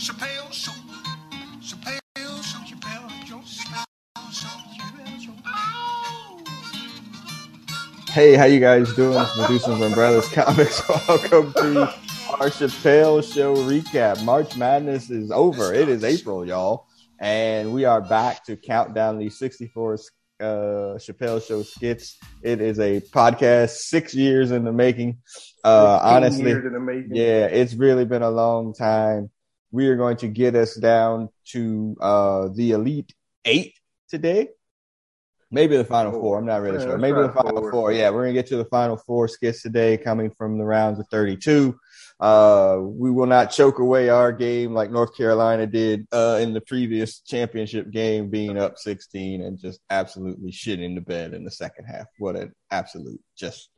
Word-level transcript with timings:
Chappelle 0.00 0.50
Show. 0.50 0.72
Chappelle 1.60 2.00
Show. 2.42 2.58
Chappelle 2.64 3.10
Show. 3.26 3.36
Chappelle 3.36 4.32
Show. 4.32 4.48
Chappelle 4.78 5.20
Show. 5.20 5.32
Oh. 5.44 6.42
Hey, 8.08 8.34
how 8.34 8.46
you 8.46 8.60
guys 8.60 8.94
doing? 8.94 9.18
It's 9.18 9.36
Medusa 9.36 9.76
from 9.76 9.92
Brothers 9.92 10.26
Comics. 10.30 10.88
Welcome 11.06 11.52
to 11.52 11.82
our 12.30 12.48
Chappelle 12.48 13.22
Show 13.22 13.54
recap. 13.56 14.24
March 14.24 14.56
Madness 14.56 15.10
is 15.10 15.30
over. 15.30 15.74
It 15.74 15.90
is 15.90 16.02
April, 16.02 16.46
y'all, 16.46 16.86
and 17.18 17.74
we 17.74 17.84
are 17.84 18.00
back 18.00 18.42
to 18.46 18.56
count 18.56 18.94
down 18.94 19.18
these 19.18 19.38
64 19.38 19.98
uh, 20.40 20.46
Chappelle 20.96 21.46
Show 21.46 21.62
skits. 21.62 22.16
It 22.42 22.62
is 22.62 22.80
a 22.80 23.02
podcast 23.02 23.72
six 23.72 24.14
years 24.14 24.50
in 24.50 24.64
the 24.64 24.72
making. 24.72 25.18
Uh, 25.62 26.00
honestly, 26.02 26.52
in 26.52 26.72
the 26.72 26.80
making. 26.80 27.14
yeah, 27.14 27.44
it's 27.44 27.74
really 27.74 28.06
been 28.06 28.22
a 28.22 28.30
long 28.30 28.72
time. 28.72 29.28
We 29.72 29.88
are 29.88 29.96
going 29.96 30.16
to 30.18 30.28
get 30.28 30.54
us 30.54 30.74
down 30.74 31.28
to 31.48 31.96
uh, 32.00 32.48
the 32.54 32.72
Elite 32.72 33.12
Eight 33.44 33.74
today. 34.08 34.48
Maybe 35.52 35.76
the 35.76 35.84
final 35.84 36.12
four. 36.12 36.38
I'm 36.38 36.46
not 36.46 36.60
really 36.62 36.78
Yeah, 36.78 36.84
sure. 36.90 36.98
Maybe 36.98 37.20
the 37.22 37.28
final 37.32 37.60
four. 37.60 37.70
four. 37.72 37.92
Yeah, 37.92 38.10
we're 38.10 38.22
gonna 38.22 38.34
get 38.34 38.46
to 38.48 38.56
the 38.56 38.64
final 38.66 38.96
four 38.96 39.26
skits 39.26 39.62
today, 39.62 39.96
coming 39.96 40.30
from 40.38 40.58
the 40.58 40.64
rounds 40.64 41.00
of 41.00 41.06
32. 41.10 41.76
Uh, 42.20 42.78
we 42.82 43.10
will 43.10 43.26
not 43.26 43.46
choke 43.50 43.78
away 43.80 44.10
our 44.10 44.30
game 44.30 44.74
like 44.74 44.92
North 44.92 45.16
Carolina 45.16 45.66
did 45.66 46.06
uh, 46.12 46.38
in 46.40 46.52
the 46.52 46.60
previous 46.60 47.20
championship 47.20 47.90
game, 47.90 48.28
being 48.30 48.58
up 48.58 48.78
16 48.78 49.40
and 49.42 49.58
just 49.58 49.80
absolutely 49.90 50.52
shitting 50.52 50.94
the 50.94 51.00
bed 51.00 51.32
in 51.34 51.42
the 51.44 51.50
second 51.50 51.86
half. 51.86 52.06
What 52.18 52.36
an 52.36 52.52
absolute 52.70 53.20
just 53.36 53.70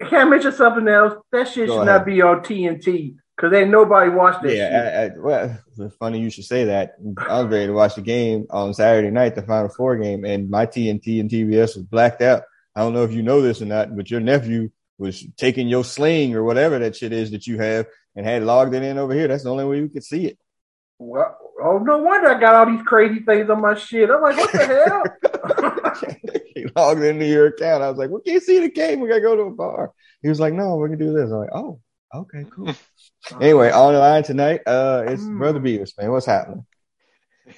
Can 0.00 0.14
I 0.14 0.24
mention 0.24 0.52
something 0.52 0.88
else? 0.88 1.14
That 1.32 1.48
shit 1.48 1.66
Go 1.66 1.74
should 1.74 1.88
ahead. 1.88 1.98
not 1.98 2.06
be 2.06 2.22
on 2.22 2.40
TNT 2.40 3.16
because 3.38 3.56
ain't 3.56 3.70
nobody 3.70 4.10
watched 4.10 4.42
that. 4.42 4.56
Yeah, 4.56 5.10
I, 5.14 5.14
I, 5.14 5.18
well, 5.18 5.92
funny 6.00 6.18
you 6.18 6.28
should 6.28 6.44
say 6.44 6.64
that. 6.64 6.96
I 7.28 7.40
was 7.40 7.52
ready 7.52 7.66
to 7.66 7.72
watch 7.72 7.94
the 7.94 8.02
game 8.02 8.46
on 8.50 8.74
Saturday 8.74 9.10
night, 9.10 9.36
the 9.36 9.42
Final 9.42 9.68
Four 9.68 9.96
game, 9.96 10.24
and 10.24 10.50
my 10.50 10.66
TNT 10.66 11.20
and 11.20 11.30
TBS 11.30 11.76
was 11.76 11.84
blacked 11.84 12.20
out. 12.20 12.42
I 12.74 12.80
don't 12.80 12.94
know 12.94 13.04
if 13.04 13.12
you 13.12 13.22
know 13.22 13.40
this 13.40 13.62
or 13.62 13.66
not, 13.66 13.96
but 13.96 14.10
your 14.10 14.20
nephew 14.20 14.70
was 14.98 15.24
taking 15.36 15.68
your 15.68 15.84
sling 15.84 16.34
or 16.34 16.42
whatever 16.42 16.80
that 16.80 16.96
shit 16.96 17.12
is 17.12 17.30
that 17.30 17.46
you 17.46 17.58
have 17.58 17.86
and 18.16 18.26
had 18.26 18.42
logged 18.42 18.74
it 18.74 18.82
in 18.82 18.98
over 18.98 19.14
here. 19.14 19.28
That's 19.28 19.44
the 19.44 19.50
only 19.50 19.64
way 19.64 19.82
we 19.82 19.88
could 19.88 20.04
see 20.04 20.26
it. 20.26 20.38
Well, 20.98 21.38
oh, 21.62 21.78
no 21.78 21.98
wonder 21.98 22.28
I 22.28 22.40
got 22.40 22.56
all 22.56 22.66
these 22.66 22.84
crazy 22.84 23.20
things 23.20 23.48
on 23.48 23.60
my 23.60 23.76
shit. 23.76 24.10
I'm 24.10 24.20
like, 24.20 24.36
what 24.36 24.50
the 24.50 24.66
hell? 24.66 25.04
he 26.54 26.66
logged 26.74 27.04
into 27.04 27.24
your 27.24 27.46
account. 27.46 27.84
I 27.84 27.88
was 27.88 27.98
like, 27.98 28.10
we 28.10 28.20
can't 28.22 28.42
see 28.42 28.58
the 28.58 28.68
game. 28.68 28.98
We 28.98 29.08
gotta 29.08 29.20
go 29.20 29.36
to 29.36 29.42
a 29.42 29.50
bar. 29.52 29.92
He 30.22 30.28
was 30.28 30.40
like, 30.40 30.54
no, 30.54 30.74
we're 30.74 30.88
gonna 30.88 30.98
do 30.98 31.12
this. 31.12 31.30
I'm 31.30 31.38
like, 31.38 31.54
oh, 31.54 31.78
okay, 32.14 32.44
cool. 32.54 32.74
anyway, 33.40 33.70
on 33.70 33.92
the 33.94 33.98
line 33.98 34.22
tonight, 34.22 34.60
uh, 34.66 35.04
it's 35.06 35.22
Hmm. 35.22 35.38
Brother 35.38 35.60
Beavis, 35.60 35.92
man. 35.98 36.10
What's 36.10 36.26
happening? 36.26 36.66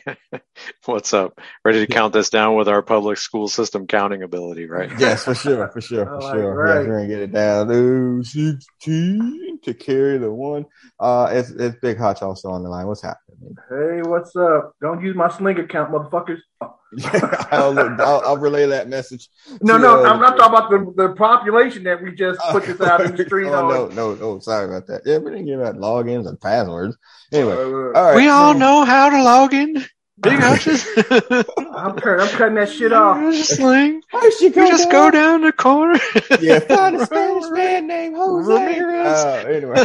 What's 0.85 1.13
up? 1.13 1.41
Ready 1.65 1.85
to 1.85 1.93
count 1.93 2.13
this 2.13 2.31
down 2.31 2.55
with 2.55 2.69
our 2.69 2.81
public 2.81 3.19
school 3.19 3.49
system 3.49 3.89
counting 3.89 4.23
ability, 4.23 4.67
right? 4.67 4.89
Yes, 5.01 5.25
for 5.25 5.35
sure, 5.35 5.69
for 5.69 5.81
sure, 5.81 6.05
for 6.07 6.15
All 6.15 6.21
right, 6.21 6.33
sure. 6.37 6.55
right. 6.55 6.79
Yes, 6.79 6.87
we're 6.87 6.97
gonna 6.99 7.09
get 7.09 7.19
it 7.23 7.33
down 7.33 7.69
to 7.69 8.23
sixteen 8.23 9.59
to 9.65 9.75
carry 9.75 10.19
the 10.19 10.31
one. 10.33 10.67
Uh, 11.01 11.29
it's 11.33 11.51
it's 11.51 11.77
Big 11.83 11.99
Hotch 11.99 12.23
also 12.23 12.51
on 12.51 12.63
the 12.63 12.69
line. 12.69 12.87
What's 12.87 13.03
happening? 13.03 13.57
hey, 13.69 14.03
what's 14.09 14.35
up? 14.37 14.75
Don't 14.81 15.03
use 15.03 15.17
my 15.17 15.29
sling 15.29 15.59
account, 15.59 15.91
motherfuckers. 15.93 16.39
I'll, 17.53 17.79
I'll, 17.79 18.23
I'll 18.25 18.37
relay 18.37 18.67
that 18.67 18.89
message. 18.89 19.29
No, 19.61 19.77
to, 19.77 19.83
no, 19.83 20.05
uh, 20.05 20.09
I'm 20.09 20.21
not 20.21 20.37
talking 20.37 20.59
about 20.59 20.97
the, 20.97 21.09
the 21.09 21.15
population 21.15 21.85
that 21.85 22.03
we 22.03 22.13
just 22.13 22.41
put 22.51 22.65
this 22.65 22.81
out 22.81 23.01
in 23.03 23.15
the 23.15 23.25
street 23.25 23.47
oh, 23.49 23.69
no, 23.69 23.85
on. 23.87 23.95
no, 23.95 24.15
no. 24.15 24.39
Sorry 24.41 24.65
about 24.65 24.87
that. 24.89 25.03
Yeah, 25.07 25.19
we 25.19 25.31
didn't 25.31 25.47
give 25.47 25.61
out 25.61 25.77
logins 25.77 26.27
and 26.29 26.41
passwords. 26.41 26.97
Anyway, 27.33 27.55
Uh, 27.55 27.59
all 27.59 27.91
right. 27.93 28.17
We 28.17 28.29
all 28.29 28.55
know 28.55 28.85
how 28.85 29.09
to 29.09 29.23
log 29.23 29.55
in. 29.55 29.85
Big 30.21 30.33
hutches. 30.39 30.85
I'm, 30.97 31.97
cutting, 31.97 32.21
I'm 32.21 32.29
cutting 32.37 32.55
that 32.57 32.71
shit 32.71 32.93
off. 32.93 33.35
Sling. 33.37 34.03
First 34.11 34.41
you 34.43 34.49
You 34.49 34.69
just 34.69 34.91
go 34.91 35.11
down 35.11 35.43
the 35.43 35.53
corner. 35.53 35.99
Yeah, 36.41 36.59
find 36.59 36.97
a 36.97 37.07
Spanish 37.07 37.49
man 37.51 37.87
named 37.87 38.17
Jose. 38.17 38.81
Uh, 38.81 39.47
anyway, 39.47 39.85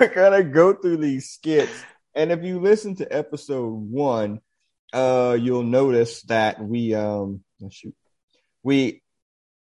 we're 0.00 0.14
gonna 0.14 0.44
go 0.44 0.72
through 0.72 0.96
these 0.96 1.28
skits, 1.28 1.84
and 2.14 2.32
if 2.32 2.42
you 2.42 2.58
listen 2.58 2.94
to 2.96 3.14
episode 3.14 3.74
one, 3.74 4.40
uh, 4.92 5.36
you'll 5.40 5.62
notice 5.62 6.22
that 6.22 6.62
we 6.62 6.94
um, 6.94 7.42
oh, 7.62 7.70
shoot, 7.70 7.94
we 8.62 9.02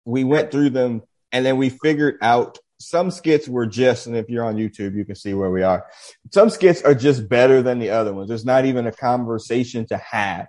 we 0.05 0.25
went 0.25 0.51
through 0.51 0.71
them, 0.71 1.03
and 1.33 1.45
then 1.45 1.57
we 1.57 1.69
figured 1.69 2.19
out 2.23 2.59
some 2.79 3.11
skits 3.11 3.47
were 3.47 3.67
just, 3.67 4.07
and 4.07 4.17
if 4.17 4.31
you're 4.31 4.45
on 4.45 4.57
YouTube, 4.57 4.95
you 4.95 5.05
can 5.05 5.15
see 5.15 5.35
where 5.35 5.51
we 5.51 5.63
are. 5.63 5.87
Some 6.33 6.49
skits 6.49 6.81
are 6.83 6.95
just 6.95 7.29
better 7.29 7.63
than 7.63 7.79
the 7.79 7.91
other 7.91 8.15
ones. 8.15 8.29
There's 8.29 8.47
not 8.47 8.65
even 8.65 8.87
a 8.87 8.93
conversation 8.93 9.87
to 9.89 9.99
have 9.99 10.47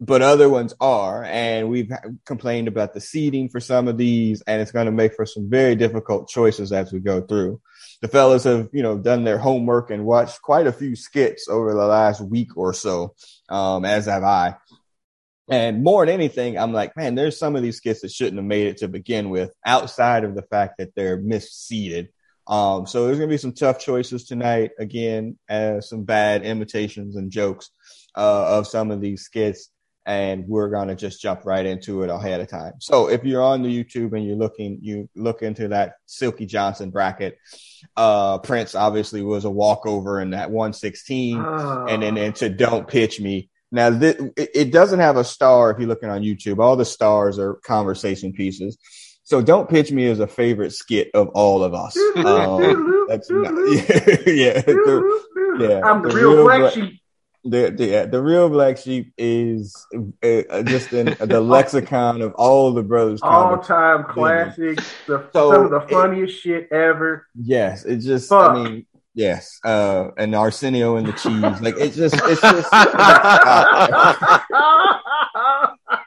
but 0.00 0.22
other 0.22 0.48
ones 0.48 0.74
are. 0.80 1.24
And 1.24 1.68
we've 1.68 1.90
complained 2.24 2.68
about 2.68 2.94
the 2.94 3.00
seating 3.00 3.48
for 3.48 3.60
some 3.60 3.88
of 3.88 3.98
these, 3.98 4.42
and 4.42 4.60
it's 4.60 4.70
going 4.70 4.86
to 4.86 4.92
make 4.92 5.14
for 5.14 5.26
some 5.26 5.50
very 5.50 5.74
difficult 5.74 6.28
choices 6.28 6.72
as 6.72 6.92
we 6.92 7.00
go 7.00 7.20
through. 7.20 7.60
The 8.00 8.08
fellas 8.08 8.44
have, 8.44 8.68
you 8.72 8.82
know, 8.82 8.96
done 8.96 9.24
their 9.24 9.38
homework 9.38 9.90
and 9.90 10.04
watched 10.04 10.40
quite 10.40 10.66
a 10.66 10.72
few 10.72 10.94
skits 10.94 11.48
over 11.48 11.72
the 11.72 11.86
last 11.86 12.20
week 12.20 12.56
or 12.56 12.72
so, 12.72 13.14
um, 13.48 13.84
as 13.84 14.06
have 14.06 14.22
I. 14.22 14.56
And 15.50 15.82
more 15.82 16.04
than 16.04 16.14
anything, 16.14 16.58
I'm 16.58 16.72
like, 16.72 16.96
man, 16.96 17.14
there's 17.14 17.38
some 17.38 17.56
of 17.56 17.62
these 17.62 17.78
skits 17.78 18.02
that 18.02 18.12
shouldn't 18.12 18.36
have 18.36 18.44
made 18.44 18.66
it 18.66 18.78
to 18.78 18.88
begin 18.88 19.30
with, 19.30 19.50
outside 19.64 20.24
of 20.24 20.34
the 20.34 20.42
fact 20.42 20.74
that 20.78 20.94
they're 20.94 21.18
misseated. 21.18 22.08
Um, 22.46 22.86
so 22.86 23.06
there's 23.06 23.18
going 23.18 23.28
to 23.28 23.34
be 23.34 23.38
some 23.38 23.52
tough 23.52 23.78
choices 23.78 24.24
tonight. 24.24 24.70
Again, 24.78 25.38
uh, 25.48 25.80
some 25.80 26.04
bad 26.04 26.44
imitations 26.44 27.16
and 27.16 27.30
jokes 27.30 27.70
uh, 28.16 28.58
of 28.58 28.66
some 28.66 28.90
of 28.90 29.00
these 29.00 29.22
skits 29.22 29.70
and 30.08 30.48
we're 30.48 30.70
going 30.70 30.88
to 30.88 30.94
just 30.94 31.20
jump 31.20 31.44
right 31.44 31.66
into 31.66 32.02
it 32.02 32.08
ahead 32.08 32.40
of 32.40 32.48
time. 32.48 32.72
So 32.80 33.10
if 33.10 33.24
you're 33.24 33.42
on 33.42 33.62
the 33.62 33.68
YouTube 33.68 34.14
and 34.16 34.26
you're 34.26 34.36
looking, 34.38 34.78
you 34.80 35.06
look 35.14 35.42
into 35.42 35.68
that 35.68 35.96
Silky 36.06 36.46
Johnson 36.46 36.88
bracket. 36.88 37.36
Uh, 37.94 38.38
Prince 38.38 38.74
obviously 38.74 39.20
was 39.20 39.44
a 39.44 39.50
walkover 39.50 40.18
in 40.22 40.30
that 40.30 40.50
116 40.50 41.38
Uh, 41.38 41.84
and 41.90 42.02
then 42.02 42.16
into 42.16 42.48
Don't 42.48 42.88
Pitch 42.88 43.20
Me. 43.20 43.50
Now 43.70 43.90
thi- 43.96 44.16
it, 44.38 44.72
doesn't 44.72 45.00
have 45.00 45.18
a 45.18 45.24
star 45.24 45.70
if 45.70 45.78
you're 45.78 45.88
looking 45.88 46.08
on 46.08 46.22
YouTube. 46.22 46.58
All 46.58 46.74
the 46.76 46.86
stars 46.86 47.38
are 47.38 47.56
conversation 47.56 48.32
pieces. 48.32 48.78
So 49.24 49.42
Don't 49.42 49.68
Pitch 49.68 49.92
Me 49.92 50.04
is 50.04 50.20
a 50.20 50.26
favorite 50.26 50.72
skit 50.72 51.10
of 51.12 51.28
all 51.34 51.62
of 51.62 51.74
us. 51.74 51.98
Um, 52.16 53.06
that's 53.08 53.30
not, 53.30 53.52
yeah, 54.26 54.60
the, 54.62 55.22
yeah, 55.60 55.80
I'm 55.84 56.02
the 56.02 56.08
real 56.14 56.30
real 56.34 56.44
black- 56.44 56.72
sheep. 56.72 56.97
The 57.50 57.70
the, 57.70 58.08
the 58.10 58.22
real 58.22 58.48
black 58.48 58.76
sheep 58.78 59.12
is 59.18 59.74
uh, 60.22 60.62
just 60.62 60.92
in 60.92 61.16
the 61.20 61.40
lexicon 61.44 62.22
of 62.22 62.34
all 62.34 62.72
the 62.72 62.82
brothers. 62.82 63.20
All 63.22 63.58
time 63.58 64.04
classic. 64.04 64.78
The, 65.06 65.26
So, 65.32 65.52
some 65.52 65.64
of 65.66 65.70
the 65.70 65.80
it- 65.80 65.90
funniest 65.90 66.40
shit 66.40 66.70
ever. 66.72 67.26
Yes, 67.34 67.84
it 67.84 67.98
just. 67.98 68.28
Fuck. 68.28 68.50
I 68.52 68.54
mean, 68.64 68.86
yes. 69.14 69.58
Uh, 69.64 70.10
and 70.16 70.34
Arsenio 70.34 70.96
and 70.96 71.06
the 71.06 71.12
cheese. 71.12 71.60
Like 71.60 71.76
it's 71.78 71.96
just. 71.96 72.14
It's 72.16 72.40
just. 72.40 72.68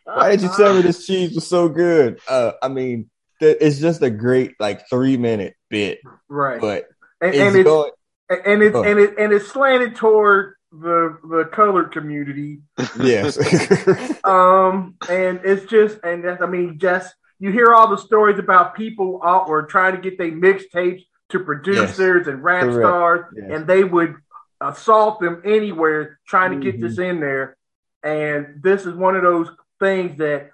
Why 0.06 0.31
did 0.31 0.41
you 0.41 0.50
tell 0.56 0.74
me 0.74 0.81
this 0.81 1.06
cheese 1.06 1.34
was 1.34 1.47
so 1.47 1.69
good? 1.69 2.19
Uh, 2.28 2.51
I 2.62 2.68
mean, 2.68 3.09
th- 3.40 3.57
it's 3.62 3.80
just 3.80 4.01
a 4.01 4.09
great 4.09 4.53
like 4.59 4.88
three 4.90 5.18
minute 5.18 5.56
bit, 5.69 6.00
right. 6.30 6.59
but 6.59 6.85
and, 7.22 7.34
it's 7.34 7.40
and 7.40 7.56
it's 7.56 7.63
going. 7.66 7.91
and 8.30 8.62
it's 8.62 8.75
and 8.75 9.00
it 9.00 9.13
and 9.18 9.34
it's 9.34 9.47
slanted 9.47 9.96
toward 9.96 10.56
the 10.72 11.18
the 11.30 11.46
colored 11.52 11.92
community. 11.92 12.62
Yes. 13.00 13.38
Um, 14.24 14.96
and 15.09 15.42
it's 15.44 15.66
just 15.66 15.98
and 16.04 16.24
that's, 16.24 16.42
I 16.42 16.46
mean, 16.46 16.78
just 16.80 17.14
you 17.40 17.52
hear 17.52 17.74
all 17.74 17.90
the 17.90 17.98
stories 17.98 18.38
about 18.40 18.76
people 18.76 19.19
out 19.24 19.48
or 19.50 19.63
trying 19.66 19.95
to 19.95 20.01
get 20.01 20.18
their 20.18 20.31
mixtapes 20.31 21.04
to 21.30 21.40
producers 21.40 22.28
and 22.28 22.44
rap 22.44 22.63
Correct. 22.63 22.75
stars, 22.78 23.25
Yes. 23.36 23.45
and 23.51 23.68
they 23.68 23.84
would 23.84 24.16
assault 24.62 25.19
them 25.19 25.42
anywhere 25.44 26.19
trying 26.28 26.51
to 26.51 26.63
get 26.63 26.75
Mm-hmm. 26.75 26.88
this 26.88 27.00
in 27.00 27.19
there. 27.19 27.57
And 28.04 28.62
this 28.62 28.86
is 28.86 28.94
one 28.94 29.16
of 29.16 29.24
those 29.24 29.50
things 29.80 30.18
that 30.19 30.51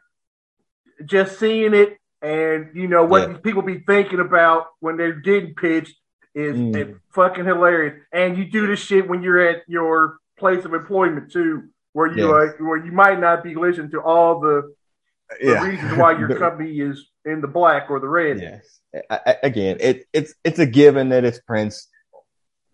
just 1.06 1.38
seeing 1.40 1.74
it 1.74 1.98
and 2.22 2.70
you 2.74 2.88
know 2.88 3.04
what 3.06 3.22
Yeah. 3.22 3.28
these 3.34 3.42
people 3.44 3.62
be 3.62 3.80
thinking 3.80 4.20
about 4.20 4.68
when 4.80 4.98
they're 4.98 5.12
getting 5.20 5.54
pitched 5.56 5.96
is 6.38 6.56
Mm. 6.56 7.00
fucking 7.14 7.46
hilarious. 7.46 7.96
And 8.12 8.38
you 8.38 8.46
do 8.46 8.68
this 8.68 8.80
shit 8.80 9.08
when 9.10 9.24
you're 9.24 9.40
at 9.40 9.64
your 9.68 10.18
place 10.38 10.64
of 10.66 10.74
employment 10.74 11.32
too, 11.32 11.64
where 11.94 12.08
you 12.16 12.28
Yes. 12.34 12.54
uh, 12.60 12.64
where 12.64 12.78
you 12.78 12.92
might 12.92 13.20
not 13.20 13.44
be 13.44 13.56
listening 13.56 13.90
to 13.92 14.02
all 14.02 14.40
the, 14.40 14.74
the 15.42 15.48
yeah. 15.52 15.68
reasons 15.68 15.98
why 15.98 16.12
your 16.18 16.36
company 16.46 16.80
is 16.80 17.10
in 17.26 17.42
the 17.42 17.48
black 17.48 17.90
or 17.90 18.00
the 18.00 18.08
red. 18.08 18.40
Yes. 18.40 18.80
I, 19.10 19.20
I, 19.26 19.36
again, 19.44 19.78
it, 19.80 20.06
it's 20.14 20.34
it's 20.44 20.60
a 20.60 20.66
given 20.68 21.10
that 21.10 21.24
it's 21.26 21.40
Prince. 21.42 21.90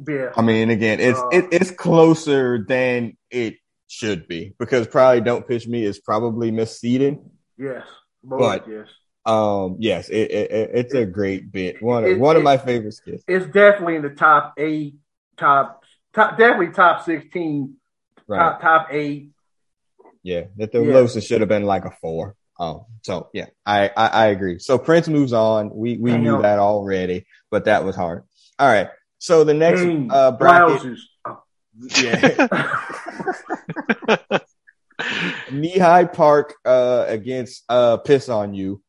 Yeah. 0.07 0.31
I 0.35 0.41
mean, 0.41 0.69
again, 0.69 0.99
it's 0.99 1.19
Uh, 1.19 1.29
it, 1.31 1.45
it's 1.51 1.71
closer 1.71 2.65
than 2.67 3.15
it 3.31 3.55
should 3.87 4.27
be 4.27 4.53
because 4.59 4.87
probably 4.87 5.21
"Don't 5.21 5.47
Pitch 5.47 5.67
Me" 5.67 5.83
is 5.85 5.99
probably 5.99 6.51
misseeded. 6.51 7.23
Yes. 7.57 7.85
Boy, 8.23 8.39
But- 8.39 8.67
yes. 8.67 8.87
Um, 9.25 9.77
yes, 9.79 10.09
it, 10.09 10.31
it, 10.31 10.51
it- 10.51 10.69
it's 10.73 10.93
a 10.93 11.05
great 11.05 11.51
bit. 11.51 11.81
One 11.81 12.03
of 12.03 12.17
one 12.19 12.35
of 12.35 12.43
my 12.43 12.57
favorite 12.57 12.93
skits. 12.93 13.23
It's 13.27 13.45
definitely 13.45 13.95
in 13.95 14.01
the 14.01 14.09
top 14.09 14.53
eight, 14.57 14.95
top 15.37 15.83
top, 16.13 16.37
definitely 16.37 16.73
top 16.73 17.03
sixteen, 17.05 17.75
Right. 18.27 18.37
top 18.39 18.61
top 18.61 18.87
eight. 18.91 19.29
Yeah, 20.23 20.43
that 20.57 20.71
the 20.71 20.81
Yeah. 20.83 20.93
lowest 20.93 21.21
should 21.27 21.41
have 21.41 21.49
been 21.49 21.63
like 21.65 21.85
a 21.85 21.91
four. 22.01 22.35
Um, 22.59 22.81
so 23.01 23.29
yeah, 23.33 23.47
I, 23.65 23.89
I 23.95 24.07
I 24.07 24.25
agree. 24.27 24.59
So 24.59 24.77
Prince 24.77 25.07
moves 25.07 25.33
on. 25.33 25.71
We 25.73 25.97
we 25.97 26.17
knew 26.17 26.41
that 26.41 26.59
already, 26.59 27.25
but 27.49 27.65
that 27.65 27.83
was 27.83 27.95
hard. 27.95 28.23
All 28.59 28.67
right. 28.67 28.89
So 29.19 29.43
the 29.45 29.53
next 29.53 29.81
Dang, 29.81 30.09
uh 30.11 30.31
bracket. 30.31 30.97
Oh. 31.25 31.41
yeah, 31.99 32.47
Knee 35.51 35.77
High 35.79 36.05
Park 36.05 36.53
uh 36.65 37.05
against 37.07 37.63
uh 37.69 37.97
Piss 37.97 38.29
on 38.29 38.53
You 38.53 38.81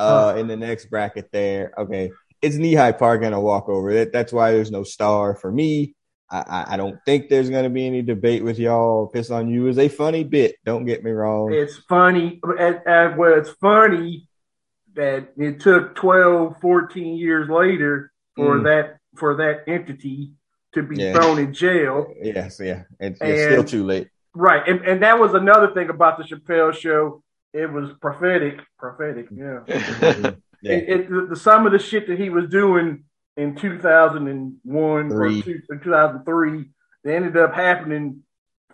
uh 0.00 0.34
in 0.36 0.46
the 0.46 0.56
next 0.56 0.86
bracket 0.86 1.30
there. 1.32 1.72
Okay, 1.78 2.10
it's 2.42 2.56
knee 2.56 2.74
high 2.74 2.92
Park 2.92 3.22
gonna 3.22 3.40
walk 3.40 3.68
over. 3.68 3.92
That, 3.94 4.12
that's 4.12 4.32
why 4.32 4.52
there's 4.52 4.70
no 4.70 4.82
star 4.82 5.34
for 5.34 5.50
me. 5.50 5.94
I, 6.32 6.64
I, 6.68 6.76
don't 6.76 6.96
think 7.04 7.28
there's 7.28 7.50
gonna 7.50 7.70
be 7.70 7.84
any 7.86 8.02
debate 8.02 8.44
with 8.44 8.56
y'all. 8.56 9.08
Piss 9.08 9.32
on 9.32 9.48
You 9.48 9.66
is 9.66 9.78
a 9.78 9.88
funny 9.88 10.22
bit. 10.22 10.54
Don't 10.64 10.84
get 10.84 11.02
me 11.02 11.10
wrong. 11.10 11.52
It's 11.52 11.76
funny. 11.88 12.38
And, 12.58 12.80
and 12.86 13.16
well, 13.16 13.36
it's 13.36 13.50
funny 13.50 14.28
that 14.94 15.32
it 15.36 15.58
took 15.58 15.96
12, 15.96 16.60
14 16.60 17.16
years 17.16 17.48
later 17.48 18.12
for 18.36 18.58
Mm. 18.58 18.64
that 18.64 18.96
for 19.16 19.34
that 19.36 19.64
entity 19.66 20.34
to 20.74 20.84
be 20.84 20.96
Yeah. 20.98 21.14
thrown 21.14 21.40
in 21.40 21.52
jail. 21.52 22.06
Yes, 22.22 22.60
yeah. 22.62 22.84
It's, 23.00 23.18
it's 23.20 23.42
still 23.42 23.64
too 23.64 23.84
late. 23.84 24.06
Right, 24.32 24.62
and 24.68 24.82
and 24.82 25.02
that 25.02 25.18
was 25.18 25.34
another 25.34 25.74
thing 25.74 25.90
about 25.90 26.16
the 26.16 26.22
Chappelle 26.22 26.72
show. 26.72 27.24
It 27.52 27.70
was 27.72 27.90
prophetic, 28.00 28.60
prophetic. 28.78 29.28
Yeah, 29.32 29.60
Yeah. 30.62 30.72
it, 30.74 30.88
it 30.88 31.10
the, 31.10 31.26
the 31.30 31.36
some 31.36 31.66
of 31.66 31.72
the 31.72 31.78
shit 31.78 32.06
that 32.08 32.18
he 32.18 32.28
was 32.30 32.48
doing 32.50 33.04
in 33.36 33.54
2001 33.56 35.12
or 35.12 35.28
two, 35.42 35.60
2003, 35.70 36.64
they 37.04 37.16
ended 37.16 37.36
up 37.36 37.54
happening 37.54 38.22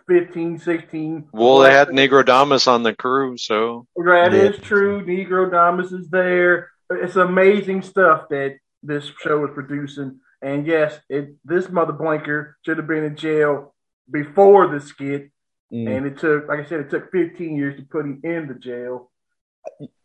15, 0.07 0.59
16. 0.59 1.29
well, 1.31 1.59
they 1.59 1.71
had 1.71 1.89
Negrodamus 1.89 2.67
on 2.67 2.83
the 2.83 2.93
crew, 2.95 3.37
so 3.37 3.87
That 3.95 4.31
Yeah. 4.33 4.49
is 4.49 4.57
true. 4.57 5.03
Negrodamus 5.05 5.93
is 5.93 6.09
there. 6.09 6.69
It's 6.89 7.15
amazing 7.17 7.81
stuff 7.81 8.29
that 8.29 8.57
this 8.83 9.11
show 9.21 9.45
is 9.45 9.51
producing. 9.53 10.19
And 10.41 10.65
yes, 10.67 10.99
it 11.09 11.35
this 11.43 11.69
mother 11.69 11.93
blanker 11.93 12.57
should 12.65 12.77
have 12.77 12.87
been 12.87 13.03
in 13.03 13.15
jail 13.15 13.73
before 14.09 14.67
the 14.67 14.79
skit. 14.79 15.31
Mm. 15.71 15.97
And 15.97 16.05
it 16.05 16.17
took, 16.17 16.47
like 16.47 16.59
I 16.59 16.65
said, 16.65 16.79
it 16.81 16.89
took 16.89 17.11
15 17.11 17.55
years 17.55 17.77
to 17.77 17.85
put 17.85 18.05
him 18.05 18.21
in 18.23 18.47
the 18.47 18.55
jail. 18.55 19.11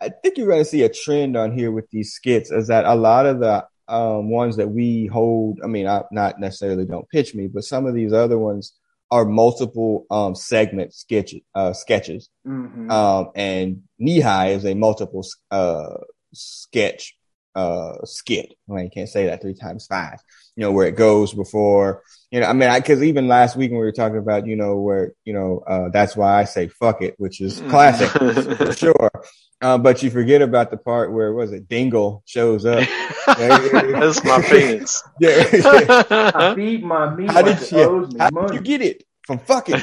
I 0.00 0.08
think 0.08 0.36
you're 0.36 0.48
going 0.48 0.58
to 0.58 0.64
see 0.64 0.82
a 0.82 0.88
trend 0.88 1.36
on 1.36 1.52
here 1.52 1.70
with 1.70 1.88
these 1.90 2.12
skits 2.12 2.50
is 2.50 2.66
that 2.66 2.84
a 2.84 2.96
lot 2.96 3.26
of 3.26 3.38
the 3.38 3.64
um, 3.86 4.30
ones 4.30 4.56
that 4.56 4.68
we 4.68 5.06
hold, 5.06 5.60
I 5.62 5.68
mean, 5.68 5.86
I, 5.86 6.02
not 6.10 6.40
necessarily 6.40 6.84
don't 6.84 7.08
pitch 7.10 7.34
me, 7.34 7.46
but 7.46 7.64
some 7.64 7.86
of 7.86 7.94
these 7.94 8.12
other 8.12 8.38
ones 8.38 8.74
are 9.10 9.24
multiple 9.24 10.06
um, 10.10 10.34
segment 10.34 10.94
sketch, 10.94 11.34
uh, 11.54 11.72
sketches. 11.74 12.28
Mhm. 12.46 12.90
Um, 12.90 13.30
and 13.36 13.82
Knee 13.98 14.20
High 14.20 14.48
is 14.48 14.64
a 14.64 14.74
multiple 14.74 15.24
uh, 15.50 15.98
sketch 16.32 17.16
uh, 17.54 18.04
skit. 18.04 18.54
I 18.68 18.72
mean, 18.72 18.84
you 18.84 18.90
can't 18.90 19.08
say 19.08 19.26
that 19.26 19.42
three 19.42 19.54
times 19.54 19.86
five. 19.86 20.18
You 20.56 20.62
know 20.62 20.72
where 20.72 20.86
it 20.86 20.96
goes 20.96 21.32
before. 21.32 22.02
You 22.30 22.40
know, 22.40 22.46
I 22.46 22.52
mean, 22.52 22.72
because 22.74 23.02
even 23.02 23.26
last 23.28 23.56
week 23.56 23.70
when 23.70 23.80
we 23.80 23.86
were 23.86 23.92
talking 23.92 24.18
about, 24.18 24.46
you 24.46 24.56
know, 24.56 24.76
where 24.80 25.12
you 25.24 25.32
know 25.32 25.62
uh, 25.66 25.88
that's 25.90 26.14
why 26.16 26.40
I 26.40 26.44
say 26.44 26.68
fuck 26.68 27.00
it, 27.02 27.14
which 27.18 27.40
is 27.40 27.60
classic 27.68 28.08
for 28.10 28.72
sure. 28.76 29.10
Uh, 29.62 29.78
but 29.78 30.02
you 30.02 30.10
forget 30.10 30.42
about 30.42 30.70
the 30.72 30.76
part 30.76 31.12
where 31.12 31.32
was 31.32 31.52
it 31.52 31.68
Dingle 31.68 32.22
shows 32.26 32.66
up. 32.66 32.86
that's 33.26 34.24
my 34.24 34.42
penis. 34.42 35.02
Yeah. 35.20 35.44
I 36.10 36.52
feed 36.56 36.82
my 36.82 37.14
meat 37.14 37.30
How 37.30 37.42
did 37.42 37.70
you, 37.70 38.08
how 38.18 38.26
did 38.26 38.34
money. 38.34 38.54
you 38.56 38.60
get 38.60 38.82
it 38.82 39.04
from 39.24 39.38
fucking? 39.38 39.74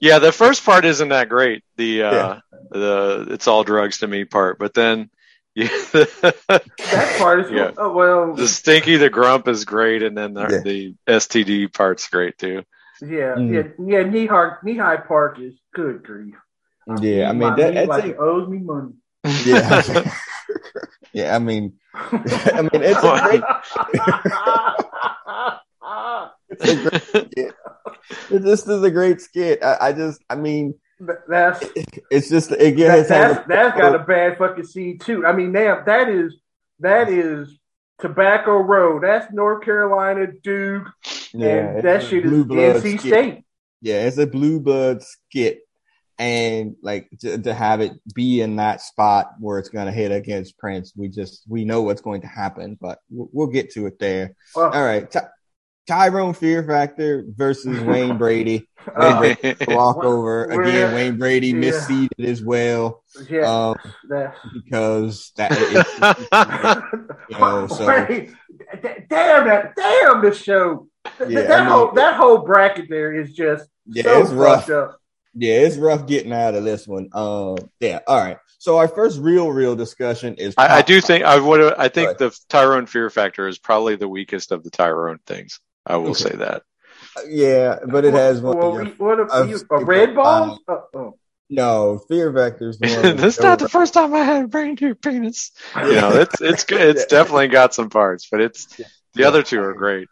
yeah, 0.00 0.18
the 0.20 0.32
first 0.32 0.64
part 0.64 0.84
isn't 0.84 1.08
that 1.08 1.28
great. 1.28 1.64
The 1.76 2.02
uh 2.04 2.40
the 2.70 3.26
it's 3.30 3.46
all 3.48 3.64
drugs 3.64 3.98
to 3.98 4.06
me 4.06 4.24
part, 4.24 4.58
but 4.58 4.74
then 4.74 5.10
yeah, 5.54 5.66
that 5.92 7.16
part 7.18 7.40
is 7.46 7.50
Yeah. 7.50 7.72
oh 7.76 7.92
well 7.92 8.34
the 8.34 8.46
stinky 8.48 8.96
the 8.96 9.10
grump 9.10 9.48
is 9.48 9.64
great, 9.64 10.02
and 10.02 10.16
then 10.16 10.34
the, 10.34 10.42
Yeah. 10.48 10.60
the 10.64 10.94
STD 11.08 11.72
part's 11.72 12.08
great 12.08 12.38
too. 12.38 12.62
yeah 13.02 13.34
Mm. 13.36 13.52
yeah 13.52 13.98
yeah 13.98 14.02
knee 14.08 14.26
high 14.26 14.52
knee 14.62 14.76
high 14.76 14.96
park 14.98 15.38
is 15.40 15.54
good 15.74 16.02
grief. 16.04 16.34
Yeah, 17.00 17.28
I 17.30 17.32
mean 17.32 17.54
that, 17.56 17.74
that's 17.74 17.88
like 17.88 18.04
a, 18.14 18.16
owes 18.18 18.48
me 18.48 18.58
money. 18.58 18.92
yeah. 19.44 19.82
yeah, 21.12 21.36
I 21.36 21.38
mean, 21.38 21.74
I 21.94 22.62
mean, 22.62 22.82
it's 22.82 23.02
a 23.02 23.20
great, 23.22 23.42
it's 26.50 26.68
a 26.70 26.76
great 26.90 27.02
skit. 27.04 27.54
It 28.30 28.42
just 28.42 28.68
is 28.68 28.82
a 28.82 28.90
great 28.90 29.20
skit. 29.20 29.62
I, 29.62 29.76
I 29.88 29.92
just, 29.92 30.20
I 30.28 30.36
mean, 30.36 30.74
that's 31.28 31.64
it's 32.10 32.28
just 32.28 32.50
it 32.52 32.58
that, 32.58 32.70
gets 32.76 33.08
that's 33.08 33.48
that's 33.48 33.78
got 33.78 33.94
a 33.94 34.00
bad 34.00 34.38
fucking 34.38 34.64
seed 34.64 35.00
too. 35.00 35.26
I 35.26 35.32
mean, 35.32 35.52
now 35.52 35.82
that 35.84 36.08
is 36.08 36.36
that 36.80 37.08
is 37.08 37.58
Tobacco 38.00 38.58
Road. 38.58 39.02
That's 39.02 39.32
North 39.32 39.64
Carolina, 39.64 40.26
Duke, 40.42 40.88
and 41.32 41.82
that 41.82 42.02
shit 42.04 42.24
is 42.24 42.32
NC 42.32 43.00
State. 43.00 43.44
Yeah, 43.80 44.06
it's 44.06 44.18
a 44.18 44.26
blue 44.26 44.60
blood 44.60 45.02
skit, 45.02 45.60
and 46.18 46.76
like 46.82 47.08
to, 47.20 47.38
to 47.38 47.54
have 47.54 47.80
it 47.80 47.92
be 48.14 48.42
in 48.42 48.56
that 48.56 48.82
spot 48.82 49.32
where 49.38 49.58
it's 49.58 49.70
going 49.70 49.86
to 49.86 49.92
hit 49.92 50.12
against 50.12 50.58
Prince, 50.58 50.92
we 50.94 51.08
just 51.08 51.44
we 51.48 51.64
know 51.64 51.82
what's 51.82 52.02
going 52.02 52.20
to 52.20 52.26
happen, 52.26 52.76
but 52.80 52.98
we'll, 53.08 53.30
we'll 53.32 53.46
get 53.46 53.70
to 53.72 53.86
it 53.86 53.98
there. 53.98 54.34
Well, 54.54 54.70
All 54.70 54.84
right, 54.84 55.10
Ty- 55.10 55.28
Tyrone 55.86 56.34
Fear 56.34 56.62
Factor 56.64 57.24
versus 57.28 57.80
Wayne 57.84 58.16
Brady. 58.18 58.68
uh, 58.96 59.18
Brady 59.18 59.54
walkover 59.68 60.46
Well, 60.48 60.60
again. 60.60 60.94
Wayne 60.94 61.18
Brady 61.18 61.48
yeah. 61.48 61.54
misseeded 61.54 62.24
as 62.24 62.42
well 62.42 63.02
yeah, 63.28 63.40
um, 63.70 63.76
that's. 64.08 64.38
because 64.54 65.32
that. 65.36 65.50
It, 65.52 66.82
you 67.30 67.38
know, 67.38 67.66
so- 67.66 67.86
Wait, 67.86 68.30
damn 69.08 69.46
that! 69.48 69.72
Damn 69.76 70.22
this 70.22 70.40
show. 70.42 70.86
Yeah, 71.20 71.42
that 71.42 71.50
I 71.50 71.60
mean- 71.60 71.70
whole 71.72 71.92
that 71.92 72.14
whole 72.16 72.38
bracket 72.38 72.86
there 72.88 73.12
is 73.12 73.32
just 73.32 73.68
yeah, 73.86 74.02
so 74.04 74.20
it's 74.20 74.30
rough. 74.30 74.70
up. 74.70 74.96
Yeah, 75.34 75.54
it's 75.60 75.76
rough 75.76 76.06
getting 76.06 76.32
out 76.32 76.54
of 76.54 76.64
this 76.64 76.86
one. 76.88 77.08
Um, 77.12 77.56
yeah. 77.80 78.00
All 78.06 78.18
right. 78.18 78.36
So 78.58 78.78
our 78.78 78.88
first 78.88 79.18
real, 79.20 79.50
real 79.50 79.76
discussion 79.76 80.34
is. 80.34 80.54
I, 80.58 80.78
I 80.78 80.82
do 80.82 81.00
think 81.00 81.24
I 81.24 81.38
would. 81.38 81.72
I 81.74 81.88
think 81.88 82.08
Right. 82.08 82.18
the 82.18 82.36
Tyrone 82.48 82.86
Fear 82.86 83.10
Factor 83.10 83.48
is 83.48 83.58
probably 83.58 83.96
the 83.96 84.08
weakest 84.08 84.52
of 84.52 84.62
the 84.64 84.70
Tyrone 84.70 85.18
things. 85.26 85.58
I 85.86 85.96
will 85.96 86.10
Okay. 86.10 86.30
say 86.30 86.36
that. 86.36 86.62
Yeah, 87.28 87.78
but 87.86 88.04
it 88.04 88.14
has 88.14 88.40
one. 88.40 88.56
Well, 88.58 88.78
of 88.78 88.86
your- 88.86 88.94
what 88.96 89.18
a, 89.20 89.22
of- 89.24 89.50
you, 89.50 89.60
a 89.70 89.84
red 89.84 90.14
ball? 90.14 90.58
Uh, 90.68 90.76
oh. 90.94 91.18
no, 91.48 91.98
Fear 92.08 92.32
vectors. 92.32 92.78
the 92.78 92.94
one. 93.08 93.16
That's 93.16 93.40
not 93.40 93.58
the 93.58 93.68
first 93.68 93.94
time 93.94 94.14
I 94.14 94.18
had 94.24 94.44
a 94.44 94.48
brain 94.48 94.76
to 94.76 94.86
your 94.86 94.94
penis. 94.94 95.50
You 95.76 95.92
know, 95.94 96.10
it's 96.12 96.40
it's 96.40 96.64
good. 96.64 96.80
It's 96.96 97.00
Yeah. 97.02 97.06
definitely 97.18 97.48
got 97.48 97.74
some 97.74 97.88
parts, 97.90 98.28
but 98.30 98.40
it's 98.40 98.80
the 99.14 99.24
other 99.24 99.42
two 99.42 99.60
are 99.60 99.74
great. 99.74 100.08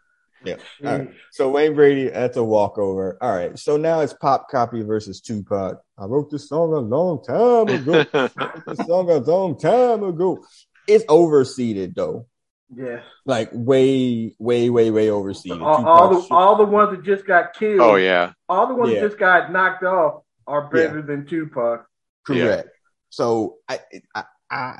All 0.47 0.55
right. 0.81 1.09
So 1.31 1.49
Wayne 1.51 1.75
Brady, 1.75 2.09
that's 2.09 2.37
a 2.37 2.43
walkover. 2.43 3.17
All 3.21 3.29
right. 3.35 3.59
So 3.59 3.75
now 3.75 3.99
it's 3.99 4.13
Pop 4.13 4.49
Copy 4.49 4.81
versus 4.83 5.19
Tupac. 5.19 5.79
I 5.97 6.05
wrote 6.05 6.31
this 6.31 6.47
song 6.47 6.71
a 6.73 6.79
long 6.79 7.21
time 7.23 7.67
ago. 7.67 8.05
wrote 8.35 8.65
this 8.65 8.87
song 8.87 9.09
a 9.09 9.17
long 9.17 9.59
time 9.59 10.01
ago. 10.03 10.43
It's 10.87 11.03
overseeded 11.05 11.93
though. 11.93 12.27
Yes. 12.75 13.03
Like 13.25 13.49
way, 13.51 14.35
way, 14.37 14.69
way, 14.69 14.91
way 14.91 15.07
overseeded. 15.07 15.61
All, 15.61 15.85
all 15.87 16.13
the 16.13 16.21
should- 16.21 16.31
all 16.31 16.55
the 16.55 16.65
ones 16.65 16.91
that 16.91 17.03
just 17.03 17.25
got 17.25 17.53
killed. 17.53 17.79
oh 17.81 17.95
yeah, 17.95 18.33
All 18.47 18.67
the 18.67 18.75
ones 18.75 18.93
Yeah. 18.93 19.01
that 19.01 19.07
just 19.07 19.19
got 19.19 19.51
knocked 19.51 19.83
off 19.83 20.21
are 20.45 20.69
better 20.69 21.01
than 21.01 21.25
Tupac. 21.25 21.85
correct. 22.25 22.69
So 23.09 23.57
I, 23.67 23.79
I, 24.13 24.23
I, 24.51 24.79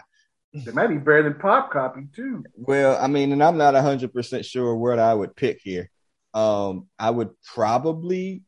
They 0.53 0.71
might 0.71 0.87
be 0.87 0.97
better 0.97 1.23
than 1.23 1.35
Pop 1.35 1.71
Copy 1.71 2.07
too. 2.15 2.43
well, 2.55 2.95
I 3.01 3.07
mean, 3.07 3.31
and 3.31 3.43
I'm 3.43 3.57
not 3.57 3.73
hundred 3.75 4.13
percent 4.13 4.45
sure 4.45 4.75
what 4.75 4.99
I 4.99 5.13
would 5.13 5.35
pick 5.35 5.59
here. 5.63 5.89
Um, 6.35 6.87
I 6.99 7.09
would 7.09 7.29
probably, 7.43 8.43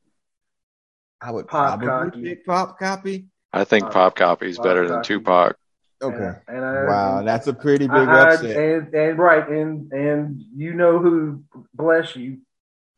I 1.19 1.31
would 1.31 1.47
Pop 1.47 1.79
probably 1.79 2.11
Copy. 2.11 2.23
pick 2.23 2.45
Pop 2.45 2.77
Copy. 2.77 3.25
I 3.53 3.63
think 3.63 3.85
Uh, 3.85 3.89
Pop 3.89 4.15
copy 4.15 4.49
is 4.49 4.59
better 4.59 4.87
than 4.87 4.97
Copy. 4.97 5.07
Tupac. 5.07 5.57
Okay. 6.01 6.31
And, 6.47 6.57
and 6.57 6.65
I, 6.65 6.83
Wow, 6.85 7.23
that's 7.23 7.47
a 7.47 7.53
pretty 7.53 7.85
big 7.87 7.95
I- 7.95 8.33
upset. 8.33 8.55
and 8.57 8.93
and 8.93 9.19
right, 9.19 9.47
and 9.47 9.91
and 9.91 10.41
you 10.55 10.73
know 10.73 10.97
who 10.99 11.43
bless 11.73 12.15
you, 12.15 12.39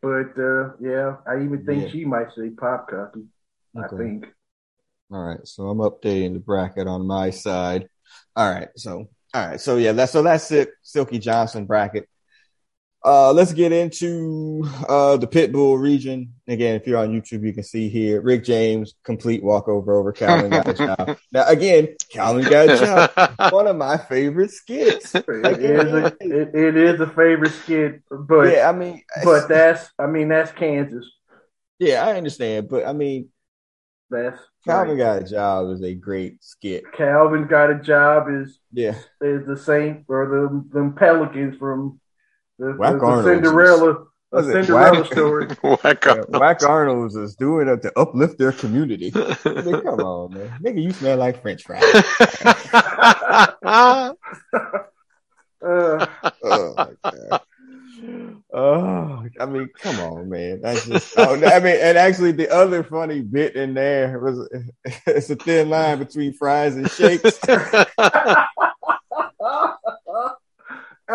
but 0.01 0.38
uh, 0.39 0.72
yeah, 0.79 1.17
I 1.27 1.43
even 1.43 1.65
think 1.65 1.83
Yeah. 1.83 1.89
she 1.89 2.05
might 2.05 2.27
say 2.36 2.50
Pop 2.50 2.89
Copy. 2.89 3.24
I 3.77 3.88
think. 3.88 4.27
All 5.12 5.24
right, 5.24 5.45
so 5.45 5.67
I'm 5.67 5.79
updating 5.79 6.33
the 6.33 6.39
bracket 6.39 6.88
on 6.88 7.05
my 7.05 7.29
side. 7.31 7.88
All 8.36 8.51
right, 8.51 8.69
so 8.77 9.10
all 9.33 9.48
right, 9.48 9.60
so 9.60 9.77
yeah, 9.77 9.91
that's 9.91 10.12
so 10.12 10.22
that's 10.24 10.51
it. 10.51 10.72
Silky 10.81 11.19
Johnson 11.19 11.65
bracket. 11.65 12.07
Uh, 13.05 13.33
let's 13.33 13.51
get 13.51 13.74
into 13.74 14.63
uh, 14.88 15.17
the 15.17 15.27
Pitbull 15.27 15.79
region. 15.81 16.33
Again, 16.48 16.75
if 16.75 16.88
you're 16.88 16.98
on 16.98 17.10
YouTube, 17.10 17.45
you 17.45 17.53
can 17.53 17.63
see 17.63 17.89
here 17.89 18.22
Rick 18.22 18.45
James 18.45 18.93
complete 19.03 19.43
walkover 19.43 19.93
over 19.95 20.13
Calvin 20.13 20.53
got 20.53 20.67
a 20.69 20.74
job. 20.74 21.17
Now, 21.31 21.45
again, 21.48 21.89
Calvin 22.10 22.48
got 22.48 22.67
a 22.67 22.69
job. 22.69 23.12
One 23.50 23.67
of 23.67 23.75
my 23.75 23.98
favorite 23.98 24.51
skits. 24.51 25.22
Like, 25.43 25.57
it, 25.57 25.69
is 25.69 25.93
a, 25.93 26.05
it, 26.22 26.55
it 26.55 26.77
is 26.77 27.00
a 27.01 27.07
favorite 27.07 27.53
skit, 27.53 28.01
but 28.10 28.53
yeah, 28.53 28.69
I 28.69 28.72
mean, 28.74 29.03
but 29.22 29.48
that's 29.48 29.89
I 30.00 30.07
mean 30.07 30.29
that's 30.29 30.51
Kansas. 30.51 31.10
yeah, 31.79 32.05
I 32.05 32.15
understand, 32.17 32.69
but 32.69 32.86
I 32.86 32.93
mean, 32.93 33.29
That's 34.10 34.39
Calvin 34.65 34.98
right. 34.98 34.98
got 34.98 35.22
a 35.22 35.25
job 35.25 35.69
is 35.72 35.81
a 35.83 35.93
great 35.93 36.43
skit. 36.43 36.83
Calvin 36.93 37.48
got 37.48 37.72
a 37.72 37.79
job 37.79 38.27
is 38.29 38.60
Yeah, 38.72 38.95
is 39.22 39.45
the 39.45 39.57
Saint 39.57 40.05
or 40.07 40.27
the 40.27 40.69
them 40.79 40.93
Pelicans 40.95 41.57
from 41.57 42.00
the, 42.60 42.72
Whack 42.74 42.93
the, 42.93 43.00
the 43.00 43.05
Arnold's 43.05 43.27
is- 43.27 43.33
Cinderella 43.36 44.05
a 44.36 44.43
Cinderella 44.43 45.01
Whack- 45.01 45.12
story. 45.12 45.48
Whack 45.83 46.05
Yeah. 46.05 46.39
Whack 46.39 46.63
Arnold's 46.63 47.15
is 47.15 47.36
doing 47.36 47.67
it 47.67 47.81
to 47.83 47.91
uplift 48.00 48.39
their 48.39 48.51
community. 48.51 49.12
I 49.15 49.36
come 49.43 50.00
on, 50.00 50.33
man. 50.33 50.50
Nigga, 50.63 50.81
you 50.81 50.91
smell 50.91 51.17
like 51.17 51.41
French 51.41 51.63
fries. 51.63 51.83
Uh, 55.65 56.05
oh 56.43 56.74
my 56.75 56.89
god. 57.03 57.41
Oh, 58.53 59.24
I 59.39 59.45
mean, 59.45 59.69
come 59.79 59.98
on, 60.01 60.29
man. 60.29 60.60
That's 60.62 60.86
just. 60.86 61.13
Oh, 61.17 61.36
I 61.36 61.60
mean, 61.62 61.77
and 61.79 61.98
actually, 61.98 62.33
the 62.33 62.53
other 62.53 62.83
funny 62.83 63.22
bit 63.22 63.55
in 63.55 63.74
there 63.74 64.19
was 64.19 64.45
it's 65.07 65.29
a 65.29 65.38
thin 65.38 65.69
line 65.69 66.00
between 66.00 66.33
fries 66.33 66.75
and 66.75 66.91
shakes. 66.91 67.39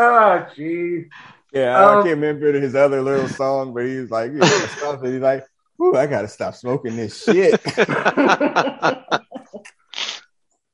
Oh, 0.09 0.47
gee. 0.57 1.05
Yeah, 1.53 1.79
I 1.79 1.85
Um, 1.97 2.03
can't 2.05 2.17
remember 2.21 2.53
his 2.61 2.75
other 2.75 3.01
little 3.03 3.29
song, 3.29 3.73
but 3.75 3.87
he 3.87 3.97
was 3.99 4.11
like, 4.11 4.33
you 4.33 4.39
know, 4.39 4.47
something. 4.81 5.13
He's 5.13 5.21
like, 5.23 5.47
"Ooh, 5.81 5.97
I 5.97 6.07
gotta 6.07 6.29
stop 6.29 6.55
smoking 6.55 6.97
this 6.97 7.23
shit." 7.25 7.61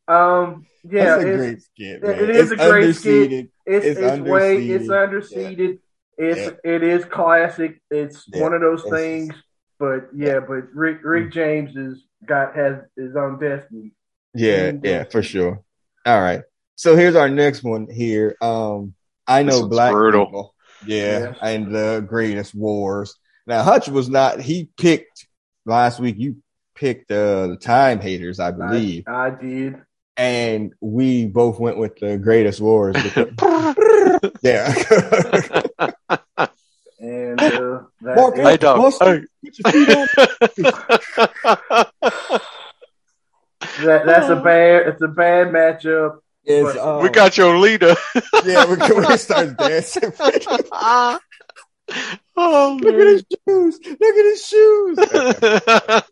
Um, 0.07 0.67
yeah, 0.83 1.17
That's 1.17 1.25
a 1.25 1.37
great 1.37 1.63
skit. 1.63 2.03
Man. 2.03 2.15
it 2.15 2.31
is 2.31 2.53
it's 2.53 2.61
a 2.61 2.69
great 2.71 2.95
skit. 2.95 3.33
it's, 3.65 3.87
it's 3.87 3.99
it's, 4.01 4.21
way 4.21 4.69
it's 4.69 4.85
underseated. 4.89 5.57
underseated. 5.57 5.79
It's 6.19 6.61
it 6.63 6.83
is 6.83 7.05
classic. 7.07 7.81
It's 7.91 8.25
Yeah, 8.33 8.43
one 8.43 8.53
of 8.53 8.61
those 8.61 8.83
things. 8.85 9.35
But 9.79 10.11
yeah, 10.15 10.41
but 10.41 10.73
Rick 10.75 10.99
Rick 11.03 11.33
James 11.33 11.75
is 11.75 12.05
got 12.27 12.55
has 12.55 12.81
his 12.97 13.17
own 13.17 13.39
destiny. 13.39 13.93
Yeah, 14.35 14.67
And, 14.67 14.85
yeah, 14.85 14.99
uh, 15.01 15.05
for 15.11 15.23
sure. 15.23 15.63
All 16.05 16.21
right. 16.21 16.43
So 16.77 16.97
here's 16.97 17.17
our 17.17 17.29
next 17.29 17.63
one 17.63 17.89
here. 17.91 18.37
Um, 18.43 18.95
I 19.27 19.43
know 19.43 19.67
black 19.69 19.93
brutal. 19.93 20.27
people. 20.27 20.55
Yeah, 20.87 21.19
Yes. 21.19 21.37
and 21.41 21.75
the 21.75 22.05
greatest 22.07 22.55
wars. 22.55 23.17
Now 23.47 23.63
Hutch 23.63 23.89
was 23.89 24.09
not. 24.09 24.41
He 24.41 24.69
picked 24.77 25.27
last 25.65 25.99
week. 26.01 26.17
You 26.19 26.37
picked 26.75 27.11
uh, 27.11 27.47
the 27.49 27.57
time 27.57 28.01
haters, 28.01 28.41
I 28.41 28.51
believe, 28.51 29.05
I, 29.07 29.27
I 29.27 29.31
did. 29.31 29.81
and 30.17 30.75
we 30.81 31.27
both 31.27 31.59
went 31.61 31.79
with 31.79 31.97
the 31.99 32.19
greatest 32.19 32.61
wars. 32.61 32.97
because- 33.03 34.31
yeah. 34.43 34.75
And 37.01 37.39
uh, 37.39 37.81
that 38.01 38.17
Mark, 38.17 38.35
Hey, 38.37 38.57
dog. 38.57 38.79
Boston, 38.79 39.27
put 39.45 39.59
your 39.59 39.73
feet 39.73 39.89
on. 39.95 40.07
that 43.83 44.07
that's 44.07 44.29
a 44.31 44.37
bad 44.37 44.87
it's 44.89 45.03
a 45.03 45.09
bad 45.09 45.49
matchup. 45.49 46.19
Is, 46.47 46.77
um, 46.77 47.03
we 47.03 47.09
got 47.09 47.39
your 47.39 47.57
leader. 47.59 47.97
yeah. 48.45 48.67
We, 48.67 48.77
we 49.07 49.17
start 49.17 49.57
dancing. 49.57 50.13
oh, 50.21 51.19
Look 52.83 52.95
at 52.95 53.07
his 53.07 53.25
shoes. 53.49 53.81
Look 53.85 54.17
at 54.17 54.25
his 54.25 54.47
shoes. 54.47 54.99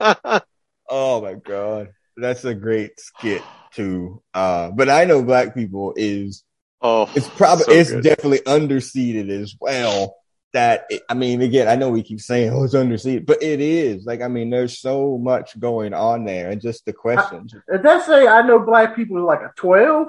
man. 0.01 0.17
Oh 0.95 1.23
my 1.23 1.33
god, 1.35 1.95
that's 2.19 2.45
a 2.45 2.55
great 2.55 3.01
skit 3.01 3.41
too. 3.73 4.21
Uh, 4.35 4.71
but 4.73 4.91
I 4.91 5.07
know 5.07 5.23
black 5.23 5.55
people 5.55 5.95
is 5.97 6.45
oh, 6.83 7.11
it's 7.15 7.31
probably 7.31 7.65
so 7.65 7.73
it's 7.73 7.91
good. 7.91 8.05
definitely 8.05 8.41
underseeded 8.41 9.31
as 9.31 9.57
well. 9.59 10.17
That 10.53 10.85
it, 10.91 11.01
I 11.09 11.15
mean, 11.15 11.41
again, 11.41 11.67
I 11.67 11.77
know 11.77 11.89
we 11.89 12.03
keep 12.03 12.21
saying 12.21 12.53
oh 12.53 12.65
it's 12.65 12.75
underseated, 12.75 13.25
but 13.25 13.43
it 13.43 13.63
is. 13.63 14.05
Like 14.05 14.21
I 14.21 14.29
mean, 14.29 14.51
there's 14.51 14.81
so 14.81 15.17
much 15.17 15.59
going 15.59 15.95
on 15.95 16.27
there, 16.27 16.51
and 16.51 16.61
just 16.61 16.85
the 16.85 16.93
questions. 16.93 17.55
Did 17.71 17.83
that 17.83 18.05
say 18.05 18.27
I 18.27 18.47
know 18.47 18.59
black 18.59 18.95
people 18.95 19.17
are 19.17 19.23
like 19.23 19.41
a 19.41 19.51
twelve? 19.57 20.09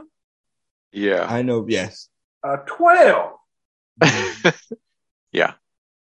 Yeah. 0.94 1.26
I 1.28 1.42
know, 1.42 1.66
yes, 1.68 2.08
A 2.44 2.58
twelve. 2.66 3.34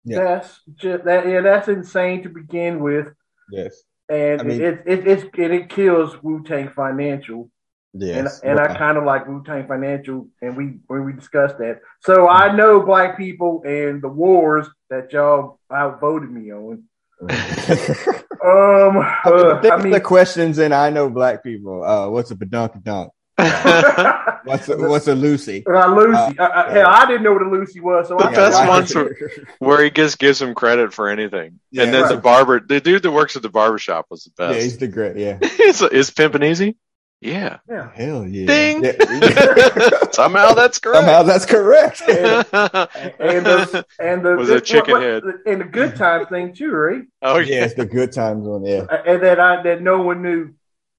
Yeah. 0.04 0.20
That's 0.20 0.60
just 0.76 1.04
that. 1.04 1.28
Yeah, 1.28 1.42
that's 1.42 1.68
insane 1.68 2.22
to 2.22 2.30
begin 2.30 2.80
with, 2.80 3.08
yes, 3.52 3.82
and 4.08 4.40
I 4.40 4.44
mean- 4.44 4.62
it, 4.62 4.82
it 4.86 5.06
it 5.06 5.30
it 5.34 5.50
it 5.50 5.68
kills 5.68 6.22
Wu 6.22 6.42
Tang 6.44 6.70
Financial. 6.70 7.50
yes. 7.92 8.40
and 8.40 8.58
and 8.58 8.60
I 8.60 8.74
kind 8.74 8.96
of 8.96 9.04
like 9.04 9.28
Wu 9.28 9.42
Tang 9.44 9.66
Financial, 9.66 10.28
and 10.40 10.56
we 10.56 10.78
when 10.86 11.04
we 11.04 11.12
discussed 11.12 11.58
that. 11.58 11.80
So 12.00 12.26
I 12.26 12.56
know 12.56 12.80
black 12.80 13.18
people 13.18 13.62
and 13.66 14.00
the 14.00 14.08
wars 14.08 14.66
that 14.88 15.12
y'all 15.12 15.60
outvoted 15.70 16.30
me 16.30 16.52
on. 16.52 16.84
Um, 18.40 18.98
I 18.98 19.20
mean, 19.26 19.46
uh, 19.46 19.60
think 19.60 19.74
I 19.74 19.76
mean, 19.82 19.92
the 19.92 20.00
questions, 20.00 20.58
and 20.58 20.72
I 20.72 20.90
know 20.90 21.10
black 21.10 21.42
people. 21.42 21.82
Uh, 21.82 22.08
what's 22.08 22.30
a 22.30 22.36
badunk 22.36 22.80
dunk? 22.84 23.10
What's 24.44 24.68
a, 24.68 24.76
what's 24.78 25.06
a 25.08 25.14
Lucy? 25.14 25.64
uh, 25.66 25.94
Lucy. 25.94 26.38
Uh, 26.38 26.42
uh, 26.42 26.42
uh, 26.48 26.70
hell, 26.70 26.86
I 26.88 27.06
didn't 27.06 27.22
know 27.22 27.32
what 27.34 27.42
a 27.42 27.48
Lucy 27.50 27.80
was, 27.80 28.08
so 28.08 28.16
The 28.16 28.24
I 28.24 28.34
best 28.34 28.54
why- 28.58 28.68
ones 28.68 28.94
were- 28.94 29.16
Where 29.58 29.84
he 29.84 29.90
just 29.90 30.18
gives 30.18 30.40
him 30.40 30.54
credit 30.54 30.92
for 30.94 31.08
anything. 31.08 31.60
Yeah, 31.70 31.84
and 31.84 31.94
then 31.94 32.08
the 32.08 32.16
barber, 32.16 32.58
the 32.60 32.80
dude 32.80 33.02
that 33.02 33.10
works 33.12 33.36
at 33.36 33.42
the 33.42 33.50
barber 33.50 33.78
shop 33.78 34.06
was 34.10 34.24
the 34.24 34.30
best. 34.36 34.56
Yeah, 34.56 34.62
he's 34.62 34.78
the 34.78 34.88
great. 34.88 35.16
Yeah, 35.16 35.38
is, 35.42 35.82
is 35.82 36.10
pimping 36.10 36.42
easy? 36.42 36.76
Yeah. 37.20 37.58
Yeah. 37.68 37.90
hell 37.94 38.26
yeah. 38.26 38.46
Ding. 38.46 38.84
Yeah. 38.84 40.00
Somehow 40.12 40.54
that's 40.54 40.78
correct. 40.78 40.98
Somehow 41.04 41.22
that's 41.24 41.46
correct. 41.46 42.00
And 42.08 43.44
the 43.44 43.84
and 43.98 44.24
the 44.24 44.36
Was 44.36 44.50
it 44.50 44.64
chicken 44.64 44.92
what- 44.92 45.02
head? 45.02 45.22
and 45.46 45.60
the 45.60 45.64
good 45.64 45.96
time 45.96 46.26
thing 46.26 46.54
too, 46.54 46.70
right? 46.70 47.02
oh 47.22 47.38
yeah, 47.38 47.56
yeah. 47.56 47.64
it's 47.64 47.74
the 47.74 47.86
good 47.86 48.12
times 48.12 48.46
one. 48.46 48.64
Yeah, 48.64 48.86
And 49.06 49.22
that 49.22 49.40
I 49.40 49.62
that 49.62 49.82
no 49.82 50.00
one 50.02 50.22
knew 50.22 50.54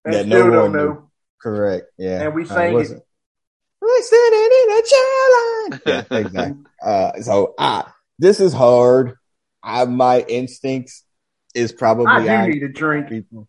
and 0.05 0.13
That 0.13 0.27
no 0.27 0.35
still 0.41 0.51
don't 0.51 0.61
one 0.61 0.71
know. 0.73 0.85
knew. 0.93 1.08
Correct. 1.41 1.87
Yeah, 1.97 2.23
And 2.23 2.33
we 2.35 2.43
Uh, 2.43 2.47
sang 2.47 2.73
was 2.73 2.91
it. 2.91 3.01
We're 3.81 4.01
standing 4.01 4.49
in 4.61 4.69
a 4.77 4.81
chair 4.91 5.29
line. 5.35 5.81
Yeah, 6.11 6.17
exactly. 6.19 6.63
Uh, 6.83 7.21
so 7.21 7.53
uh, 7.57 7.83
this 8.17 8.39
is 8.39 8.53
hard. 8.53 9.15
I, 9.63 9.85
my 9.85 10.21
instincts 10.21 11.05
is 11.55 11.71
probably 11.71 12.07
I 12.07 12.23
do 12.23 12.29
I 12.29 12.47
need 12.47 12.63
a 12.63 12.69
drink. 12.69 13.07
people. 13.09 13.47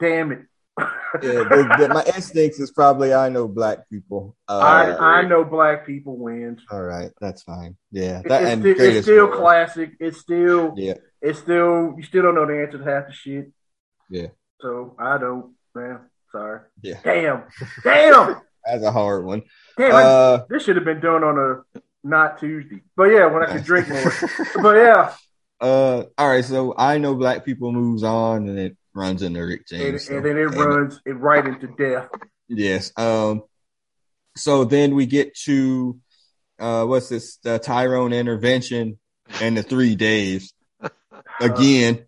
Damn 0.00 0.32
it. 0.32 0.42
Yeah, 0.78 1.44
the, 1.44 1.74
the, 1.78 1.88
my 1.90 2.02
instincts 2.16 2.58
is 2.58 2.70
probably 2.72 3.12
I 3.14 3.28
know 3.28 3.46
black 3.46 3.88
people. 3.90 4.36
Uh, 4.48 4.58
I 4.58 5.18
I 5.20 5.22
know 5.22 5.44
black 5.44 5.86
people 5.86 6.16
wins. 6.16 6.62
all 6.70 6.82
right, 6.82 7.10
that's 7.20 7.42
fine. 7.42 7.76
Yeah, 7.92 8.20
It- 8.20 8.28
that 8.28 8.42
it's, 8.42 8.50
and 8.52 8.62
sti- 8.62 8.84
it's 8.84 9.06
still 9.06 9.26
war. 9.26 9.36
classic. 9.36 9.92
It's 10.00 10.18
still 10.18 10.74
Yeah, 10.76 10.94
it's 11.20 11.38
still 11.38 11.94
you 11.96 12.02
still 12.02 12.22
don't 12.22 12.34
know 12.34 12.46
the 12.46 12.62
answer 12.62 12.78
to 12.78 12.84
half 12.84 13.06
the 13.06 13.12
shit. 13.12 13.52
Yeah. 14.10 14.28
So 14.60 14.96
I 14.98 15.18
don't. 15.18 15.54
Man, 15.74 16.00
sorry. 16.32 16.60
Yeah. 16.82 16.98
Damn. 17.04 17.44
Damn. 17.84 18.40
that's 18.66 18.82
a 18.84 18.90
hard 18.92 19.24
one. 19.24 19.42
Damn. 19.76 19.94
I- 19.94 20.02
Uh, 20.02 20.44
this 20.48 20.64
should 20.64 20.76
have 20.76 20.84
been 20.84 21.00
done 21.00 21.22
on 21.24 21.38
a 21.74 21.80
not 22.04 22.38
Tuesday. 22.40 22.80
But 22.96 23.04
yeah, 23.04 23.26
when 23.26 23.42
I 23.44 23.52
could 23.52 23.64
drink 23.64 23.88
more. 23.88 24.12
but 24.62 24.76
yeah, 24.76 25.14
Uh, 25.60 26.04
all 26.18 26.28
right. 26.28 26.44
So 26.44 26.74
I 26.76 26.98
know 26.98 27.14
black 27.14 27.44
people 27.44 27.70
moves 27.72 28.02
on, 28.02 28.48
and 28.48 28.58
it 28.58 28.76
runs 28.94 29.22
into 29.22 29.40
Rick 29.40 29.62
and, 29.70 29.80
James. 29.80 30.06
so- 30.06 30.16
and 30.16 30.26
then 30.26 30.36
it 30.36 30.46
and- 30.46 30.56
runs 30.56 31.00
it 31.06 31.12
right 31.12 31.46
into 31.46 31.68
death. 31.68 32.08
Yes. 32.48 32.92
Um. 32.96 33.42
So 34.36 34.64
then 34.64 34.94
we 34.94 35.06
get 35.06 35.34
to 35.44 35.98
uh, 36.58 36.84
what's 36.86 37.08
this? 37.08 37.36
The 37.38 37.58
Tyrone 37.58 38.12
intervention 38.12 38.98
and 39.40 39.56
the 39.56 39.62
three 39.62 39.94
days 39.96 40.52
again. 41.40 42.06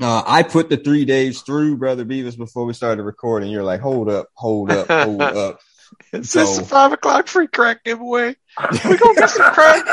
Uh, 0.00 0.22
I 0.26 0.42
put 0.44 0.68
the 0.70 0.76
three 0.76 1.04
days 1.04 1.42
through, 1.42 1.76
brother 1.76 2.04
Beavis, 2.04 2.36
before 2.36 2.64
we 2.64 2.72
started 2.72 3.02
recording. 3.02 3.50
You're 3.50 3.64
like, 3.64 3.80
hold 3.80 4.08
up, 4.08 4.28
hold 4.34 4.70
up, 4.70 4.86
hold 4.88 5.20
up. 5.22 5.60
Is 6.12 6.32
this 6.32 6.56
So- 6.56 6.62
a 6.62 6.64
five 6.64 6.92
o'clock 6.92 7.26
free 7.28 7.46
crack 7.48 7.82
giveaway? 7.82 8.36
We 8.84 8.96
gonna 8.96 9.14
get 9.14 9.30
some 9.30 9.52
crack? 9.52 9.84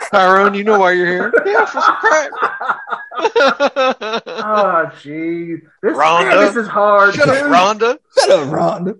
Tyrone, 0.10 0.54
you 0.54 0.62
know 0.64 0.78
why 0.78 0.92
you're 0.92 1.06
here? 1.06 1.32
Yeah, 1.44 1.64
for 1.64 1.80
some 1.80 1.96
crack. 1.96 2.30
Oh, 4.36 4.90
gee. 5.02 5.56
This, 5.82 5.96
Rhonda. 5.96 6.28
man, 6.28 6.38
this 6.38 6.56
is 6.56 6.66
hard. 6.68 7.14
Shut 7.14 7.28
up, 7.28 7.34
dude. 7.34 7.44
Rhonda. 7.52 7.98
Shut 8.18 8.30
up, 8.30 8.48
Rhonda. 8.48 8.98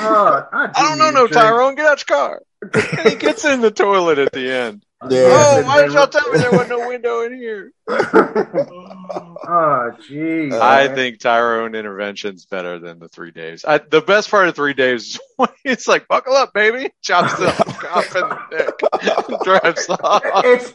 Oh, 0.00 0.48
I, 0.52 0.66
do 0.66 0.72
I 0.76 0.82
don't 0.88 0.98
know, 0.98 1.10
no, 1.10 1.26
drink. 1.26 1.32
Tyrone. 1.32 1.74
Get 1.76 1.86
out 1.86 2.04
your 2.08 2.16
car. 2.16 2.42
And 2.74 3.08
he 3.10 3.14
gets 3.16 3.44
in 3.44 3.60
the 3.60 3.70
toilet 3.70 4.18
at 4.18 4.32
the 4.32 4.50
end. 4.52 4.84
Yeah. 5.08 5.28
Oh, 5.30 5.62
why 5.64 5.82
did 5.82 5.92
y'all 5.92 6.08
tell 6.08 6.28
me 6.32 6.38
there 6.40 6.50
wasn't 6.50 6.70
no 6.70 6.88
window 6.88 7.20
in 7.22 7.36
here? 7.36 7.72
oh, 7.88 9.92
jeez. 10.08 10.52
I 10.60 10.86
man. 10.88 10.96
think 10.96 11.20
Tyrone 11.20 11.76
intervention's 11.76 12.46
better 12.46 12.80
than 12.80 12.98
the 12.98 13.08
three 13.08 13.30
days. 13.30 13.64
I, 13.64 13.78
the 13.78 14.00
best 14.00 14.28
part 14.30 14.48
of 14.48 14.56
three 14.56 14.74
days 14.74 15.02
is 15.14 15.20
when 15.36 15.50
it's 15.64 15.86
like, 15.86 16.08
buckle 16.08 16.34
up, 16.34 16.52
baby. 16.52 16.90
Chops 17.02 17.36
the 17.38 17.46
cop 17.80 18.04
in 18.16 18.28
the 18.28 19.30
neck, 19.30 19.40
drives 19.44 19.88
off. 19.88 20.22
it's. 20.44 20.74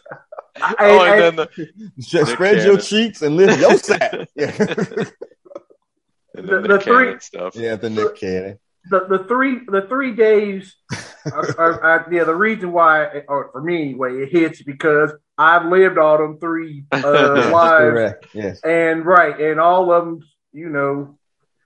I, 0.61 0.75
Oh, 0.79 0.99
I- 0.99 1.09
and 1.17 1.21
then 1.21 1.35
the, 1.35 1.49
Just 1.99 2.13
Nick 2.13 2.27
spread 2.35 2.63
your 2.63 2.77
cheeks 2.77 3.21
and 3.23 3.35
lift 3.35 3.59
your 3.59 3.75
sack. 3.77 4.29
Yeah. 4.35 4.51
and 4.57 4.67
The- 4.67 5.11
then 6.35 6.45
the, 6.61 6.67
the 6.67 6.79
three- 6.79 7.19
stuff. 7.19 7.55
yeah, 7.55 7.75
the 7.75 7.89
Nick 7.89 8.15
Cannon. 8.15 8.57
the 8.89 9.05
the 9.09 9.25
three 9.27 9.59
the 9.67 9.81
three 9.89 10.15
days 10.15 10.75
are, 11.31 11.55
are, 11.59 11.83
are- 11.83 12.07
yeah 12.11 12.23
the 12.23 12.35
reason 12.35 12.71
why 12.71 13.23
or 13.27 13.49
for 13.51 13.61
me 13.61 13.81
anyway 13.81 14.13
it 14.23 14.29
hits 14.31 14.61
because 14.63 15.11
I've 15.37 15.65
lived 15.65 15.97
all 15.97 16.17
them 16.17 16.39
three 16.39 16.85
uh, 16.91 17.01
lives. 17.51 18.15
Yes. 18.33 18.59
and 18.63 19.05
right 19.05 19.39
and 19.39 19.59
all 19.59 19.91
of 19.91 20.05
them 20.05 20.19
you 20.51 20.69
know 20.69 21.17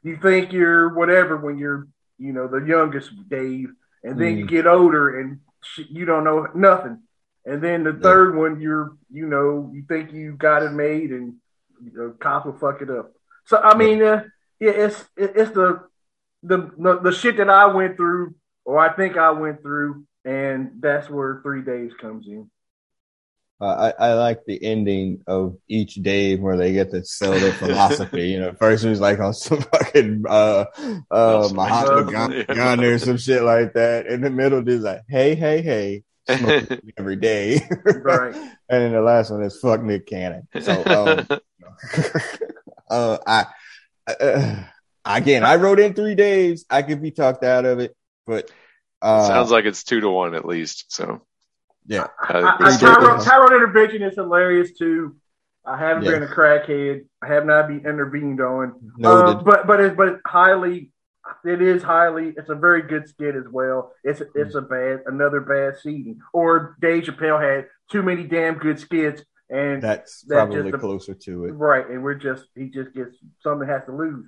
you 0.03 0.17
think 0.17 0.53
you're 0.53 0.93
whatever 0.93 1.37
when 1.37 1.57
you're 1.57 1.87
you 2.17 2.33
know 2.33 2.47
the 2.47 2.65
youngest 2.65 3.09
Dave 3.29 3.69
and 4.03 4.19
then 4.19 4.37
you 4.37 4.45
Mm. 4.45 4.49
get 4.49 4.67
older 4.67 5.19
and 5.19 5.39
sh- 5.63 5.89
you 5.89 6.05
don't 6.05 6.23
know 6.23 6.47
nothing 6.55 7.01
and 7.45 7.61
then 7.61 7.83
the 7.83 7.91
Yeah. 7.93 7.99
third 8.01 8.35
one 8.35 8.59
you're 8.61 8.95
you 9.11 9.25
know 9.27 9.69
you 9.73 9.83
think 9.87 10.13
you 10.13 10.33
got 10.33 10.63
it 10.63 10.71
made 10.71 11.11
and 11.11 11.35
you 11.83 11.91
know, 11.93 12.09
cops 12.19 12.45
will 12.45 12.57
fuck 12.57 12.81
it 12.81 12.89
up 12.89 13.11
so 13.45 13.57
I 13.57 13.75
mean 13.77 14.01
uh, 14.01 14.23
yeah 14.59 14.71
it's 14.71 15.01
it, 15.17 15.33
it's 15.35 15.51
the, 15.51 15.81
the 16.43 16.99
the 17.03 17.11
shit 17.11 17.37
that 17.37 17.49
I 17.49 17.65
went 17.65 17.97
through, 17.97 18.35
or 18.67 18.77
I 18.79 18.93
think 18.95 19.15
I 19.17 19.31
went 19.31 19.61
through, 19.61 20.03
and 20.25 20.71
that's 20.81 21.09
where 21.09 21.39
three 21.41 21.61
days 21.63 21.91
comes 22.01 22.27
in. 22.27 22.51
Uh, 23.59 23.91
I, 23.97 24.09
I 24.09 24.13
like 24.13 24.41
the 24.45 24.63
ending 24.63 25.23
of 25.25 25.57
each 25.67 25.95
day 25.95 26.35
where 26.35 26.57
they 26.57 26.73
get 26.73 26.91
to 26.91 27.03
sell 27.03 27.31
their 27.31 27.53
philosophy. 27.53 28.27
You 28.27 28.39
know, 28.41 28.53
first 28.59 28.83
it 28.83 28.89
was 28.89 28.99
like 29.01 29.19
on 29.19 29.33
some 29.33 29.61
fucking 29.73 30.25
uh 30.29 30.65
uh 31.09 31.49
Mahatma 31.53 32.03
Gandhi 32.11 32.37
Yeah. 32.47 32.53
Gandhi 32.53 32.85
or 32.85 32.99
some 32.99 33.17
shit 33.17 33.41
like 33.41 33.73
that. 33.73 34.05
In 34.05 34.21
the 34.21 34.29
middle, 34.29 34.67
it's 34.67 34.83
like, 34.83 35.01
hey, 35.09 35.33
hey, 35.33 35.63
hey, 35.63 36.03
every 36.97 37.15
day. 37.15 37.61
Right. 37.83 38.35
and 38.35 38.53
then 38.69 38.91
the 38.91 39.01
last 39.01 39.31
one 39.31 39.41
is 39.41 39.59
fuck 39.59 39.81
Nick 39.81 40.05
Cannon. 40.05 40.47
So 40.61 40.83
um 40.85 41.39
uh 42.91 43.17
I 43.25 43.45
uh, 44.07 44.63
again 45.03 45.43
I 45.43 45.55
wrote 45.55 45.79
in 45.79 45.95
three 45.95 46.13
days. 46.13 46.63
I 46.69 46.83
could 46.83 47.01
be 47.01 47.09
talked 47.09 47.43
out 47.43 47.65
of 47.65 47.79
it, 47.79 47.96
but 48.27 48.51
uh 49.01 49.25
Sounds 49.27 49.49
like 49.51 49.65
it's 49.65 49.83
two 49.83 50.01
to 50.01 50.09
one 50.09 50.35
at 50.35 50.45
least. 50.45 50.85
So 50.91 51.25
yeah. 51.87 52.07
I 52.21 52.39
I, 52.39 52.57
I, 52.59 52.77
Tyrone, 52.77 53.23
Tyrone 53.23 53.53
intervention 53.53 54.03
is 54.03 54.15
hilarious 54.15 54.77
too. 54.77 55.15
I 55.65 55.77
haven't 55.77 56.03
Yeah. 56.03 56.11
been 56.11 56.23
a 56.23 56.27
crackhead. 56.27 57.05
I 57.21 57.27
have 57.27 57.45
not 57.45 57.67
been 57.67 57.85
intervened 57.85 58.39
on. 58.41 58.73
Uh, 59.03 59.35
but 59.35 59.65
but 59.67 59.79
it's 59.79 59.95
but 59.95 60.07
it's 60.09 60.21
highly. 60.25 60.91
It 61.43 61.61
is 61.61 61.83
highly. 61.83 62.33
It's 62.37 62.49
a 62.49 62.55
very 62.55 62.83
good 62.83 63.07
skit 63.09 63.35
as 63.35 63.43
well. 63.51 63.91
It's 64.03 64.21
it's 64.33 64.55
a 64.55 64.61
bad 64.61 65.01
another 65.07 65.41
bad 65.41 65.77
season. 65.77 66.19
Or 66.33 66.77
Dave 66.79 67.03
Chappelle 67.03 67.41
had 67.41 67.65
too 67.91 68.01
many 68.01 68.23
damn 68.23 68.55
good 68.55 68.79
skits, 68.79 69.23
and 69.49 69.81
That's 69.81 70.21
that 70.27 70.35
probably 70.47 70.71
just 70.71 70.81
closer 70.81 71.13
to 71.13 71.45
it. 71.45 71.51
right, 71.51 71.85
and 71.89 72.01
we're 72.01 72.15
just 72.15 72.45
he 72.55 72.69
just 72.69 72.93
gets 72.93 73.17
something 73.43 73.67
has 73.67 73.83
to 73.87 73.91
lose. 73.91 74.25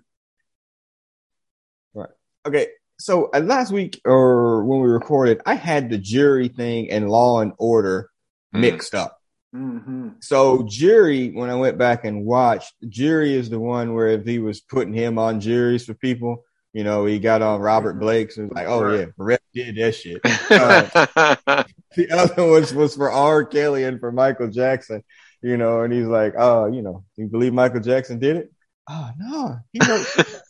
Right. 1.94 2.10
Okay, 2.46 2.68
so 3.00 3.30
uh, 3.34 3.40
last 3.40 3.72
week 3.72 4.00
or 4.06 4.64
when 4.66 4.82
we 4.82 4.88
recorded, 4.90 5.42
I 5.46 5.56
had 5.56 5.90
the 5.90 5.98
jury 5.98 6.48
thing 6.50 6.92
and 6.92 7.10
Law 7.10 7.42
and 7.42 7.54
Order 7.58 8.10
Mhm. 8.54 8.60
mixed 8.62 8.96
up. 8.96 9.18
hmm 9.54 10.10
So 10.22 10.64
jury, 10.68 11.30
when 11.32 11.50
I 11.50 11.56
went 11.56 11.78
back 11.78 12.06
and 12.06 12.26
watched, 12.26 12.74
jury 12.88 13.34
is 13.36 13.50
the 13.50 13.60
one 13.60 13.94
where 13.94 14.08
if 14.10 14.26
he 14.26 14.40
was 14.40 14.60
putting 14.62 14.94
him 14.94 15.18
on 15.18 15.40
juries 15.40 15.86
for 15.86 15.94
people, 15.96 16.44
you 16.74 16.84
know, 16.84 17.06
he 17.06 17.20
got 17.20 17.42
on 17.42 17.62
Robert 17.62 18.00
Blake's 18.00 18.38
and 18.38 18.50
was 18.50 18.56
like, 18.56 18.68
oh 18.68 18.94
yeah, 18.96 19.06
Brett 19.18 19.42
did 19.54 19.76
that 19.78 19.94
shit. 19.96 20.22
The 21.96 22.12
other 22.12 22.46
was 22.46 22.72
was 22.74 22.96
for 22.96 23.12
R. 23.12 23.44
Kelly 23.44 23.84
and 23.84 24.00
for 24.00 24.12
Michael 24.12 24.50
Jackson, 24.50 25.04
you 25.42 25.58
know, 25.58 25.82
and 25.82 25.92
he's 25.92 26.06
like, 26.06 26.36
oh, 26.38 26.68
you 26.68 26.84
know, 26.84 27.04
you 27.16 27.26
believe 27.28 27.54
Michael 27.54 27.80
Jackson 27.82 28.20
did 28.20 28.36
it? 28.38 28.52
Oh 28.88 29.10
no, 29.18 29.58
he 29.74 29.80
wrote, 29.80 30.06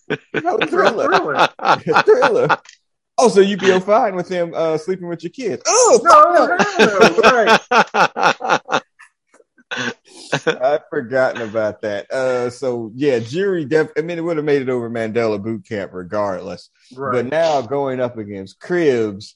he 0.10 0.39
Thriller. 0.39 0.68
Thriller. 0.68 1.48
Thriller. 2.04 2.58
Oh, 3.18 3.28
so 3.28 3.42
you'd 3.42 3.60
feel 3.60 3.80
fine 3.82 4.16
with 4.16 4.30
him 4.30 4.54
uh, 4.56 4.78
sleeping 4.78 5.08
with 5.10 5.24
your 5.24 5.32
kids? 5.32 5.62
Oh, 5.68 6.00
No, 6.04 6.58
fuck 6.58 6.80
no, 6.80 7.10
no, 7.10 8.69
right. 8.72 8.82
I've 10.62 10.88
forgotten 10.89 11.41
about 11.48 11.82
that. 11.82 12.10
Uh, 12.12 12.50
so 12.50 12.91
yeah, 12.95 13.19
jury. 13.19 13.65
Def- 13.65 13.91
I 13.98 14.02
mean, 14.02 14.17
it 14.17 14.22
would 14.22 14.38
have 14.38 14.45
made 14.45 14.62
it 14.62 14.69
over 14.69 14.89
Mandela 14.89 15.41
boot 15.41 15.65
camp 15.67 15.91
regardless. 15.93 16.69
Right. 16.95 17.12
But 17.13 17.26
now 17.28 17.62
going 17.62 18.00
up 18.00 18.17
against 18.17 18.60
Cribs, 18.60 19.36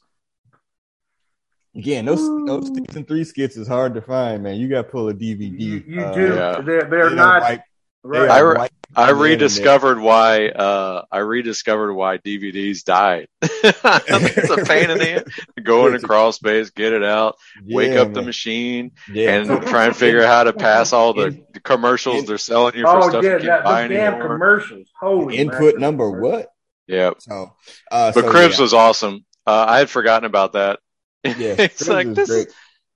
again, 1.76 2.06
those 2.06 2.22
those 2.48 2.68
season 2.68 3.06
three 3.06 3.24
skits 3.26 3.58
is 3.58 3.68
hard 3.68 3.94
to 3.96 4.02
find, 4.02 4.44
man. 4.44 4.56
You 4.56 4.70
got 4.70 4.84
to 4.84 4.88
pull 4.90 5.10
a 5.10 5.14
DVD. 5.14 5.60
you, 5.60 5.84
you 5.86 6.02
uh, 6.02 6.14
do. 6.14 6.22
Yeah. 6.34 6.62
They're 6.62 6.82
they're 6.82 6.90
they 6.90 6.98
are 6.98 7.10
not 7.12 7.42
white- 7.42 7.58
they 7.58 7.64
right. 8.04 8.30
I 8.30 8.40
re- 8.40 8.68
I 8.96 9.10
rediscovered 9.12 10.00
why 10.00 10.50
uh 10.50 11.04
I 11.12 11.20
rediscovered 11.20 11.94
why 11.96 12.20
DVDs 12.20 12.84
died. 12.84 13.28
it's 13.42 14.50
a 14.50 14.58
pain 14.66 14.92
in 14.92 14.98
the 15.00 15.26
go 15.64 15.88
into 15.88 16.06
crawl 16.06 16.32
space, 16.32 16.70
get 16.70 16.94
it 16.94 17.04
out, 17.04 17.38
internet. 17.58 17.76
wake 17.76 17.94
Yeah, 17.94 18.02
up 18.02 18.14
the 18.14 18.22
machine, 18.22 18.92
Yeah. 19.12 19.36
and 19.36 19.62
try 19.68 19.86
and 19.86 19.96
figure 19.96 20.22
out 20.22 20.28
how 20.28 20.44
to 20.44 20.54
pass 20.54 20.94
all 20.94 21.14
the 21.14 21.28
In- 21.28 21.46
commercials 21.64 22.20
in- 22.20 22.26
they're 22.26 22.38
selling 22.38 22.76
you 22.76 22.84
for 22.84 22.98
Oh 23.04 23.10
stuff 23.10 23.24
yeah, 23.24 23.32
you 23.34 23.38
can't 23.40 23.46
that, 23.46 23.64
buy 23.64 23.88
the 23.88 23.94
damn 23.96 24.14
anymore. 24.14 24.28
commercials. 24.36 24.88
Holy 25.00 25.38
input 25.38 25.60
mackerel. 25.62 25.80
number 25.82 26.12
what? 26.12 26.50
Yeah, 26.88 27.12
So, 27.18 27.54
uh, 27.92 28.12
but 28.12 28.26
so, 28.26 28.30
Cribs 28.30 28.58
yeah. 28.60 28.64
was 28.64 28.74
awesome. 28.74 29.26
Uh, 29.48 29.66
I 29.70 29.80
had 29.80 29.90
forgotten 29.90 30.26
about 30.26 30.54
that. 30.54 30.80
Yeah, 31.24 31.32
it's 31.58 31.78
Cribs 31.78 31.88
like 31.90 32.14
this 32.14 32.30
great. 32.30 32.48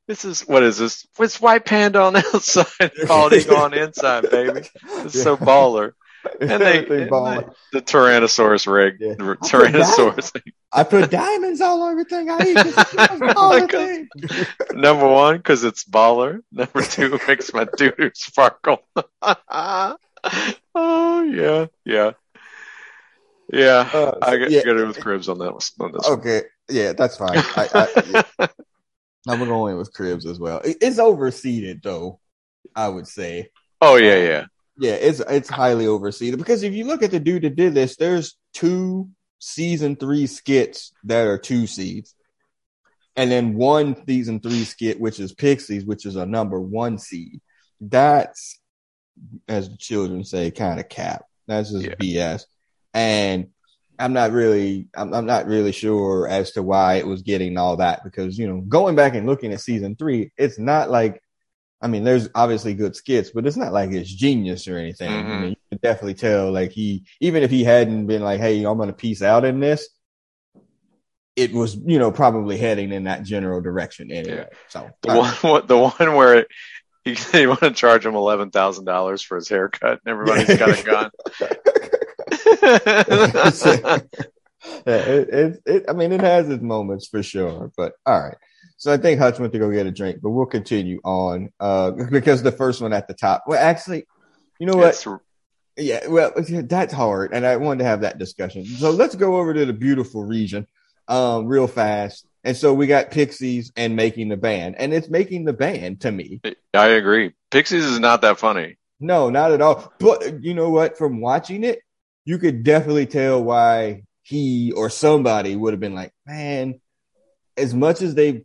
Is 0.07 0.21
this 0.21 0.25
is 0.25 0.47
what 0.47 0.63
is 0.63 0.77
this? 0.77 1.07
It's 1.19 1.39
white 1.41 1.65
panda 1.65 2.01
on 2.01 2.13
the 2.13 2.19
outside, 2.33 2.91
bald 3.07 3.33
eagle 3.33 3.57
on 3.57 3.71
the 3.71 3.83
inside, 3.83 4.29
baby. 4.29 4.61
It's 5.03 5.15
Yeah. 5.15 5.23
so 5.23 5.37
baller. 5.37 5.93
And 6.41 6.49
they, 6.49 6.79
Everything 6.79 7.01
and 7.13 7.45
the 7.71 7.81
Tyrannosaurus 7.81 8.67
rig, 8.67 8.97
Yeah. 8.99 9.13
the 9.13 9.37
Tyrannosaurus. 9.37 10.41
I 10.73 10.83
put 10.83 11.09
diamonds 11.09 11.61
all 11.61 11.81
over 11.81 11.91
everything 11.91 12.29
I 12.29 12.39
eat. 12.49 12.55
'cause 12.55 12.77
it's 12.77 12.91
the 12.91 12.97
most 12.97 13.21
my 13.21 13.33
baller 13.33 13.69
God. 13.69 13.71
thing. 13.71 14.09
Number 14.81 15.07
one, 15.07 15.37
because 15.37 15.63
it's 15.63 15.85
baller. 15.85 16.41
Number 16.51 16.81
two, 16.81 17.17
makes 17.29 17.53
my 17.53 17.65
doo 17.77 17.91
doo 17.97 18.11
sparkle. 18.13 18.79
oh 20.75 21.23
yeah, 21.23 21.67
yeah, 21.85 22.11
yeah. 23.53 23.89
Uh, 23.93 24.17
I 24.21 24.37
got 24.37 24.51
yeah. 24.51 24.61
it 24.65 24.87
with 24.87 24.99
cribs 24.99 25.29
on 25.29 25.37
that 25.39 25.53
one. 25.53 25.61
On 25.79 25.91
this 25.93 26.09
one. 26.09 26.19
Okay, 26.19 26.41
yeah, 26.69 26.91
that's 26.93 27.15
fine. 27.17 27.37
I, 27.37 27.69
I, 27.73 28.23
yeah. 28.39 28.47
I'm 29.27 29.39
going 29.45 29.77
with 29.77 29.93
Cribs 29.93 30.25
as 30.25 30.39
well. 30.39 30.59
It- 30.59 30.77
It's 30.81 30.99
overseeded 30.99 31.81
though, 31.83 32.19
I 32.75 32.87
would 32.87 33.07
say. 33.07 33.49
Oh 33.81 33.95
yeah, 33.97 34.17
yeah. 34.17 34.45
Yeah, 34.79 34.93
it's 34.93 35.19
it's 35.21 35.49
highly 35.49 35.85
overseeded 35.85 36.37
because 36.37 36.63
if 36.63 36.73
you 36.73 36.85
look 36.85 37.01
at 37.03 37.11
the 37.11 37.19
dude 37.19 37.41
that 37.43 37.55
did 37.55 37.73
this, 37.73 37.95
there's 37.95 38.37
two 38.53 39.09
season 39.39 39.95
three 39.95 40.27
skits 40.27 40.91
that 41.03 41.25
are 41.27 41.37
two 41.39 41.65
seeds, 41.67 42.13
and 43.15 43.31
then 43.31 43.55
one 43.55 43.95
season 44.07 44.39
three 44.39 44.63
skit 44.63 44.99
which 44.99 45.19
is 45.19 45.33
Pixies, 45.33 45.83
which 45.85 46.05
is 46.05 46.15
a 46.15 46.25
number 46.25 46.59
one 46.61 46.99
seed. 46.99 47.41
That's, 47.81 48.59
as 49.47 49.69
the 49.69 49.77
children 49.77 50.23
say, 50.23 50.51
kind 50.51 50.79
of 50.79 50.89
cap. 50.89 51.25
That's 51.47 51.71
just 51.71 51.85
Yeah. 51.85 51.95
BS. 51.95 52.45
And 52.93 53.47
I'm 53.99 54.13
not 54.13 54.31
really, 54.31 54.87
I'm, 54.95 55.13
I'm 55.13 55.25
not 55.25 55.47
really 55.47 55.71
sure 55.71 56.27
as 56.27 56.51
to 56.51 56.63
why 56.63 56.95
it 56.95 57.07
was 57.07 57.21
getting 57.23 57.57
all 57.57 57.77
that 57.77 58.03
because 58.03 58.37
you 58.37 58.47
know, 58.47 58.61
going 58.61 58.95
back 58.95 59.15
and 59.15 59.25
looking 59.27 59.53
at 59.53 59.61
season 59.61 59.95
three, 59.95 60.31
it's 60.37 60.59
not 60.59 60.89
like 60.89 61.21
I 61.79 61.87
mean, 61.87 62.03
there's 62.03 62.27
obviously 62.33 62.73
good 62.73 62.95
skits, 62.95 63.29
but 63.29 63.45
it's 63.45 63.55
not 63.55 63.71
like 63.71 63.91
it's 63.91 64.11
genius 64.11 64.67
or 64.67 64.77
anything. 64.77 65.11
I 65.11 65.21
Mhm. 65.21 65.41
mean, 65.41 65.49
you 65.51 65.55
can 65.69 65.79
definitely 65.83 66.15
tell, 66.15 66.51
like 66.51 66.71
he, 66.71 67.03
even 67.21 67.43
if 67.43 67.51
he 67.51 67.63
hadn't 67.63 68.07
been 68.07 68.23
like, 68.23 68.39
"Hey, 68.39 68.63
I'm 68.65 68.77
going 68.77 68.89
to 68.89 68.93
piece 68.95 69.21
out 69.21 69.45
in 69.45 69.59
this," 69.59 69.87
it 71.35 71.53
was, 71.53 71.75
you 71.75 71.99
know, 71.99 72.11
probably 72.11 72.57
heading 72.57 72.91
in 72.91 73.03
that 73.03 73.21
general 73.23 73.61
direction 73.61 74.11
anyway. 74.11 74.47
So, 74.69 74.89
The 75.03 75.15
one, 75.15 75.33
what- 75.41 75.67
the 75.67 75.77
one 75.77 76.15
where 76.15 76.47
he, 77.03 77.13
he 77.13 77.45
want 77.45 77.59
to 77.59 77.71
charge 77.71 78.05
him 78.05 78.15
eleven 78.15 78.49
thousand 78.49 78.85
dollars 78.85 79.21
for 79.21 79.35
his 79.37 79.47
haircut, 79.47 79.99
and 80.03 80.11
everybody's 80.11 80.57
got 80.57 80.79
a 80.79 80.83
gun. 80.83 81.11
yeah, 84.85 84.95
it, 84.95 85.29
it, 85.29 85.61
it, 85.65 85.85
I 85.89 85.93
mean, 85.93 86.11
it 86.11 86.21
has 86.21 86.49
its 86.49 86.63
moments 86.63 87.07
for 87.07 87.21
sure, 87.23 87.71
but 87.77 87.93
all 88.05 88.19
right. 88.19 88.37
So 88.77 88.93
I 88.93 88.97
think 88.97 89.19
Hutch 89.19 89.39
went 89.39 89.53
to 89.53 89.59
go 89.59 89.71
get 89.71 89.87
a 89.87 89.91
drink, 89.91 90.19
but 90.21 90.29
we'll 90.29 90.45
continue 90.45 90.99
on, 91.03 91.49
uh, 91.59 91.91
because 92.11 92.43
the 92.43 92.51
first 92.51 92.81
one 92.81 92.93
at 92.93 93.07
the 93.07 93.13
top, 93.13 93.43
well, 93.47 93.59
actually, 93.59 94.05
you 94.59 94.67
know 94.67 94.77
what? 94.77 94.89
It's- 94.89 95.03
Yeah, 95.79 96.07
well, 96.07 96.31
that's 96.35 96.93
hard, 96.93 97.33
and 97.33 97.45
I 97.45 97.55
wanted 97.57 97.79
to 97.79 97.85
have 97.85 98.01
that 98.01 98.17
discussion. 98.17 98.65
So 98.65 98.89
let's 98.91 99.15
go 99.15 99.37
over 99.37 99.53
to 99.53 99.65
the 99.65 99.73
beautiful 99.73 100.23
region, 100.23 100.65
um, 101.07 101.45
real 101.45 101.67
fast, 101.67 102.25
And 102.43 102.55
so 102.55 102.73
we 102.73 102.87
got 102.87 103.11
Pixies 103.11 103.71
and 103.75 103.95
making 103.95 104.29
the 104.29 104.37
band, 104.37 104.75
and 104.79 104.93
it's 104.93 105.09
making 105.09 105.45
the 105.45 105.53
band 105.53 106.01
to 106.01 106.11
me. 106.11 106.41
I 106.73 106.87
agree. 106.87 107.33
Pixies 107.51 107.83
is 107.85 107.99
not 107.99 108.21
that 108.21 108.39
funny. 108.39 108.77
No, 108.99 109.29
not 109.29 109.51
at 109.51 109.61
all. 109.61 109.93
But 109.99 110.43
you 110.43 110.53
know 110.53 110.69
what? 110.69 110.97
From 110.97 111.19
watching 111.21 111.63
it, 111.63 111.81
you 112.27 112.37
could 112.37 112.61
definitely 112.61 113.05
tell 113.05 113.41
why 113.41 114.03
he 114.21 114.73
or 114.73 114.89
somebody 114.89 115.55
would 115.55 115.71
have 115.71 115.79
been 115.79 115.95
like, 115.95 116.11
man, 116.25 116.81
as 117.55 117.73
much 117.73 118.01
as 118.01 118.15
they 118.15 118.43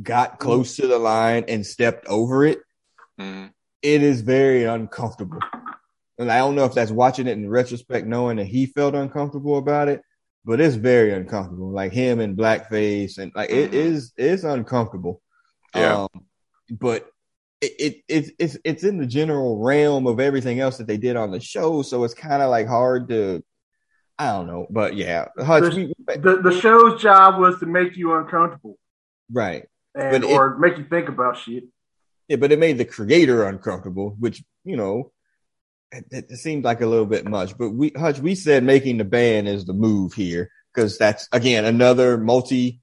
got 0.00 0.38
close 0.38 0.76
to 0.76 0.86
the 0.86 1.00
line 1.00 1.44
and 1.48 1.66
stepped 1.66 2.06
over 2.06 2.44
it, 2.44 2.60
Mm. 3.18 3.50
it 3.82 4.04
is 4.04 4.20
very 4.20 4.62
uncomfortable. 4.62 5.40
And 6.16 6.30
I 6.30 6.38
don't 6.38 6.54
know 6.54 6.64
if 6.64 6.74
that's 6.74 6.92
watching 6.92 7.26
it 7.26 7.32
in 7.36 7.50
retrospect, 7.50 8.06
knowing 8.06 8.36
that 8.36 8.44
he 8.46 8.66
felt 8.66 8.94
uncomfortable 8.94 9.58
about 9.58 9.88
it, 9.88 10.00
but 10.44 10.60
it's 10.60 10.76
very 10.76 11.12
uncomfortable. 11.12 11.72
Like 11.72 11.90
him 11.92 12.20
in 12.20 12.36
blackface 12.36 13.18
and 13.18 13.32
like 13.34 13.50
it 13.50 13.72
Mhm. 13.72 13.74
is 13.74 14.12
it's 14.16 14.44
uncomfortable. 14.44 15.20
Yeah. 15.74 16.02
Um, 16.02 16.26
but 16.70 17.10
it, 17.60 17.72
it 17.78 17.96
it's 18.08 18.30
it's 18.38 18.58
it's 18.64 18.84
in 18.84 18.98
the 18.98 19.06
general 19.06 19.58
realm 19.58 20.06
of 20.06 20.20
everything 20.20 20.60
else 20.60 20.78
that 20.78 20.86
they 20.86 20.96
did 20.96 21.16
on 21.16 21.30
the 21.30 21.40
show, 21.40 21.82
so 21.82 22.04
it's 22.04 22.14
kind 22.14 22.42
of 22.42 22.50
like 22.50 22.66
hard 22.66 23.08
to 23.08 23.42
I 24.18 24.32
don't 24.32 24.46
know, 24.48 24.66
but 24.68 24.96
yeah, 24.96 25.26
Hutch, 25.38 25.74
we- 25.74 25.94
The 26.06 26.40
the 26.42 26.60
show's 26.60 27.00
job 27.00 27.40
was 27.40 27.60
to 27.60 27.66
make 27.66 27.96
you 27.96 28.14
uncomfortable 28.14 28.76
right. 29.32 29.64
and 29.94 30.22
But 30.22 30.30
it- 30.30 30.34
or 30.34 30.58
make 30.58 30.76
you 30.78 30.84
think 30.84 31.08
about 31.08 31.36
shit. 31.38 31.64
Yeah, 32.28 32.36
but 32.36 32.52
it 32.52 32.58
made 32.58 32.78
the 32.78 32.84
creator 32.84 33.44
uncomfortable, 33.44 34.14
which 34.18 34.42
you 34.64 34.76
know, 34.76 35.12
it, 35.92 36.04
it 36.30 36.36
seemed 36.36 36.64
like 36.64 36.80
a 36.82 36.86
little 36.86 37.06
bit 37.06 37.24
much. 37.26 37.56
But 37.56 37.70
we, 37.70 37.90
Hutch, 37.96 38.18
we 38.18 38.34
said 38.34 38.62
making 38.64 38.98
the 38.98 39.04
band 39.04 39.48
is 39.48 39.64
the 39.64 39.72
move 39.72 40.12
here 40.12 40.50
because 40.74 40.98
that's 40.98 41.26
again 41.32 41.64
another 41.64 42.18
multi, 42.18 42.80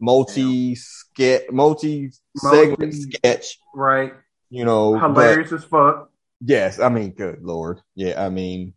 multi 0.00 0.74
sketch, 0.74 1.42
multi 1.50 2.12
segment 2.36 2.94
sketch. 2.94 3.58
Right. 3.74 4.14
You 4.50 4.64
know, 4.64 4.92
but 4.98 5.08
Hilarious 5.10 5.52
as 5.52 5.64
fuck. 5.64 6.10
yes, 6.40 6.80
I 6.80 6.88
mean, 6.88 7.10
good 7.12 7.42
lord, 7.42 7.80
yeah, 7.94 8.24
I 8.24 8.28
mean, 8.30 8.74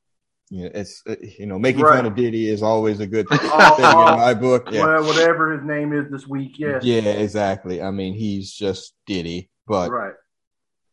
you 0.49 0.65
know, 0.65 0.71
it's 0.73 1.01
uh, 1.09 1.15
you 1.39 1.47
know, 1.47 1.57
making 1.57 1.81
Right. 1.81 1.95
fun 1.95 2.05
of 2.05 2.15
Diddy 2.15 2.47
is 2.47 2.61
always 2.61 2.99
a 2.99 3.07
good 3.07 3.27
thing 3.27 3.39
Oh, 3.41 3.75
in 4.11 4.19
my 4.19 4.33
book. 4.35 4.67
Yeah, 4.71 4.85
Well, 4.85 5.05
whatever 5.05 5.51
his 5.57 5.63
name 5.65 5.93
is 5.93 6.11
this 6.11 6.27
week, 6.27 6.59
yes. 6.59 6.83
yeah, 6.83 7.01
exactly. 7.01 7.81
I 7.81 7.89
mean, 7.89 8.13
he's 8.13 8.51
just 8.53 8.93
Diddy, 9.07 9.49
but 9.65 9.89
Right. 9.89 10.13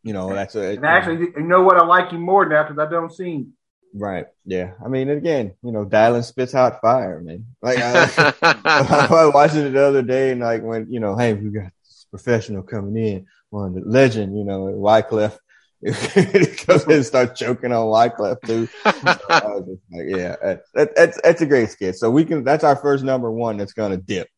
you 0.02 0.14
know, 0.14 0.32
that's 0.32 0.54
a 0.54 0.76
And 0.76 0.86
actually, 0.86 1.26
you 1.36 1.42
know 1.42 1.62
what? 1.62 1.76
I 1.76 1.84
like 1.84 2.10
him 2.10 2.22
more 2.22 2.46
now 2.48 2.62
because 2.66 2.78
I 2.78 2.90
don't 2.90 3.12
see 3.12 3.32
him. 3.34 3.52
Right. 3.92 4.26
Yeah. 4.46 4.74
I 4.82 4.88
mean, 4.88 5.10
again, 5.10 5.52
you 5.62 5.72
know, 5.72 5.84
Dylan 5.84 6.24
spits 6.24 6.52
hot 6.52 6.80
fire, 6.80 7.20
man. 7.20 7.44
Like 7.60 7.78
I, 7.80 8.32
I 8.42 9.08
was 9.10 9.34
watching 9.34 9.66
it 9.66 9.70
the 9.70 9.82
other 9.84 10.02
day, 10.02 10.30
and 10.30 10.40
like 10.40 10.62
when 10.62 10.86
you 10.90 11.00
know, 11.00 11.16
hey, 11.16 11.34
we 11.34 11.50
got 11.50 11.64
this 11.64 11.79
professional 12.10 12.62
coming 12.62 12.96
in, 12.96 13.26
on 13.52 13.74
the 13.74 13.80
legend, 13.80 14.36
you 14.36 14.44
know, 14.44 14.66
Wyclef. 14.66 15.36
Goes 15.82 16.84
in 16.84 16.92
and 16.92 17.06
starts 17.06 17.40
choking 17.40 17.72
on 17.72 17.86
Wyclef 17.86 18.42
too. 18.42 18.66
So 18.66 18.80
I 19.30 19.46
was 19.46 19.64
just 19.66 19.82
like, 19.90 20.06
yeah, 20.08 20.36
that, 20.42 20.62
that, 20.74 20.94
that's 20.94 21.20
that's 21.22 21.40
a 21.40 21.46
great 21.46 21.70
skit. 21.70 21.96
So 21.96 22.10
we 22.10 22.26
can. 22.26 22.44
That's 22.44 22.64
our 22.64 22.76
first 22.76 23.02
number 23.02 23.30
one 23.30 23.56
that's 23.56 23.72
gonna 23.72 23.96
dip, 23.96 24.28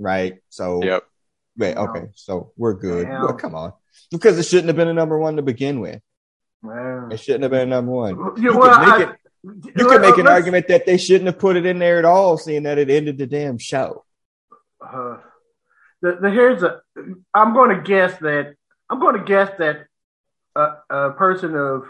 right? 0.00 0.38
So 0.48 0.82
yep. 0.82 1.04
wait, 1.56 1.76
okay, 1.76 2.06
so 2.14 2.50
we're 2.56 2.74
good. 2.74 3.08
Well, 3.08 3.34
come 3.34 3.54
on, 3.54 3.74
because 4.10 4.40
it 4.40 4.42
shouldn't 4.42 4.66
have 4.66 4.76
been 4.76 4.88
a 4.88 4.92
number 4.94 5.16
one 5.16 5.36
to 5.36 5.42
begin 5.42 5.78
with. 5.78 6.00
Man. 6.64 7.12
It 7.12 7.20
shouldn't 7.20 7.44
have 7.44 7.52
been 7.52 7.68
a 7.68 7.76
number 7.76 7.92
one. 7.92 8.16
You, 8.16 8.34
You 8.36 8.58
well, 8.58 8.74
could 8.74 8.80
make 8.80 9.08
I- 9.08 9.12
it- 9.12 9.18
You 9.78 9.86
could 9.86 10.00
make 10.00 10.18
an 10.18 10.26
argument 10.26 10.66
that 10.66 10.84
they 10.84 10.96
shouldn't 10.98 11.26
have 11.26 11.38
put 11.38 11.54
it 11.54 11.64
in 11.64 11.78
there 11.78 12.00
at 12.00 12.04
all, 12.04 12.36
seeing 12.38 12.64
that 12.64 12.78
it 12.78 12.90
ended 12.90 13.18
the 13.18 13.26
damn 13.28 13.58
show. 13.58 14.04
Uh, 14.84 15.18
the, 16.02 16.18
the 16.20 16.30
here's 16.30 16.62
a. 16.62 16.80
I'm 17.34 17.54
going 17.54 17.76
to 17.76 17.82
guess 17.82 18.18
that. 18.20 18.54
I'm 18.90 19.00
going 19.00 19.18
to 19.18 19.24
guess 19.24 19.50
that 19.58 19.86
a, 20.56 20.72
a 20.90 21.10
person 21.12 21.54
of 21.54 21.84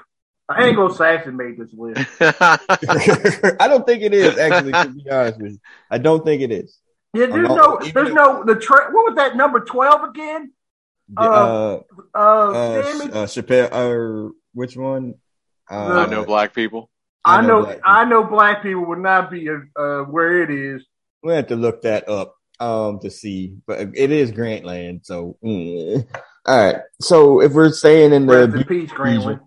Anglo-Saxon 0.51 1.37
made 1.37 1.59
this 1.59 1.73
list. 1.73 2.07
I 2.21 3.69
don't 3.69 3.87
think 3.87 4.03
it 4.03 4.15
is 4.15 4.39
actually. 4.39 4.73
To 4.73 4.89
be 4.89 5.11
honest 5.11 5.41
with 5.41 5.53
you, 5.53 5.61
I 5.91 5.99
don't 5.99 6.25
think 6.25 6.43
it 6.43 6.51
is. 6.51 6.79
Yeah, 7.15 7.27
there's 7.27 7.49
no. 7.49 7.79
There's 7.79 8.13
no. 8.13 8.45
The 8.45 8.57
tra- 8.57 8.91
what 8.91 9.11
was 9.11 9.15
that 9.17 9.37
number 9.37 9.61
twelve 9.61 10.09
again? 10.09 10.53
Uh, 11.17 11.23
Uh, 11.23 11.81
Uh, 12.15 12.19
uh, 12.19 12.53
uh, 12.53 13.27
Chappelle, 13.27 13.73
or 13.73 14.33
which 14.53 14.77
one? 14.77 15.15
Uh, 15.71 15.75
I 15.77 16.07
know 16.07 16.25
black 16.25 16.55
people. 16.55 16.91
I 17.25 17.43
know. 17.43 17.65
black 17.65 17.81
I 17.85 18.05
know 18.05 18.25
black 18.25 18.63
people 18.63 18.87
would 18.87 18.99
not 18.99 19.31
be 19.31 19.49
uh, 19.49 20.03
where 20.03 20.43
it 20.43 20.51
is. 20.51 20.85
We 21.23 21.33
have 21.35 21.49
to 21.49 21.57
look 21.57 21.83
that 21.83 22.09
up 22.09 22.38
um 22.61 22.99
to 23.01 23.11
see, 23.11 23.57
but 23.67 23.81
it 23.95 24.11
is 24.11 24.33
Grantland. 24.33 25.05
So, 25.07 25.37
mm. 25.45 26.07
all 26.47 26.57
right. 26.57 26.77
So 27.01 27.41
if 27.41 27.53
we're 27.53 27.73
staying 27.73 28.13
in 28.13 28.27
the 28.27 28.49
Rest 28.49 28.71
in 28.71 28.87
peace, 28.89 29.39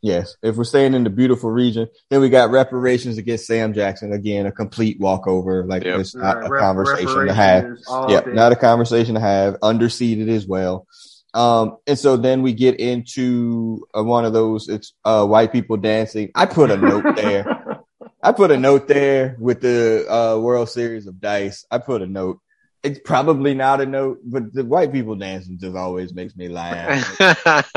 Yes, 0.00 0.36
if 0.42 0.54
we're 0.56 0.62
staying 0.64 0.94
in 0.94 1.02
the 1.02 1.10
beautiful 1.10 1.50
region, 1.50 1.88
then 2.08 2.20
we 2.20 2.28
got 2.28 2.50
reparations 2.50 3.18
against 3.18 3.46
Sam 3.46 3.74
Jackson 3.74 4.12
again, 4.12 4.46
a 4.46 4.52
complete 4.52 5.00
walkover. 5.00 5.64
Like 5.66 5.82
Yep. 5.82 6.00
it's 6.00 6.14
not 6.14 6.36
Right, 6.36 6.46
a 6.46 6.50
rep- 6.50 6.60
conversation 6.60 7.26
to 7.26 7.32
have. 7.34 7.64
reparations 7.64 7.86
all 7.88 8.10
Yep, 8.10 8.24
day. 8.26 8.32
not 8.32 8.52
a 8.52 8.56
conversation 8.56 9.14
to 9.16 9.20
have. 9.20 9.56
Underseated 9.60 10.28
as 10.28 10.46
well. 10.46 10.86
Um, 11.34 11.78
and 11.86 11.98
so 11.98 12.16
then 12.16 12.42
we 12.42 12.52
get 12.52 12.78
into 12.78 13.86
uh, 13.96 14.04
one 14.04 14.24
of 14.24 14.32
those. 14.32 14.68
It's 14.68 14.94
uh, 15.04 15.26
white 15.26 15.50
people 15.52 15.76
dancing. 15.76 16.30
I 16.34 16.46
put 16.46 16.70
a 16.70 16.76
note 16.76 17.04
there. 17.16 17.44
I 18.22 18.32
put 18.32 18.50
a 18.52 18.56
note 18.56 18.86
there 18.88 19.36
with 19.38 19.60
the 19.60 20.06
uh, 20.08 20.38
World 20.38 20.68
Series 20.68 21.06
of 21.08 21.20
Dice. 21.20 21.64
I 21.70 21.78
put 21.78 22.02
a 22.02 22.06
note. 22.06 22.38
It's 22.84 23.00
probably 23.04 23.54
not 23.54 23.80
a 23.80 23.86
note, 23.86 24.20
but 24.24 24.52
the 24.54 24.64
white 24.64 24.92
people 24.92 25.16
dancing 25.16 25.58
just 25.58 25.76
always 25.76 26.14
makes 26.14 26.36
me 26.36 26.48
laugh. 26.48 27.16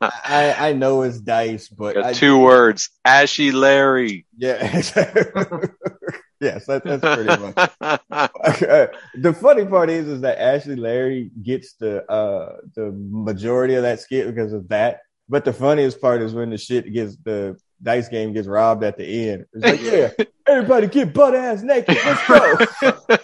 I, 0.00 0.54
I 0.58 0.72
know 0.74 1.02
it's 1.02 1.18
dice, 1.18 1.68
but 1.68 1.96
I, 1.96 2.12
two 2.12 2.38
words. 2.38 2.90
Ashy 3.06 3.52
Larry. 3.52 4.26
yeah, 4.36 4.62
yes, 6.40 6.66
that, 6.66 6.82
that's 6.84 7.00
pretty 7.00 7.40
much. 7.40 7.54
the 9.14 9.32
funny 9.32 9.64
part 9.64 9.88
is, 9.88 10.08
is 10.08 10.20
that 10.20 10.38
Ashy 10.38 10.76
Larry 10.76 11.30
gets 11.42 11.74
the 11.74 12.04
uh 12.10 12.56
the 12.76 12.92
majority 12.92 13.74
of 13.74 13.82
that 13.82 14.00
skit 14.00 14.26
because 14.26 14.52
of 14.52 14.68
that. 14.68 15.00
But 15.26 15.46
the 15.46 15.54
funniest 15.54 16.02
part 16.02 16.20
is 16.20 16.34
when 16.34 16.50
the 16.50 16.58
shit 16.58 16.92
gets 16.92 17.16
the 17.16 17.56
dice 17.82 18.08
game 18.08 18.32
gets 18.32 18.48
robbed 18.48 18.82
at 18.84 18.96
the 18.96 19.28
end. 19.30 19.46
It's 19.52 19.64
like, 19.64 19.82
yeah, 20.18 20.26
everybody 20.46 20.86
get 20.86 21.12
butt 21.12 21.34
ass 21.34 21.62
naked. 21.62 21.96
Let's 22.04 22.26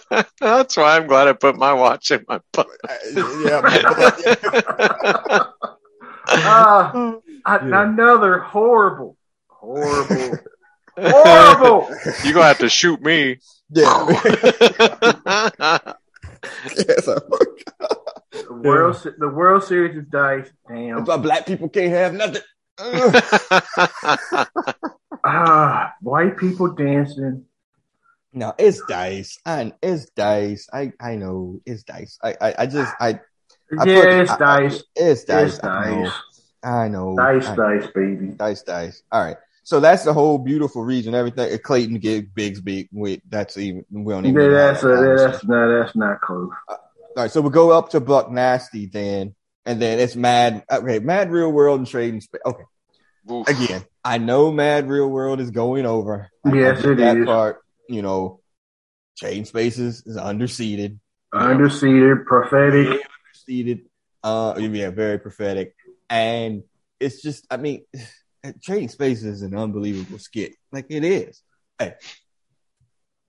go. 0.07 0.23
That's 0.39 0.77
why 0.77 0.97
I'm 0.97 1.07
glad 1.07 1.27
I 1.27 1.33
put 1.33 1.55
my 1.57 1.73
watch 1.73 2.11
in 2.11 2.25
my 2.27 2.39
butt. 2.53 2.67
yeah, 3.15 3.61
Ah, 6.33 6.91
I- 7.45 7.67
Yeah. 7.67 7.81
Another 7.83 8.39
horrible, 8.39 9.17
horrible, 9.47 10.37
horrible. 10.97 11.89
You're 12.23 12.33
gonna 12.33 12.45
have 12.45 12.59
to 12.59 12.69
shoot 12.69 13.01
me. 13.01 13.39
yeah. 13.71 14.07
yes, 16.77 17.07
I 17.07 17.15
The 18.31 18.47
World, 18.63 18.95
Se- 18.97 19.09
the 19.17 19.27
World 19.29 19.63
Series 19.63 19.97
of 19.97 20.09
Dice. 20.09 20.49
Damn. 20.67 20.97
That's 20.97 21.09
why 21.09 21.17
black 21.17 21.45
people 21.45 21.69
can't 21.69 21.91
have 21.91 22.13
nothing. 22.13 22.41
Ah, 25.23 25.93
white 26.01 26.35
people 26.37 26.73
dancing. 26.73 27.45
no, 28.33 28.53
it's 28.57 28.81
dice. 28.87 29.37
and 29.45 29.73
it's 29.81 30.05
dice. 30.11 30.67
I 30.73 30.93
I 30.99 31.15
know 31.15 31.59
it's 31.65 31.83
dice. 31.83 32.17
I 32.23 32.35
I, 32.41 32.55
I 32.59 32.65
just 32.65 32.93
I, 32.99 33.19
I 33.77 33.83
yeah, 33.85 34.01
put- 34.01 34.09
it's 34.13 34.31
I- 34.31 34.37
dice. 34.37 34.83
it's 34.95 35.23
dice. 35.25 35.55
It's 35.55 35.63
I 35.63 35.89
know. 35.89 36.03
dice. 36.03 36.13
I 36.63 36.87
know. 36.87 37.15
Dice, 37.17 37.55
dice, 37.55 37.87
baby. 37.93 38.27
dice, 38.29 38.63
dice. 38.63 39.03
All 39.11 39.23
right. 39.23 39.37
So 39.63 39.79
that's 39.79 40.03
the 40.03 40.13
whole 40.13 40.39
beautiful 40.39 40.83
region. 40.83 41.13
Everything. 41.13 41.55
Clayton 41.59 41.99
get 41.99 42.33
Bigsby. 42.33 42.89
Wait, 42.91 43.21
that's 43.29 43.57
even. 43.57 43.85
We 43.91 44.11
don't 44.13 44.25
even. 44.25 44.41
Yeah, 44.41 44.49
that's 44.49 44.83
a, 44.83 44.87
that's 44.87 45.43
not 45.45 45.67
that's 45.67 45.95
not 45.95 46.19
close. 46.21 46.49
All 46.67 46.79
right, 47.15 47.29
so 47.31 47.41
we 47.41 47.51
go 47.51 47.69
up 47.71 47.89
to 47.91 47.99
Buck 47.99 48.31
Nasty 48.31 48.87
then, 48.87 49.35
and 49.65 49.81
then 49.81 49.99
it's 49.99 50.15
Mad. 50.15 50.63
Okay, 50.71 50.99
Mad 50.99 51.31
Real 51.31 51.51
World 51.51 51.79
and 51.79 51.87
Trading 51.87 52.21
Space. 52.21 52.41
Okay, 52.45 52.63
Oof. 53.31 53.47
again, 53.47 53.83
I 54.03 54.17
know 54.17 54.51
Mad 54.51 54.87
Real 54.89 55.07
World 55.09 55.39
is 55.39 55.51
going 55.51 55.85
over. 55.85 56.29
I- 56.45 56.49
I 56.49 56.53
Yes, 56.55 56.81
get 56.81 56.91
it 56.91 56.97
that 56.97 57.17
is. 57.17 57.25
part. 57.25 57.61
You 57.87 58.01
know, 58.01 58.41
Trading 59.17 59.45
Spaces 59.45 60.03
is 60.05 60.17
underseated. 60.17 60.99
Underseated, 61.33 62.25
prophetic. 62.25 62.87
Underseated. 63.49 63.85
Uh, 64.23 64.53
yeah, 64.59 64.89
very 64.91 65.17
prophetic, 65.19 65.75
and 66.09 66.63
it's 66.99 67.21
just, 67.21 67.45
I 67.49 67.57
mean, 67.57 67.85
Trading 68.63 68.89
Spaces 68.89 69.23
is 69.25 69.41
an 69.41 69.55
unbelievable 69.55 70.19
skit. 70.19 70.53
Like 70.71 70.85
it 70.89 71.03
is. 71.03 71.41
Hey, 71.79 71.95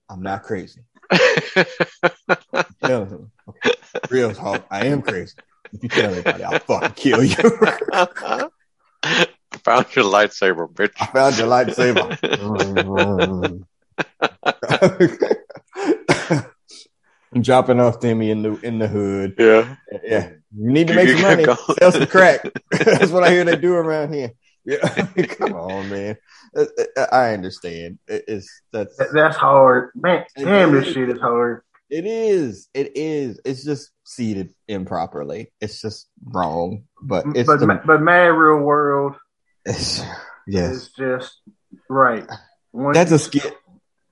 I'm 0.09 0.21
not 0.21 0.43
crazy. 0.43 0.81
Okay. 2.83 3.71
Real 4.09 4.33
talk. 4.33 4.65
I 4.69 4.85
am 4.87 5.01
crazy. 5.01 5.33
If 5.71 5.83
you 5.83 5.89
kill 5.89 6.13
anybody, 6.13 6.43
I'll 6.43 6.59
fucking 6.59 6.91
kill 6.91 7.23
you. 7.23 7.35
Found 9.63 9.95
your 9.95 10.05
lightsaber, 10.05 10.67
bitch. 10.73 10.93
I 10.99 11.05
found 11.07 11.37
your 11.37 11.47
lightsaber. 11.47 12.17
dropping 17.41 17.79
off 17.79 17.99
Timmy 17.99 18.31
in 18.31 18.43
the 18.43 18.59
in 18.61 18.79
the 18.79 18.87
hood. 18.87 19.35
Yeah. 19.37 19.75
Yeah, 20.03 20.29
you 20.55 20.71
need 20.71 20.87
to 20.87 20.95
make 20.95 21.09
some 21.09 21.21
money, 21.21 21.45
sell 21.79 21.91
some 21.91 22.05
crack. 22.07 22.41
That's 22.71 23.11
what 23.11 23.23
I 23.23 23.31
hear 23.31 23.43
they 23.43 23.55
do 23.55 23.73
around 23.73 24.13
here. 24.13 24.31
Yeah, 24.65 24.77
come 25.29 25.53
on, 25.53 25.89
man. 25.89 26.15
I 27.11 27.33
understand. 27.33 27.99
It's 28.07 28.49
that's 28.71 28.95
that's 29.13 29.35
hard, 29.35 29.91
man. 29.95 30.23
Damn, 30.37 30.71
this 30.71 30.93
shit 30.93 31.09
is 31.09 31.19
hard. 31.19 31.63
It 31.89 32.05
is. 32.05 32.69
It 32.73 32.93
is. 32.95 33.39
It's 33.43 33.63
just 33.63 33.91
seated 34.03 34.53
improperly. 34.67 35.51
It's 35.59 35.81
just 35.81 36.07
wrong. 36.23 36.83
But 37.01 37.25
it's 37.35 37.47
but 37.47 37.59
the, 37.59 37.81
but 37.85 38.01
Mad 38.01 38.27
Real 38.27 38.63
World. 38.63 39.15
It's, 39.65 40.01
yes, 40.47 40.75
it's 40.75 40.89
just 40.89 41.41
right. 41.89 42.27
That's 42.73 43.11
a 43.11 43.19
skit. 43.19 43.55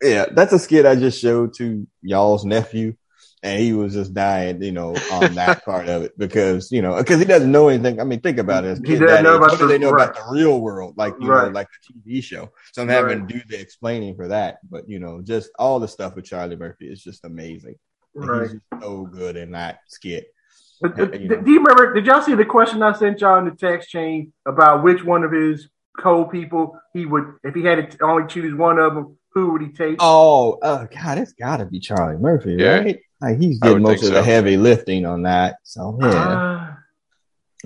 Yeah, 0.01 0.25
that's 0.31 0.53
a 0.53 0.59
skit 0.59 0.85
I 0.85 0.95
just 0.95 1.21
showed 1.21 1.53
to 1.57 1.87
y'all's 2.01 2.45
nephew, 2.45 2.95
and 3.43 3.61
he 3.61 3.73
was 3.73 3.93
just 3.93 4.13
dying, 4.13 4.61
you 4.63 4.71
know, 4.71 4.95
on 5.11 5.35
that 5.35 5.63
part 5.65 5.87
of 5.89 6.03
it 6.03 6.17
because 6.17 6.71
you 6.71 6.81
know 6.81 6.97
because 6.97 7.19
he 7.19 7.25
doesn't 7.25 7.51
know 7.51 7.69
anything. 7.69 7.99
I 7.99 8.03
mean, 8.03 8.21
think 8.21 8.37
about 8.37 8.65
it. 8.65 8.79
He 8.85 8.97
doesn't 8.97 9.23
know 9.23 9.37
about 9.37 9.59
the, 9.59 9.67
they 9.67 9.77
know 9.77 9.91
right. 9.91 10.09
about 10.09 10.15
the 10.15 10.31
real 10.31 10.59
world, 10.59 10.95
like 10.97 11.13
you 11.19 11.27
right. 11.27 11.47
know, 11.47 11.51
like 11.51 11.67
the 11.87 12.11
TV 12.11 12.23
show. 12.23 12.49
So 12.71 12.81
I'm 12.81 12.87
having 12.87 13.19
right. 13.19 13.27
to 13.27 13.33
do 13.33 13.41
the 13.47 13.59
explaining 13.59 14.15
for 14.15 14.29
that. 14.29 14.59
But 14.69 14.89
you 14.89 14.99
know, 14.99 15.21
just 15.21 15.49
all 15.59 15.79
the 15.79 15.87
stuff 15.87 16.15
with 16.15 16.25
Charlie 16.25 16.55
Murphy 16.55 16.87
is 16.87 17.03
just 17.03 17.25
amazing. 17.25 17.75
Right. 18.13 18.49
He's 18.51 18.59
so 18.81 19.05
good 19.05 19.37
in 19.37 19.51
that 19.51 19.79
skit. 19.87 20.33
But, 20.81 20.97
you 20.97 21.27
know. 21.27 21.41
Do 21.41 21.51
you 21.51 21.59
remember? 21.59 21.93
Did 21.93 22.05
y'all 22.05 22.21
see 22.21 22.35
the 22.35 22.45
question 22.45 22.81
I 22.81 22.93
sent 22.93 23.21
y'all 23.21 23.37
in 23.37 23.45
the 23.45 23.51
text 23.51 23.89
chain 23.89 24.33
about 24.45 24.83
which 24.83 25.03
one 25.03 25.23
of 25.23 25.31
his 25.31 25.69
co-people 25.99 26.79
he 26.93 27.05
would, 27.05 27.25
if 27.43 27.53
he 27.53 27.63
had 27.63 27.91
to 27.91 28.03
only 28.03 28.27
choose 28.27 28.55
one 28.55 28.79
of 28.79 28.95
them, 28.95 29.17
who 29.33 29.51
would 29.51 29.61
he 29.61 29.69
take? 29.69 29.97
Oh, 29.99 30.53
uh, 30.61 30.87
God, 30.87 31.17
it's 31.19 31.33
got 31.33 31.57
to 31.57 31.65
be 31.65 31.79
Charlie 31.79 32.17
Murphy, 32.17 32.55
yeah. 32.57 32.79
right? 32.79 32.99
Like 33.21 33.37
he's 33.39 33.59
did 33.59 33.81
most 33.81 34.01
of 34.01 34.09
so. 34.09 34.13
the 34.15 34.23
heavy 34.23 34.57
lifting 34.57 35.05
on 35.05 35.23
that. 35.23 35.57
So 35.63 35.97
yeah, 36.01 36.07
uh, 36.07 36.73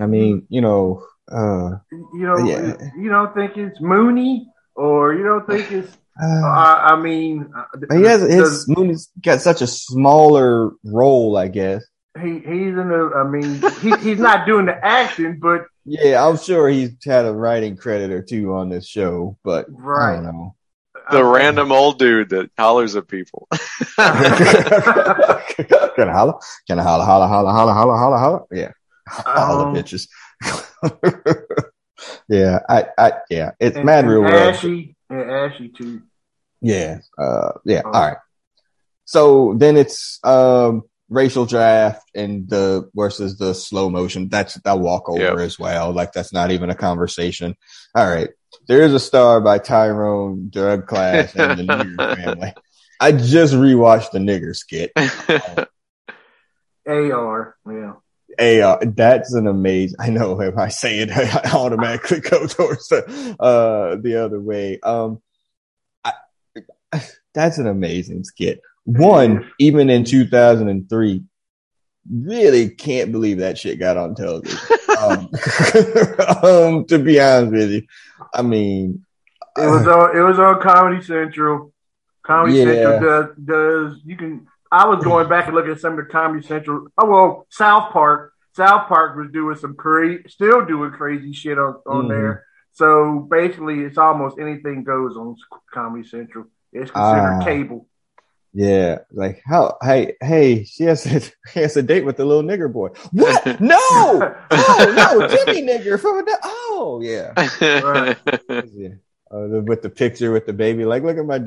I 0.04 0.06
mean, 0.06 0.46
you 0.50 0.60
know, 0.60 1.06
uh, 1.32 1.78
you 1.92 2.10
know, 2.14 2.38
yeah. 2.40 2.76
you 2.98 3.10
don't 3.10 3.34
think 3.34 3.56
it's 3.56 3.80
Mooney, 3.80 4.48
or 4.76 5.14
you 5.14 5.24
don't 5.24 5.48
think 5.48 5.72
it's. 5.72 5.98
Uh, 6.22 6.26
I, 6.26 6.92
I, 6.92 6.96
mean, 7.02 7.52
he 7.92 8.04
has 8.04 8.22
his 8.22 8.68
Mooney's 8.70 9.10
got 9.22 9.42
such 9.42 9.62
a 9.62 9.68
smaller 9.68 10.72
role, 10.84 11.36
I 11.36 11.50
guess. 11.50 11.84
He 12.22 12.36
he's 12.36 12.44
in 12.44 12.88
the. 12.88 13.12
I 13.14 13.28
mean, 13.28 13.62
he, 13.82 14.10
he's 14.10 14.20
not 14.20 14.46
doing 14.46 14.66
the 14.66 14.86
action, 14.86 15.40
but 15.42 15.66
yeah, 15.84 16.26
I'm 16.26 16.38
sure 16.38 16.70
he's 16.70 16.96
had 17.04 17.26
a 17.26 17.34
writing 17.34 17.76
credit 17.76 18.12
or 18.12 18.22
two 18.22 18.54
on 18.54 18.70
this 18.70 18.88
show, 18.88 19.38
but 19.44 19.66
right. 19.70 20.14
I 20.14 20.24
don't 20.24 20.24
know 20.24 20.56
the 21.12 21.24
random 21.24 21.72
old 21.72 22.00
dude 22.00 22.30
that 22.30 22.50
hollers 22.58 22.96
at 22.96 23.08
people. 23.08 23.48
can 23.96 24.10
I 26.10 26.12
holler? 26.12 26.34
Can 26.68 26.80
I 26.80 26.84
holler, 26.84 27.06
holler, 27.06 27.28
holler, 27.28 27.52
holler, 27.52 27.74
holler, 27.74 27.98
holler, 27.98 28.18
holler? 28.18 28.42
Yeah. 28.52 28.72
All 29.26 29.62
um, 29.62 29.74
the 29.74 29.82
bitches. 29.82 30.08
yeah, 32.30 32.60
I, 32.68 32.86
I, 32.98 33.14
yeah, 33.30 33.52
it's 33.60 33.78
and, 33.78 33.86
mad 33.86 34.08
real 34.08 34.26
Ashy, 34.26 34.95
and 35.10 35.32
Ashy 35.32 35.70
too. 35.70 36.02
Yeah, 36.62 37.00
uh, 37.18 37.52
yeah. 37.66 37.80
Um, 37.80 37.92
all 37.94 38.02
right. 38.02 38.18
So 39.06 39.54
then 39.58 39.78
it's 39.78 40.20
um 40.24 40.84
racial 41.10 41.46
draft 41.46 42.10
and 42.16 42.50
the 42.50 42.90
versus 42.96 43.38
the 43.38 43.54
slow 43.54 43.90
motion. 43.90 44.30
That's 44.30 44.56
that 44.56 44.80
walk 44.80 45.08
over 45.10 45.22
yep. 45.22 45.38
as 45.38 45.60
well. 45.60 45.92
Like 45.92 46.12
that's 46.14 46.34
not 46.34 46.52
even 46.52 46.70
a 46.70 46.76
conversation. 46.76 47.56
All 47.94 48.08
right. 48.08 48.30
There 48.68 48.82
is 48.82 48.94
a 48.94 49.00
star 49.00 49.42
by 49.42 49.60
Tyrone 49.60 50.50
Drug 50.50 50.88
Class 50.88 51.36
and 51.36 51.60
the 51.60 51.64
Nigger 51.64 52.16
family. 52.24 52.54
I 53.00 53.12
just 53.12 53.54
rewatched 53.54 54.12
the 54.12 54.20
nigger 54.20 54.56
skit. 54.56 54.92
AR, 56.88 57.56
yeah. 57.68 57.94
AR, 58.40 58.80
that's 58.86 59.34
an 59.34 59.48
amazing. 59.48 59.98
I 60.00 60.10
know 60.10 60.40
if 60.42 60.58
I 60.58 60.70
say 60.70 61.00
it, 61.00 61.12
I 61.12 61.52
automatically 61.54 62.22
go 62.22 62.48
towards 62.48 62.88
the 62.88 63.36
uh, 63.40 63.96
the 64.02 64.24
other 64.24 64.40
way. 64.40 64.80
Um, 64.82 65.22
I, 66.04 66.14
that's 67.34 67.58
an 67.58 67.68
amazing 67.68 68.24
skit. 68.24 68.62
One, 68.86 69.52
even 69.60 69.90
in 69.90 70.04
2003, 70.04 71.24
really 72.12 72.70
can't 72.70 73.12
believe 73.12 73.40
that 73.40 73.58
shit 73.58 73.80
got 73.80 73.98
on 73.98 74.16
television. 74.16 74.60
um, 75.00 75.30
um, 76.44 76.86
to 76.86 77.00
be 77.00 77.20
honest 77.20 77.52
with 77.52 77.72
you, 77.72 77.84
I 78.34 78.42
mean, 78.42 79.06
it 79.58 79.68
was 79.68 79.88
on 79.88 80.16
it 80.16 80.22
was 80.22 80.40
on 80.40 80.62
Comedy 80.62 81.02
Central. 81.04 81.74
Comedy 82.24 82.58
yeah. 82.58 82.66
Central 82.66 83.00
does 83.00 83.36
does 83.44 84.02
you 84.06 84.18
can. 84.18 84.48
I 84.76 84.86
was 84.88 85.02
going 85.06 85.30
back 85.30 85.46
and 85.48 85.56
looking 85.56 85.72
at 85.72 85.80
some 85.80 85.98
of 85.98 86.06
the 86.06 86.12
Comedy 86.12 86.46
Central. 86.46 86.88
Oh 86.98 87.10
well, 87.10 87.48
South 87.50 87.94
Park. 87.94 88.34
South 88.58 88.90
Park 88.90 89.16
was 89.16 89.32
doing 89.32 89.56
some 89.56 89.74
crazy, 89.76 90.28
still 90.28 90.66
doing 90.66 90.92
crazy 90.92 91.32
shit 91.32 91.58
on 91.58 91.76
on 91.88 92.02
mm-hmm. 92.02 92.10
there. 92.10 92.46
So 92.74 93.26
basically, 93.32 93.80
it's 93.80 93.98
almost 93.98 94.38
anything 94.38 94.84
goes 94.84 95.16
on 95.16 95.38
Comedy 95.74 96.06
Central. 96.06 96.48
It's 96.74 96.92
considered 96.92 97.40
uh, 97.42 97.46
cable. 97.46 97.88
Yeah, 98.54 99.00
like 99.12 99.42
how? 99.46 99.78
Hey, 99.82 100.18
hey, 100.22 100.66
she 100.66 100.84
has 100.84 101.06
a, 101.06 101.22
she 101.54 101.62
has 101.62 101.78
a 101.78 101.82
date 101.82 102.04
with 102.04 102.18
the 102.18 102.26
little 102.26 102.44
nigger 102.44 102.72
boy. 102.72 102.90
What? 103.14 103.46
No, 103.62 103.78
oh 103.80 104.94
no, 104.94 105.28
Jimmy 105.46 105.62
nigger 105.62 105.98
from 105.98 106.26
the. 106.26 106.38
Oh 106.44 107.00
yeah, 107.02 107.32
right. 107.82 108.18
yeah. 108.74 108.90
Uh, 109.32 109.62
with 109.66 109.82
the 109.82 109.90
picture 109.90 110.32
with 110.32 110.46
the 110.46 110.54
baby, 110.54 110.86
like 110.86 111.02
look 111.02 111.18
at 111.18 111.26
my 111.26 111.40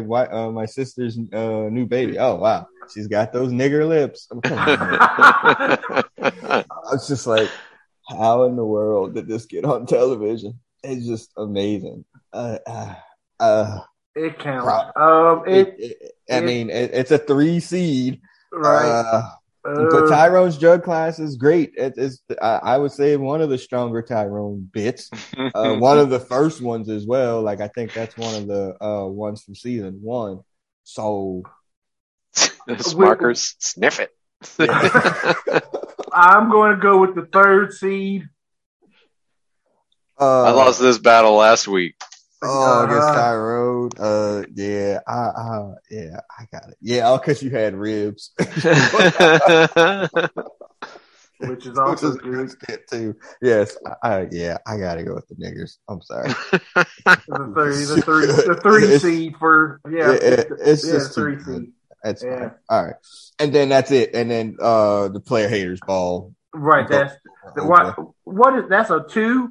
my 0.00 0.26
uh, 0.28 0.50
my 0.52 0.66
sister's 0.66 1.18
uh, 1.32 1.68
new 1.68 1.84
baby. 1.84 2.16
Oh 2.16 2.36
wow, 2.36 2.68
she's 2.92 3.08
got 3.08 3.32
those 3.32 3.50
nigger 3.50 3.88
lips. 3.88 4.28
I 4.44 5.76
was 6.92 7.08
just 7.08 7.26
like, 7.26 7.50
how 8.08 8.44
in 8.44 8.54
the 8.54 8.64
world 8.64 9.16
did 9.16 9.26
this 9.26 9.46
get 9.46 9.64
on 9.64 9.84
television? 9.86 10.60
It's 10.84 11.08
just 11.08 11.32
amazing. 11.36 12.04
Uh, 12.32 12.58
uh, 12.66 12.94
uh 13.40 13.80
it 14.14 14.38
counts. 14.38 14.92
Um, 14.94 15.42
it, 15.46 15.74
it, 15.76 15.96
it 16.00 16.12
I 16.30 16.38
it, 16.38 16.44
mean, 16.44 16.70
it's 16.70 17.10
a 17.10 17.18
three 17.18 17.58
seed, 17.58 18.20
right? 18.52 19.24
Uh, 19.64 19.86
but 19.90 20.08
Tyrone's 20.08 20.58
drug 20.58 20.82
class 20.82 21.18
is 21.18 21.36
great. 21.36 21.72
it's, 21.76 22.20
I 22.40 22.76
would 22.76 22.92
say, 22.92 23.16
one 23.16 23.40
of 23.40 23.48
the 23.48 23.58
stronger 23.58 24.02
Tyrone 24.02 24.68
bits. 24.72 25.10
Uh, 25.54 25.76
one 25.76 25.98
of 25.98 26.10
the 26.10 26.18
first 26.18 26.62
ones 26.62 26.88
as 26.88 27.06
well. 27.06 27.42
Like 27.42 27.60
I 27.60 27.68
think 27.68 27.92
that's 27.92 28.16
one 28.16 28.34
of 28.34 28.46
the 28.46 28.76
uh, 28.82 29.06
ones 29.06 29.42
from 29.42 29.54
season 29.54 30.00
one. 30.00 30.40
So, 30.84 31.42
markers 32.96 33.54
sniff 33.58 34.00
it. 34.00 34.10
I'm 36.12 36.50
going 36.50 36.74
to 36.74 36.80
go 36.80 37.00
with 37.00 37.14
the 37.14 37.26
third 37.30 37.72
seed. 37.72 38.28
Uh, 40.18 40.42
I 40.42 40.50
lost 40.50 40.80
this 40.80 40.98
battle 40.98 41.34
last 41.34 41.68
week. 41.68 41.96
Oh, 42.46 42.84
against 42.84 43.08
uh, 43.08 43.14
Tyrone. 43.14 43.90
Uh, 43.98 44.42
yeah, 44.54 45.00
I, 45.06 45.12
uh, 45.12 45.74
yeah, 45.90 46.20
I 46.38 46.44
got 46.52 46.68
it. 46.68 46.76
Yeah, 46.80 47.02
all 47.02 47.18
because 47.18 47.42
you 47.42 47.50
had 47.50 47.74
ribs, 47.74 48.30
which 48.38 48.64
is 51.66 51.78
also 51.78 52.12
which 52.12 52.24
is 52.24 52.54
good 52.54 52.80
too. 52.90 53.16
Yes, 53.40 53.76
I, 54.02 54.28
yeah, 54.30 54.58
I 54.66 54.78
gotta 54.78 55.02
go 55.02 55.14
with 55.14 55.26
the 55.28 55.36
niggers. 55.36 55.78
I'm 55.88 56.02
sorry. 56.02 56.28
the 56.52 56.86
three, 57.54 57.84
the 57.84 58.02
three, 58.04 58.26
the 58.26 58.60
three 58.62 58.98
seed 58.98 59.36
for 59.38 59.80
yeah, 59.90 60.12
it, 60.12 60.48
it's 60.60 60.86
yeah, 60.86 60.92
just 60.92 61.14
three 61.14 61.42
seed. 61.42 61.72
That's 62.02 62.22
yeah. 62.22 62.38
fine. 62.38 62.50
All 62.68 62.86
right, 62.86 62.96
and 63.38 63.54
then 63.54 63.68
that's 63.68 63.90
it. 63.90 64.14
And 64.14 64.30
then 64.30 64.56
uh, 64.60 65.08
the 65.08 65.20
player 65.20 65.48
haters 65.48 65.80
ball. 65.86 66.34
Right. 66.52 66.88
That's 66.88 67.14
the, 67.56 67.64
what. 67.64 67.96
What 68.24 68.58
is 68.58 68.68
that's 68.68 68.90
a 68.90 69.04
two 69.08 69.50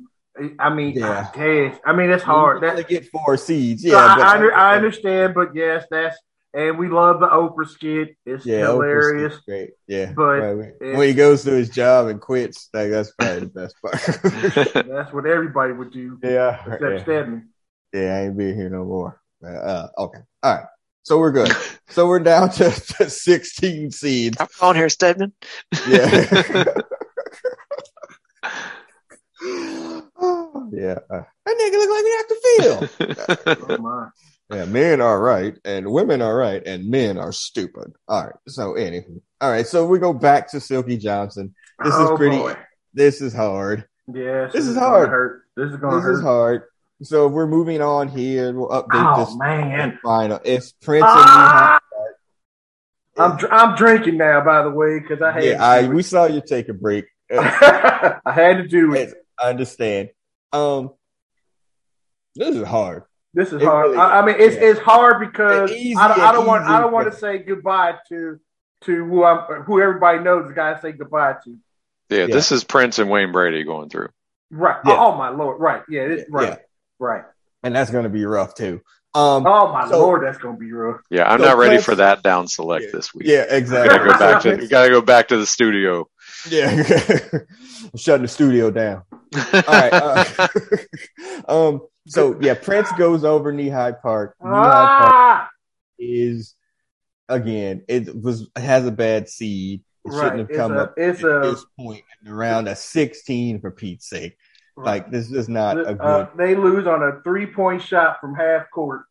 I 0.59 0.73
mean, 0.73 0.93
yeah. 0.95 1.29
Yes, 1.35 1.79
I 1.85 1.93
mean 1.93 2.09
it's 2.09 2.23
hard. 2.23 2.63
That's 2.63 2.81
to 2.81 2.87
get 2.87 3.07
four 3.07 3.37
seeds. 3.37 3.83
Yeah, 3.83 3.97
I, 3.97 4.37
I, 4.37 4.47
I, 4.47 4.75
understand, 4.75 5.35
but 5.35 5.55
yes, 5.55 5.85
that's 5.91 6.17
and 6.55 6.77
we 6.77 6.87
love 6.87 7.19
the 7.19 7.27
Oprah 7.27 7.67
skit. 7.67 8.15
It's 8.25 8.45
yeah, 8.45 8.67
hilarious. 8.67 9.37
Great. 9.45 9.71
Yeah. 9.87 10.13
But 10.15 10.39
right. 10.39 10.73
when 10.79 11.07
he 11.07 11.13
goes 11.13 11.43
to 11.43 11.51
his 11.51 11.69
job 11.69 12.07
and 12.07 12.21
quits, 12.21 12.69
like, 12.73 12.91
that's 12.91 13.11
probably 13.11 13.39
the 13.39 13.45
best 13.47 13.75
part. 13.81 13.95
that's 14.87 15.11
what 15.11 15.25
everybody 15.25 15.73
would 15.73 15.91
do. 15.91 16.19
Yeah. 16.23 16.61
Except 16.65 16.81
yeah. 16.81 17.03
Stedman. 17.03 17.49
Yeah, 17.91 18.15
I 18.15 18.21
ain't 18.25 18.37
being 18.37 18.55
here 18.55 18.69
no 18.69 18.85
more. 18.85 19.19
Uh, 19.43 19.87
okay. 19.97 20.19
All 20.43 20.55
right. 20.55 20.65
So 21.03 21.17
we're 21.17 21.31
good. 21.31 21.51
so 21.89 22.07
we're 22.07 22.19
down 22.19 22.49
to, 22.51 22.69
to 22.69 23.09
16 23.09 23.91
seeds. 23.91 24.37
Come 24.37 24.47
on 24.61 24.75
here, 24.75 24.89
Stedman. 24.89 25.33
Yeah. 25.87 26.65
yeah. 30.73 30.99
Uh, 31.09 31.23
that 31.45 31.57
nigga 31.59 31.77
look 31.77 31.89
like 31.89 32.05
he 32.05 32.17
have 32.17 33.57
to 33.57 33.77
feel. 33.77 34.57
yeah, 34.57 34.65
men 34.65 35.01
are 35.01 35.21
right, 35.21 35.57
and 35.65 35.91
women 35.91 36.21
are 36.21 36.35
right, 36.35 36.61
and 36.65 36.89
men 36.89 37.17
are 37.17 37.31
stupid. 37.31 37.93
All 38.07 38.23
right. 38.23 38.33
So 38.47 38.73
anywho, 38.73 39.21
all 39.41 39.51
right. 39.51 39.67
So 39.67 39.85
we 39.85 39.99
go 39.99 40.13
back 40.13 40.51
to 40.51 40.59
Silky 40.59 40.97
Johnson. 40.97 41.55
This 41.83 41.93
oh, 41.95 42.13
is 42.13 42.17
pretty. 42.17 42.37
Boy. 42.37 42.55
This 42.93 43.21
is 43.21 43.33
hard. 43.33 43.85
Yeah, 44.07 44.45
this, 44.45 44.53
this 44.53 44.63
is, 44.65 44.69
is 44.71 44.77
hard. 44.77 45.09
Hurt. 45.09 45.43
This 45.55 45.71
is 45.71 45.77
going 45.77 45.95
to 45.95 46.01
hurt. 46.01 46.11
This 46.11 46.19
is 46.19 46.23
hard. 46.23 46.63
So 47.03 47.27
we're 47.27 47.47
moving 47.47 47.81
on 47.81 48.07
here. 48.07 48.53
We'll 48.53 48.69
update 48.69 49.15
oh, 49.17 49.25
this. 49.25 49.35
man. 49.37 49.99
Final. 50.03 50.39
It's 50.43 50.71
Prince 50.71 51.05
ah! 51.07 51.79
I'm 53.17 53.37
I'm 53.51 53.75
drinking 53.75 54.17
now, 54.17 54.43
by 54.43 54.63
the 54.63 54.71
way, 54.71 54.99
because 54.99 55.21
I 55.21 55.31
had 55.31 55.43
Yeah, 55.43 55.57
to 55.57 55.63
I 55.63 55.81
do 55.83 55.91
we 55.91 56.03
saw 56.03 56.25
you 56.25 56.41
take 56.45 56.69
a 56.69 56.73
break. 56.73 57.05
I 57.31 58.19
had 58.25 58.57
to 58.57 58.67
do 58.67 58.93
it. 58.93 59.13
I 59.41 59.49
understand. 59.49 60.09
Um, 60.53 60.91
this 62.35 62.55
is 62.55 62.65
hard. 62.67 63.03
This 63.33 63.49
is 63.51 63.61
It 63.61 63.65
hard. 63.65 63.85
really 63.87 63.97
I, 63.97 64.21
I 64.21 64.25
mean, 64.25 64.35
it's 64.39 64.55
yeah. 64.55 64.61
it's 64.69 64.79
hard 64.79 65.19
because 65.19 65.71
It's 65.71 65.79
easy 65.79 65.95
I, 65.95 66.07
don't- 66.07 66.19
I 66.19 66.31
don't 66.31 66.45
want 66.47 66.63
I 66.65 66.79
don't 66.79 66.93
want 66.93 67.11
to 67.11 67.17
say 67.17 67.39
goodbye 67.39 67.95
to 68.09 68.39
to 68.81 69.05
who 69.05 69.23
I'm 69.23 69.63
who 69.63 69.81
everybody 69.81 70.19
knows 70.19 70.47
the 70.47 70.53
guy 70.53 70.73
I 70.75 70.79
say 70.79 70.91
goodbye 70.91 71.35
to. 71.45 71.57
Yeah, 72.09 72.27
this 72.27 72.51
is 72.51 72.63
Prince 72.63 72.99
and 72.99 73.09
Wayne 73.09 73.31
Brady 73.31 73.63
going 73.63 73.89
through. 73.89 74.09
Right. 74.51 74.77
Yeah. 74.85 74.97
Oh 74.99 75.15
my 75.15 75.29
lord. 75.29 75.59
Right. 75.59 75.81
Yeah. 75.89 76.01
It, 76.01 76.19
Yeah, 76.19 76.25
right. 76.29 76.49
yeah. 76.49 76.55
Right. 76.99 77.23
and 77.63 77.75
that's 77.75 77.89
gonna 77.89 78.09
be 78.09 78.23
rough 78.25 78.53
too. 78.53 78.81
Um, 79.15 79.45
Oh 79.47 79.71
my 79.71 79.89
So- 79.89 79.99
lord, 79.99 80.23
that's 80.23 80.37
gonna 80.37 80.57
be 80.57 80.71
rough. 80.71 81.01
Yeah, 81.09 81.31
I'm 81.31 81.39
So 81.39 81.45
not 81.45 81.57
ready 81.57 81.71
Prince- 81.75 81.85
for 81.85 81.95
that 81.95 82.21
down 82.23 82.47
select 82.47 82.85
Yeah. 82.85 82.91
this 82.93 83.13
week. 83.15 83.27
yeah, 83.27 83.45
We 83.49 83.57
exactly. 83.57 83.97
gotta 83.97 84.09
go 84.11 84.19
back 84.19 84.41
to 84.43 84.55
we 84.57 84.67
gotta 84.75 84.89
go 84.91 85.01
back 85.01 85.27
to 85.29 85.37
the 85.37 85.45
studio. 85.47 86.07
yeah, 86.49 86.69
I'm 87.33 87.47
shutting 87.97 88.23
the 88.23 88.27
studio 88.27 88.69
down. 88.69 89.03
All 89.35 89.61
right. 89.67 89.93
Uh, 89.93 90.25
um. 91.47 91.81
So 92.07 92.37
yeah, 92.41 92.53
Prince 92.55 92.91
goes 92.93 93.23
over 93.23 93.51
Knee 93.53 93.69
High 93.69 93.93
Park. 93.93 94.35
Knee 94.43 94.49
High 94.49 94.97
Park 94.99 95.13
Ah, 95.13 95.49
is 95.97 96.55
again. 97.29 97.83
It 97.87 98.21
was 98.21 98.49
has 98.55 98.85
a 98.85 98.91
bad 98.91 99.29
seed. 99.29 99.83
It 100.05 100.09
Right. 100.09 100.17
shouldn't 100.23 100.39
have 100.39 100.49
It's 100.49 100.57
come 100.57 100.73
a- 100.73 100.79
up 100.81 100.93
it's 100.97 101.23
at 101.23 101.29
a- 101.29 101.39
this 101.51 101.65
point 101.79 102.03
in 102.21 102.27
the 102.29 102.35
round 102.35 102.67
of 102.67 102.77
16 102.77 103.61
for 103.61 103.71
Pete's 103.71 104.09
sake. 104.09 104.35
Like 104.75 105.09
this 105.11 105.31
is 105.31 105.47
not 105.47 105.79
a 105.79 105.93
good. 105.93 106.01
uh, 106.01 106.27
they 106.35 106.55
lose 106.55 106.87
on 106.87 107.01
a 107.03 107.21
three 107.23 107.45
point 107.45 107.81
shot 107.81 108.19
from 108.19 108.33
half 108.35 108.69
court. 108.71 109.03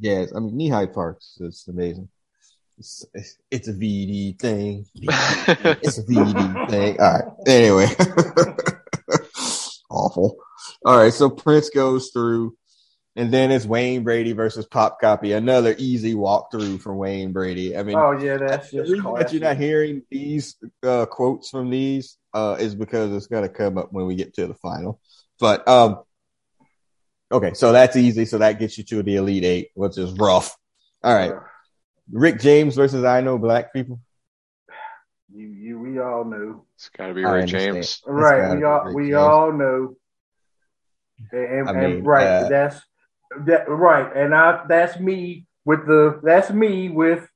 Yes, 0.00 0.32
I 0.34 0.40
mean 0.40 0.56
Knee 0.56 0.70
High 0.70 0.86
Parks. 0.86 1.36
It's 1.40 1.68
amazing. 1.68 2.08
It's, 2.78 3.04
it's, 3.14 3.38
it's 3.52 3.68
a 3.68 3.72
VD 3.74 4.40
thing. 4.40 4.86
It's 4.96 5.98
a 5.98 6.02
VD 6.02 6.68
thing. 6.70 6.98
All 7.00 7.12
right. 7.12 7.24
Anyway, 7.46 7.86
awful. 10.14 10.36
All 10.84 10.96
right. 10.98 11.12
So 11.12 11.30
Prince 11.30 11.70
goes 11.70 12.10
through, 12.10 12.56
and 13.16 13.32
then 13.32 13.50
it's 13.50 13.66
Wayne 13.66 14.04
Brady 14.04 14.32
versus 14.32 14.66
Pop 14.66 15.00
Copy. 15.00 15.32
Another 15.32 15.74
easy 15.78 16.14
walkthrough 16.14 16.80
for 16.80 16.94
Wayne 16.94 17.32
Brady. 17.32 17.76
I 17.76 17.82
mean, 17.82 17.96
Oh 17.96 18.12
yeah, 18.12 18.36
that's 18.36 18.70
the 18.70 18.78
just 18.78 18.92
reason 18.92 19.14
that 19.14 19.32
you're 19.32 19.42
not 19.42 19.56
hearing 19.56 20.02
these 20.10 20.56
uh, 20.82 21.06
quotes 21.06 21.50
from 21.50 21.70
these 21.70 22.16
uh, 22.32 22.56
is 22.58 22.74
because 22.74 23.12
it's 23.12 23.26
going 23.26 23.42
to 23.42 23.48
come 23.48 23.78
up 23.78 23.92
when 23.92 24.06
we 24.06 24.14
get 24.14 24.34
to 24.34 24.46
the 24.46 24.54
final. 24.54 25.00
But 25.40 25.66
um, 25.68 26.02
okay, 27.30 27.54
so 27.54 27.72
that's 27.72 27.96
easy. 27.96 28.24
So 28.24 28.38
that 28.38 28.58
gets 28.58 28.78
you 28.78 28.84
to 28.84 29.02
the 29.02 29.16
Elite 29.16 29.44
Eight, 29.44 29.68
which 29.74 29.98
is 29.98 30.12
rough. 30.12 30.56
All 31.02 31.14
right, 31.14 31.34
Rick 32.10 32.40
James 32.40 32.76
versus 32.76 33.04
I 33.04 33.20
know 33.20 33.38
black 33.38 33.72
people. 33.72 34.00
You 35.34 35.48
you 35.48 35.78
we 35.80 35.98
all 35.98 36.24
know. 36.24 36.64
It's 36.76 36.88
gotta 36.90 37.12
be 37.12 37.24
Rick 37.24 37.46
James. 37.46 38.00
Right. 38.06 38.56
We 38.56 38.62
all 38.62 38.84
Rick 38.84 38.94
we 38.94 39.02
James. 39.06 39.16
all 39.16 39.52
know. 39.52 39.96
And, 41.32 41.68
and, 41.68 41.68
I 41.68 41.82
and 41.82 42.06
right, 42.06 42.26
uh, 42.26 42.48
that's 42.48 42.80
that 43.46 43.68
right, 43.68 44.10
and 44.16 44.34
I 44.34 44.64
that's 44.68 44.98
me 44.98 45.46
with 45.64 45.86
the 45.86 46.20
that's 46.22 46.50
me 46.50 46.88
with 46.88 47.28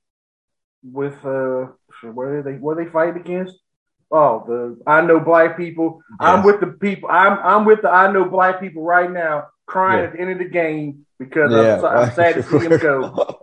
with 0.83 1.15
uh 1.25 1.67
what 2.03 2.25
are 2.29 2.43
they 2.43 2.55
what 2.55 2.79
are 2.79 2.85
they 2.85 2.91
fighting 2.91 3.21
against? 3.21 3.57
Oh, 4.11 4.45
the 4.47 4.81
I 4.87 5.03
know 5.03 5.21
black 5.21 5.57
people. 5.57 6.01
I'm 6.21 6.43
with 6.43 6.61
the 6.61 6.69
people. 6.69 7.09
I'm 7.11 7.39
I'm 7.39 7.65
with 7.65 7.83
the 7.83 7.91
I 7.91 8.11
know 8.13 8.25
black 8.25 8.61
people 8.61 8.83
right 8.83 9.11
now, 9.11 9.49
crying 9.67 10.01
Yeah. 10.01 10.07
at 10.07 10.13
the 10.13 10.21
end 10.21 10.31
of 10.33 10.39
the 10.39 10.49
game 10.49 11.07
because 11.19 11.51
Yeah. 11.53 11.75
I'm, 11.75 11.81
so- 11.81 11.89
I'm 11.89 12.13
sad 12.13 12.35
to 12.37 12.43
see 12.43 12.59
him 12.59 12.79
go. 12.79 13.41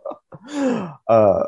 uh, 1.07 1.43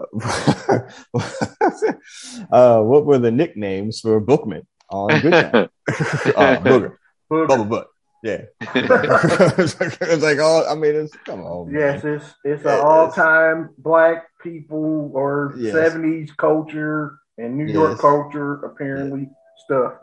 uh, 2.51 2.81
what 2.81 3.05
were 3.05 3.17
the 3.19 3.31
nicknames 3.31 3.99
for 3.99 4.19
Bookman 4.19 4.67
on 4.89 5.19
Good 5.21 5.31
Time? 5.31 5.69
uh, 5.87 6.57
Booger, 6.59 6.95
Booger. 7.31 7.47
Bubble 7.47 7.65
Butt. 7.65 7.87
Yeah, 8.27 8.41
it's 8.61 9.79
like, 9.79 9.97
it's 10.01 10.23
like 10.23 10.39
all. 10.39 10.67
I 10.67 10.75
mean, 10.75 10.95
it's 10.95 11.15
come 11.25 11.39
on. 11.41 11.71
man. 11.71 11.79
Yes, 11.79 12.03
it's 12.03 12.25
it's 12.43 12.65
Yeah, 12.65 12.75
an 12.75 12.81
all 12.81 13.11
time 13.11 13.69
black 13.77 14.25
people 14.43 15.11
or 15.13 15.53
Yes. 15.57 15.71
seventies 15.71 16.31
culture 16.37 17.19
and 17.37 17.57
New 17.57 17.71
York 17.71 17.91
Yes. 17.91 18.01
culture 18.01 18.65
apparently 18.65 19.29
stuff. 19.63 19.93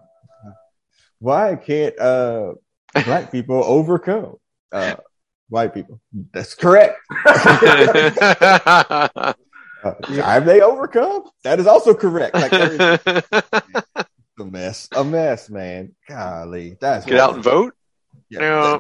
Why 1.19 1.57
can't 1.57 1.99
uh 1.99 2.55
black 3.05 3.31
people 3.31 3.63
overcome 3.79 4.37
uh 4.73 4.97
white 5.51 5.75
people? 5.75 6.01
That's 6.33 6.55
correct. 6.55 6.97
Uh, 9.85 9.95
Have 10.17 10.47
they 10.47 10.63
overcome? 10.63 11.25
That 11.43 11.61
is 11.61 11.67
also 11.67 11.93
correct. 11.93 12.35
Like 12.35 12.53
a 12.53 14.45
mess, 14.45 14.89
a 14.95 15.05
mess, 15.05 15.51
man. 15.51 15.95
Golly, 16.09 16.77
that's 16.81 17.05
Get 17.05 17.21
out 17.21 17.35
and 17.35 17.45
vote. 17.45 17.75
Yeah. 18.41 18.79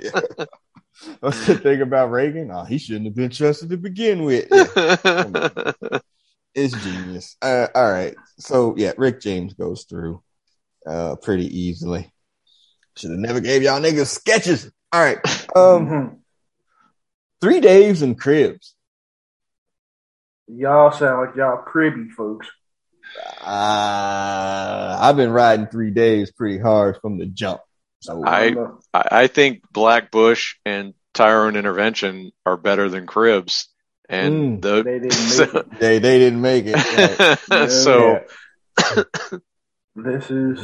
Yeah. 0.00 0.46
What's 1.20 1.46
the 1.46 1.56
thing 1.56 1.82
about 1.82 2.10
Reagan? 2.10 2.50
Oh, 2.52 2.64
he 2.64 2.78
shouldn't 2.78 3.06
have 3.06 3.14
been 3.14 3.30
trusted 3.30 3.70
to 3.70 3.76
begin 3.76 4.24
with. 4.24 4.46
Yeah, 4.50 5.72
it's 6.54 6.74
genius. 6.82 7.36
Uh, 7.42 7.68
all 7.74 7.90
right, 7.90 8.14
so 8.38 8.74
yeah, 8.76 8.92
Rick 8.96 9.20
James 9.20 9.54
goes 9.54 9.84
through 9.84 10.22
uh, 10.86 11.16
pretty 11.16 11.46
easily. 11.46 12.12
Should 12.96 13.10
have 13.10 13.20
never 13.20 13.40
gave 13.40 13.62
y'all 13.62 13.80
niggas 13.80 14.06
sketches. 14.06 14.70
All 14.92 15.00
right, 15.00 15.18
um, 15.56 15.88
mhm. 15.88 16.18
three 17.40 17.60
Daves 17.60 18.02
and 18.02 18.18
Cribs. 18.18 18.74
y'all 20.46 20.92
sound 20.92 21.26
like 21.26 21.36
y'all 21.36 21.58
cribby 21.58 22.10
folks. 22.10 22.48
Uh, 23.40 24.98
I've 25.00 25.16
been 25.16 25.30
riding 25.30 25.66
three 25.66 25.90
days 25.90 26.30
pretty 26.32 26.58
hard 26.58 26.98
from 27.00 27.18
the 27.18 27.26
jump. 27.26 27.60
So 28.00 28.24
I- 28.24 28.46
I'm, 28.46 28.78
I, 28.94 29.08
I 29.12 29.26
think 29.26 29.62
Black 29.72 30.10
Bush 30.10 30.56
and 30.64 30.94
Tyrone 31.14 31.56
Intervention 31.56 32.32
are 32.46 32.56
better 32.56 32.88
than 32.88 33.06
Cribs, 33.06 33.68
and 34.08 34.60
Mm. 34.60 34.62
the 34.62 34.82
they 34.82 34.98
didn't 34.98 35.38
make 35.38 35.54
it. 35.54 35.78
they 35.80 35.98
they 35.98 36.18
didn't 36.18 36.40
make 36.40 36.64
it. 36.66 37.38
Right. 37.50 37.70
so 37.70 38.20
This 39.94 40.30
is 40.30 40.58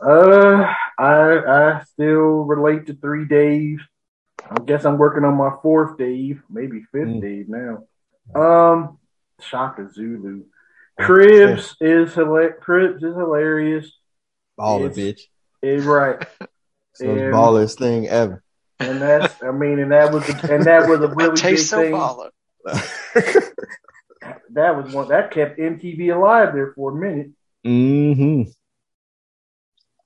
uh 0.00 0.66
I 0.98 1.38
I 1.38 1.82
still 1.92 2.44
relate 2.44 2.86
to 2.86 2.94
three 2.94 3.26
days. 3.26 3.80
I 4.50 4.60
guess 4.60 4.84
I'm 4.84 4.98
working 4.98 5.24
on 5.24 5.34
my 5.36 5.50
fourth 5.62 5.96
Dave, 5.96 6.42
maybe 6.50 6.82
fifth 6.92 7.08
Mm. 7.08 7.20
Dave 7.22 7.48
now. 7.48 7.84
Um 8.40 8.98
Shaka 9.40 9.88
Zulu. 9.92 10.44
Cribs 10.98 11.76
is 11.80 12.14
hila- 12.14 12.58
Cribs 12.60 13.02
is 13.02 13.14
hilarious. 13.14 13.90
Baller, 14.58 14.90
It's- 14.90 14.96
bitch. 14.98 15.20
It's 15.62 15.84
right. 15.86 16.22
So 16.94 17.06
it's 17.12 17.22
And- 17.22 17.32
ballest 17.32 17.78
thing 17.78 18.06
ever. 18.08 18.42
And 18.80 19.00
that's 19.00 19.42
I 19.42 19.50
mean 19.50 19.78
and 19.78 19.92
that 19.92 20.12
was 20.12 20.28
and 20.28 20.64
that 20.64 20.88
was 20.88 21.00
a 21.00 21.08
really 21.08 21.30
big 21.30 21.36
taste 21.36 21.70
so 21.70 21.78
thing. 21.78 21.92
baller. 21.92 22.30
That 24.52 24.76
was 24.76 24.92
one 24.94 25.08
that 25.08 25.30
kept 25.32 25.58
MTV 25.58 26.14
alive 26.14 26.54
there 26.54 26.72
for 26.74 26.92
a 26.92 26.94
minute. 26.94 27.30
Mm-hmm. 27.66 28.50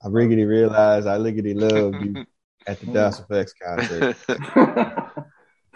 I 0.03 0.07
riggedy 0.09 0.47
realized 0.47 1.07
I 1.07 1.17
liggity 1.17 1.53
loved 1.59 2.03
you 2.03 2.25
at 2.65 2.79
the 2.79 2.87
DOS 2.87 3.19
Effects 3.19 3.53
concert. 3.61 4.17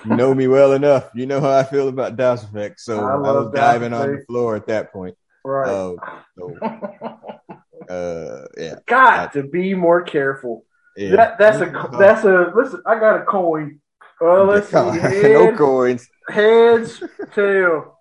You 0.06 0.16
know 0.16 0.34
me 0.34 0.48
well 0.48 0.74
enough. 0.74 1.10
You 1.14 1.26
know 1.26 1.40
how 1.40 1.52
I 1.52 1.64
feel 1.64 1.88
about 1.88 2.18
DOS 2.18 2.44
Effects. 2.44 2.86
So 2.86 3.00
I 3.00 3.14
I, 3.14 3.18
was 3.18 3.52
diving 3.54 3.94
on 3.94 4.16
the 4.16 4.26
floor 4.26 4.56
at 4.56 4.68
that 4.68 4.92
point. 4.92 5.16
right. 5.46 5.70
Oh, 5.70 5.98
so, 6.38 6.58
uh, 7.90 8.46
yeah. 8.58 8.76
Got 8.86 9.34
to 9.34 9.44
be 9.44 9.74
more 9.74 10.02
careful. 10.02 10.66
yeah. 10.98 11.16
That 11.16 11.38
that's 11.38 11.58
a 11.58 11.90
that's 11.98 12.24
a 12.26 12.52
listen. 12.56 12.82
I 12.86 13.00
got 13.00 13.22
a 13.22 13.26
coin. 13.26 13.80
Uh, 14.22 14.44
let's 14.44 14.68
see. 14.68 14.74
no 15.34 15.56
coins. 15.56 16.08
heads, 16.30 17.04
tail. 17.34 17.98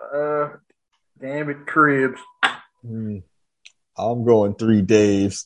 Uh, 0.00 0.48
damn 1.20 1.50
it, 1.50 1.66
cribs. 1.66 2.20
Hmm. 2.82 3.18
I'm 3.98 4.24
going 4.24 4.54
three 4.54 4.82
days. 4.82 5.44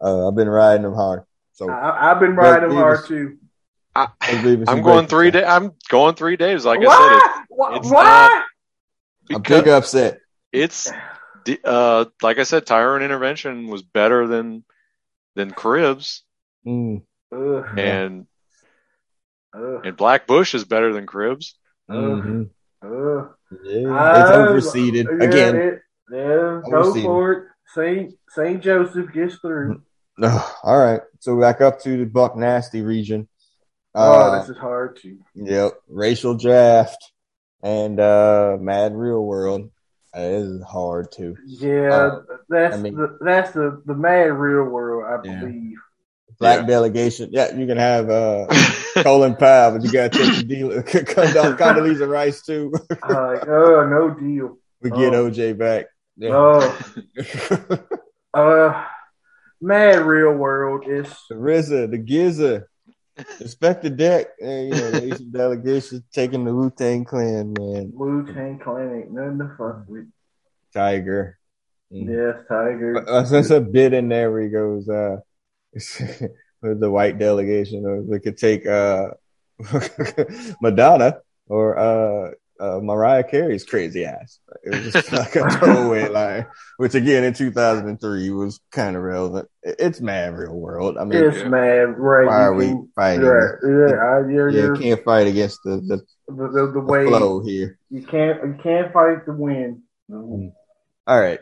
Uh, 0.00 0.28
I've 0.28 0.34
been 0.34 0.48
riding 0.48 0.82
them 0.82 0.94
hard. 0.94 1.24
So 1.52 1.70
I, 1.70 2.10
I've 2.10 2.20
been 2.20 2.36
riding 2.36 2.70
hard 2.70 3.06
too. 3.06 3.38
I, 3.96 4.08
I 4.20 4.42
believe 4.42 4.62
it's 4.62 4.70
I'm 4.70 4.82
going 4.82 5.06
three 5.06 5.30
days. 5.30 5.44
I'm 5.46 5.72
going 5.88 6.14
three 6.14 6.36
days. 6.36 6.64
Like 6.64 6.80
I 6.80 6.84
Why? 6.86 7.44
Why? 7.48 7.76
it's 7.76 7.90
Why? 7.90 8.28
said, 9.30 9.36
A 9.36 9.38
because 9.40 9.62
big 9.62 9.68
upset. 9.68 10.20
it's 10.52 10.92
the- 11.44 11.60
uh 11.64 12.04
like 12.22 12.38
I 12.38 12.42
said, 12.44 12.66
Tyrone 12.66 13.02
Intervention 13.02 13.68
was 13.68 13.82
better 13.82 14.26
than 14.26 14.64
than 15.34 15.50
Cribs, 15.50 16.22
Mm. 16.66 17.02
Ugh, 17.34 17.64
and 17.78 18.26
ugh, 19.54 19.80
and 19.86 19.96
Black 19.96 20.26
Bush 20.26 20.54
is 20.54 20.64
better 20.64 20.92
than 20.92 21.06
Cribs. 21.06 21.56
Mhm. 21.90 22.50
ugh. 22.82 23.30
Yeah, 23.64 24.20
it's 24.20 24.30
Uh, 24.30 24.46
overseeded 24.46 25.04
yeah, 25.20 25.24
again. 25.26 25.56
it- 25.56 25.82
yeah, 26.10 26.60
go 26.70 26.92
for 26.94 27.32
it. 27.32 27.44
Saint 27.74 28.14
Saint 28.30 28.62
Joseph 28.62 29.12
gets 29.12 29.36
through. 29.36 29.82
Ugh, 30.22 30.52
all 30.62 30.78
right, 30.78 31.00
so 31.20 31.38
back 31.40 31.60
up 31.60 31.80
to 31.80 31.96
the 31.98 32.06
Buck 32.06 32.36
Nasty 32.36 32.80
region. 32.82 33.28
Oh, 33.98 34.12
Uh, 34.12 34.40
this 34.40 34.50
is 34.50 34.56
hard 34.58 34.96
too. 35.00 35.18
Yep, 35.34 35.72
racial 35.88 36.34
draft 36.36 37.12
and 37.62 37.98
uh 37.98 38.56
Mad 38.60 38.94
Real 38.94 39.24
World. 39.24 39.70
This 40.14 40.44
is 40.44 40.62
hard 40.62 41.10
too. 41.12 41.36
Yeah, 41.46 41.90
Uh, 41.92 42.20
that's 42.48 42.76
I 42.76 42.80
mean- 42.80 42.96
the 42.96 43.18
that's 43.20 43.52
the 43.52 43.82
the 43.86 43.94
mad 43.94 44.32
real 44.32 44.64
world, 44.64 45.04
I 45.06 45.26
Yeah. 45.28 45.40
believe. 45.40 45.78
Black 46.38 46.60
Yeah. 46.60 46.66
delegation. 46.66 47.30
Yeah, 47.32 47.54
you 47.56 47.66
can 47.66 47.78
have 47.78 48.10
uh 48.10 48.46
Colin 49.02 49.36
Powell, 49.36 49.72
but 49.78 49.84
you 49.84 49.92
gotta 49.92 50.10
take 50.10 50.36
the 50.36 50.42
deal. 50.44 50.68
Condoleezza 50.82 51.56
Condoleezza 51.58 52.08
Rice 52.18 52.42
too. 52.42 52.72
Uh, 53.02 53.38
oh, 53.48 53.86
no 53.88 54.10
deal. 54.10 54.58
we 54.82 54.90
get 54.90 55.14
Oh. 55.14 55.30
OJ 55.30 55.56
back. 55.58 55.86
Yeah. 56.18 56.30
Oh, 56.34 56.78
uh, 58.34 58.84
mad 59.60 60.00
real 60.00 60.32
world 60.32 60.84
is 60.86 61.08
the 61.28 61.34
RZA, 61.36 61.90
the 61.90 61.98
GZA, 61.98 62.64
Inspectah 63.16 63.96
Deck, 63.96 64.26
and 64.40 64.68
you 64.68 64.74
know, 64.74 64.90
the 64.90 65.14
Asian 65.14 65.30
delegation 65.30 66.04
taking 66.12 66.44
the 66.44 66.54
Wu 66.54 66.70
Tang 66.70 67.04
Clan, 67.04 67.54
man. 67.58 67.90
Wu 67.94 68.26
Tang 68.26 68.58
Clan 68.58 68.94
ain't 68.94 69.12
nothing 69.12 69.38
to 69.38 69.54
fuck 69.56 69.84
with. 69.88 70.06
Tiger. 70.74 71.38
Mm. 71.92 72.08
Yes, 72.08 72.44
Tiger. 72.48 73.08
Uh, 73.08 73.22
There's 73.22 73.50
a 73.50 73.60
bit 73.60 73.94
in 73.94 74.08
there 74.08 74.30
where 74.30 74.42
he 74.42 74.48
goes, 74.50 74.88
uh, 74.88 75.16
with 75.72 76.80
the 76.80 76.90
white 76.90 77.18
delegation, 77.18 77.86
or 77.86 78.02
we 78.02 78.20
could 78.20 78.36
take 78.36 78.66
uh, 78.66 79.08
Madonna 80.60 81.20
or 81.48 81.78
uh, 81.78 82.30
uh, 82.60 82.80
Mariah 82.82 83.22
Carey's 83.24 83.64
crazy 83.64 84.04
ass. 84.04 84.38
It 84.64 84.70
was 84.84 84.92
just 84.92 85.12
like 85.12 85.36
a 85.36 85.48
throwaway 85.50 86.08
line, 86.10 86.46
which 86.78 86.94
again 86.94 87.24
in 87.24 87.34
2003 87.34 88.30
was 88.30 88.60
kind 88.72 88.96
of 88.96 89.02
relevant. 89.02 89.48
It's 89.62 90.00
mad 90.00 90.34
real 90.34 90.54
world. 90.54 90.96
I 90.98 91.04
mean, 91.04 91.22
It's 91.24 91.44
mad, 91.48 91.98
right? 91.98 92.26
why 92.26 92.40
are 92.46 92.52
you 92.52 92.58
we 92.58 92.66
can- 92.68 92.88
fighting? 92.94 93.26
Right, 93.26 93.54
yeah, 93.62 93.96
I, 93.96 94.30
you're, 94.30 94.48
Yeah, 94.50 94.60
you're, 94.62 94.76
can't 94.76 95.04
fight 95.04 95.26
against 95.26 95.60
the, 95.64 95.76
the, 95.86 95.96
the, 96.28 96.34
the, 96.48 96.66
the 96.66 96.72
the 96.72 96.80
way 96.80 97.06
flow 97.06 97.42
here. 97.44 97.78
you 97.90 98.02
can't 98.02 98.42
you 98.44 98.56
can't 98.62 98.92
fight 98.92 99.26
the 99.26 99.32
win. 99.32 99.82
Mm. 100.10 100.52
All 101.06 101.20
right. 101.20 101.40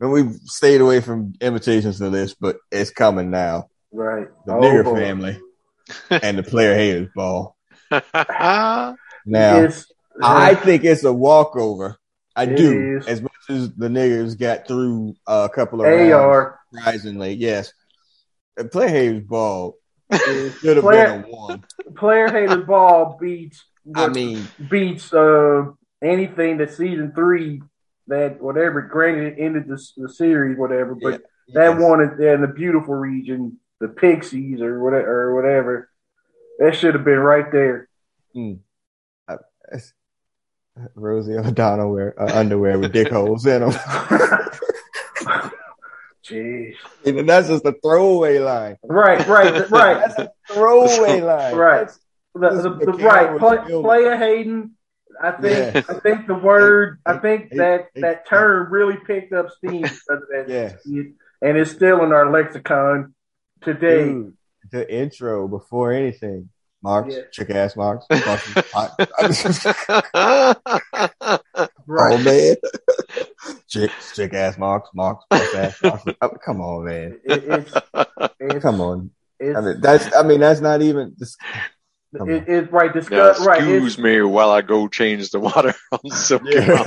And 0.00 0.10
we've 0.10 0.34
stayed 0.44 0.80
away 0.80 1.00
from 1.00 1.34
invitations 1.40 1.98
to 1.98 2.08
this, 2.10 2.34
but 2.34 2.56
it's 2.72 2.90
coming 2.90 3.30
now. 3.30 3.68
Right, 3.92 4.28
The 4.46 4.54
Oh, 4.54 4.60
nigger 4.60 4.84
boy. 4.84 4.94
family 4.96 5.40
and 6.10 6.38
the 6.38 6.42
player 6.42 6.74
haters 6.74 7.08
ball. 7.14 7.56
Now, 9.26 9.68
I 10.22 10.52
uh, 10.52 10.56
think 10.56 10.84
it's 10.84 11.04
a 11.04 11.12
walkover. 11.12 11.96
I 12.36 12.46
do. 12.46 12.98
is. 12.98 13.06
As 13.06 13.22
much 13.22 13.32
as 13.48 13.70
the 13.74 13.88
niggers 13.88 14.38
got 14.38 14.66
through 14.66 15.14
a 15.26 15.48
couple 15.52 15.80
of 15.80 15.86
rounds, 15.86 16.12
AR 16.12 16.60
surprisingly, 16.72 17.34
yes. 17.34 17.72
The 18.56 18.64
player 18.64 18.88
haters 18.88 19.24
ball 19.24 19.76
should 20.12 20.76
have 20.76 20.84
been 20.84 21.24
a 21.24 21.28
one. 21.28 21.64
player 21.96 22.28
hated 22.28 22.66
ball 22.66 23.16
beats 23.20 23.64
I 23.94 24.08
mean, 24.08 24.46
beats 24.68 25.12
uh 25.12 25.66
anything 26.02 26.58
that 26.58 26.72
season 26.72 27.12
three 27.14 27.62
that 28.08 28.40
whatever 28.40 28.82
granted 28.82 29.34
it 29.38 29.42
ended 29.42 29.68
the, 29.68 29.82
the 29.96 30.08
series 30.08 30.58
whatever 30.58 30.94
but 30.94 31.22
that 31.52 31.70
yes. 31.70 31.80
one 31.80 32.00
in 32.00 32.40
the 32.40 32.52
beautiful 32.54 32.94
region 32.94 33.58
the 33.80 33.88
pixies 33.88 34.60
or 34.60 34.82
whatever 34.82 35.28
or 35.30 35.34
whatever 35.36 35.90
that 36.58 36.74
should 36.74 36.94
have 36.94 37.04
been 37.04 37.18
right 37.18 37.52
there 37.52 37.88
It's- 38.34 38.60
Rosie 40.94 41.36
O'Donnell 41.36 41.90
wear 41.92 42.20
uh, 42.20 42.38
underwear 42.38 42.78
with 42.78 42.92
dick 42.92 43.08
holes 43.10 43.44
in 43.46 43.60
them. 43.62 43.72
jeez 46.24 46.74
and 47.04 47.28
that's 47.28 47.48
just 47.48 47.64
a 47.64 47.74
throwaway 47.82 48.38
line. 48.38 48.76
right 48.84 49.26
right 49.26 49.68
right 49.70 49.98
That's 49.98 50.18
a 50.18 50.32
throwaway 50.52 51.20
line. 51.20 51.54
Right. 51.54 51.78
That's- 51.80 51.98
the, 52.32 52.48
the, 52.62 52.70
the, 52.86 52.92
the 52.92 52.92
right 52.92 53.38
play, 53.38 53.58
player 53.82 54.16
Hayden 54.16 54.76
I 55.20 55.32
think 55.32 55.74
Yeah. 55.74 55.82
I 55.88 55.94
think 56.00 56.26
the 56.28 56.34
word 56.34 57.00
I 57.04 57.16
think 57.18 57.50
that 57.56 57.88
that 57.96 58.26
term 58.28 58.72
really 58.72 58.96
picked 59.04 59.32
up 59.32 59.50
steam 59.50 59.84
Yeah. 60.46 60.74
and 60.86 61.56
it's 61.56 61.72
still 61.72 62.04
in 62.04 62.12
our 62.12 62.30
lexicon 62.30 63.14
today 63.62 64.04
Dude, 64.04 64.36
the 64.70 64.94
intro 64.94 65.48
before 65.48 65.92
anything. 65.92 66.50
Marks, 66.82 67.14
Yeah. 67.14 67.22
chick 67.30 67.50
ass 67.50 67.76
marks. 67.76 68.06
Right 71.86 72.20
Oh 72.20 72.22
man, 72.22 72.56
chick, 73.66 73.90
chick 74.14 74.32
ass 74.32 74.56
marks, 74.56 74.88
marks, 74.94 75.24
fuck 75.30 75.54
ass 75.56 75.82
marks. 75.82 76.04
Oh, 76.22 76.28
come 76.44 76.60
on, 76.60 76.84
man. 76.84 77.18
It, 77.24 77.44
it's, 77.44 77.72
it's 78.38 78.62
Come 78.62 78.80
on. 78.80 79.10
It's, 79.38 79.58
I 79.58 79.60
mean, 79.60 79.80
that's. 79.80 80.16
I 80.16 80.22
mean, 80.22 80.40
that's 80.40 80.60
not 80.60 80.82
even. 80.82 81.14
This, 81.18 81.36
come 82.16 82.30
it, 82.30 82.48
it's 82.48 82.70
right. 82.72 82.94
now, 82.94 83.00
Discuss 83.00 83.44
right. 83.44 83.58
excuse 83.58 83.94
It's, 83.94 84.02
me 84.02 84.22
while 84.22 84.50
I 84.50 84.62
go 84.62 84.86
change 84.88 85.30
the 85.30 85.40
water 85.40 85.74
on 85.92 86.10
Silky 86.10 86.52
yeah. 86.54 86.84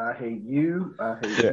I 0.00 0.14
hate 0.14 0.42
you. 0.42 0.94
I 0.98 1.16
hate 1.20 1.38
Yeah, 1.38 1.52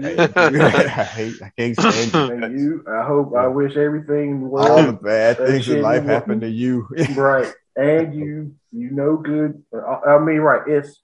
you. 0.50 0.62
I 0.66 1.04
hate. 1.04 1.36
I 1.44 1.52
can't 1.58 1.76
stand 1.78 2.14
you. 2.14 2.40
hate 2.48 2.52
you. 2.52 2.84
I 2.88 3.04
hope. 3.06 3.36
I 3.36 3.48
wish 3.48 3.76
everything 3.76 4.32
in 4.32 4.42
the 4.44 4.48
All 4.56 4.84
the 4.86 4.94
bad 4.94 5.38
things 5.38 5.68
in 5.68 5.82
life 5.82 6.04
happen 6.06 6.40
to 6.40 6.48
you. 6.50 6.88
right. 7.16 7.52
And 7.76 8.16
you. 8.16 8.56
You 8.72 8.92
know 8.92 9.18
good. 9.18 9.64
I, 9.74 10.12
I 10.12 10.20
mean, 10.20 10.38
right. 10.40 10.62
It's 10.68 11.02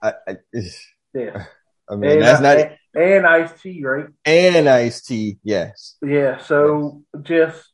I, 0.00 0.12
I, 0.28 0.30
it's- 0.52 0.86
yeah. 1.12 1.44
I 1.88 1.96
mean, 1.96 2.10
And, 2.10 2.22
that's 2.22 2.40
not. 2.40 2.58
and, 2.58 2.76
and 2.94 3.26
iced 3.26 3.60
tea, 3.62 3.82
right? 3.84 4.06
And 4.24 4.68
iced 4.68 5.06
tea, 5.06 5.38
yes. 5.42 5.96
Yeah. 6.02 6.38
So 6.38 7.02
just 7.22 7.64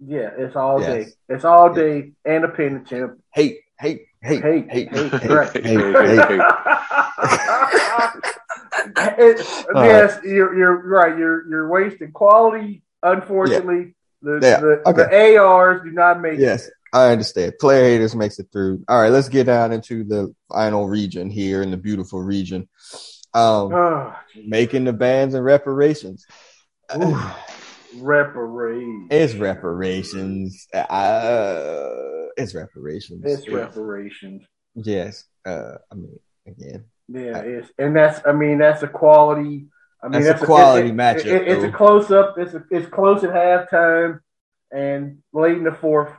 yeah, 0.00 0.30
it's 0.38 0.54
all 0.56 0.80
Yes. 0.80 1.06
day. 1.06 1.12
It's 1.28 1.44
all 1.44 1.72
day 1.74 2.12
and 2.24 2.44
a 2.44 2.48
penitent. 2.48 3.20
Hate, 3.34 3.58
hate, 3.80 4.02
hate, 4.22 4.42
hey, 4.42 4.66
hey, 4.68 4.84
hey, 4.90 5.08
hate, 5.08 5.30
right. 5.30 5.52
hate, 5.52 5.64
hate. 5.64 6.40
It- 9.18 9.46
yes, 9.74 10.18
you're 10.24 10.56
you're 10.56 10.82
right. 10.88 11.16
You're 11.18 11.48
you're 11.48 11.68
wasting 11.68 12.12
quality. 12.12 12.82
Unfortunately, 13.02 13.94
the, 14.22 14.38
Yeah, 14.42 14.60
the 14.60 14.82
okay. 14.86 15.04
the 15.10 15.36
ARs 15.38 15.82
do 15.82 15.90
not 15.90 16.20
make 16.20 16.38
Yes, 16.38 16.68
I 16.92 17.10
understand. 17.10 17.54
Player 17.60 17.84
haters 17.84 18.14
makes 18.14 18.38
it 18.38 18.48
through. 18.52 18.84
All 18.88 19.00
right, 19.00 19.12
let's 19.12 19.28
get 19.28 19.44
down 19.44 19.72
into 19.72 20.04
the 20.04 20.34
final 20.52 20.88
region 20.88 21.30
here 21.30 21.62
in 21.62 21.70
the 21.70 21.76
beautiful 21.76 22.22
region. 22.22 22.68
Um. 23.34 23.72
Oh, 23.74 24.16
making 24.44 24.84
the 24.84 24.92
bands 24.92 25.34
and 25.34 25.44
reparations. 25.44 26.26
Ooh. 28.00 28.04
reparate. 28.04 29.06
It's 29.10 29.34
reparations. 29.34 30.66
Uh, 30.74 31.88
it's 32.36 32.54
reparations. 32.54 33.22
It's 33.24 33.48
reparations. 33.48 34.44
Yes. 34.74 35.24
Uh, 35.46 35.76
I 35.90 35.94
mean, 35.94 36.18
again, 36.46 36.84
Yeah, 37.08 37.38
it's 37.38 37.70
and 37.78 37.96
that's 37.96 38.20
I 38.26 38.32
mean 38.32 38.58
that's 38.58 38.82
a 38.82 38.88
quality. 38.88 39.66
I 40.02 40.08
mean 40.08 40.22
That's 40.22 40.42
a 40.42 40.46
quality 40.46 40.92
matchup, 40.92 41.26
it- 41.26 41.48
it's 41.48 41.64
a 41.64 41.72
close 41.72 42.10
up. 42.12 42.34
It's 42.38 42.54
a, 42.54 42.62
it's 42.70 42.86
close 42.88 43.24
at 43.24 43.30
halftime, 43.30 44.20
and 44.72 45.18
late 45.32 45.56
in 45.56 45.64
the 45.64 45.72
fourth, 45.72 46.12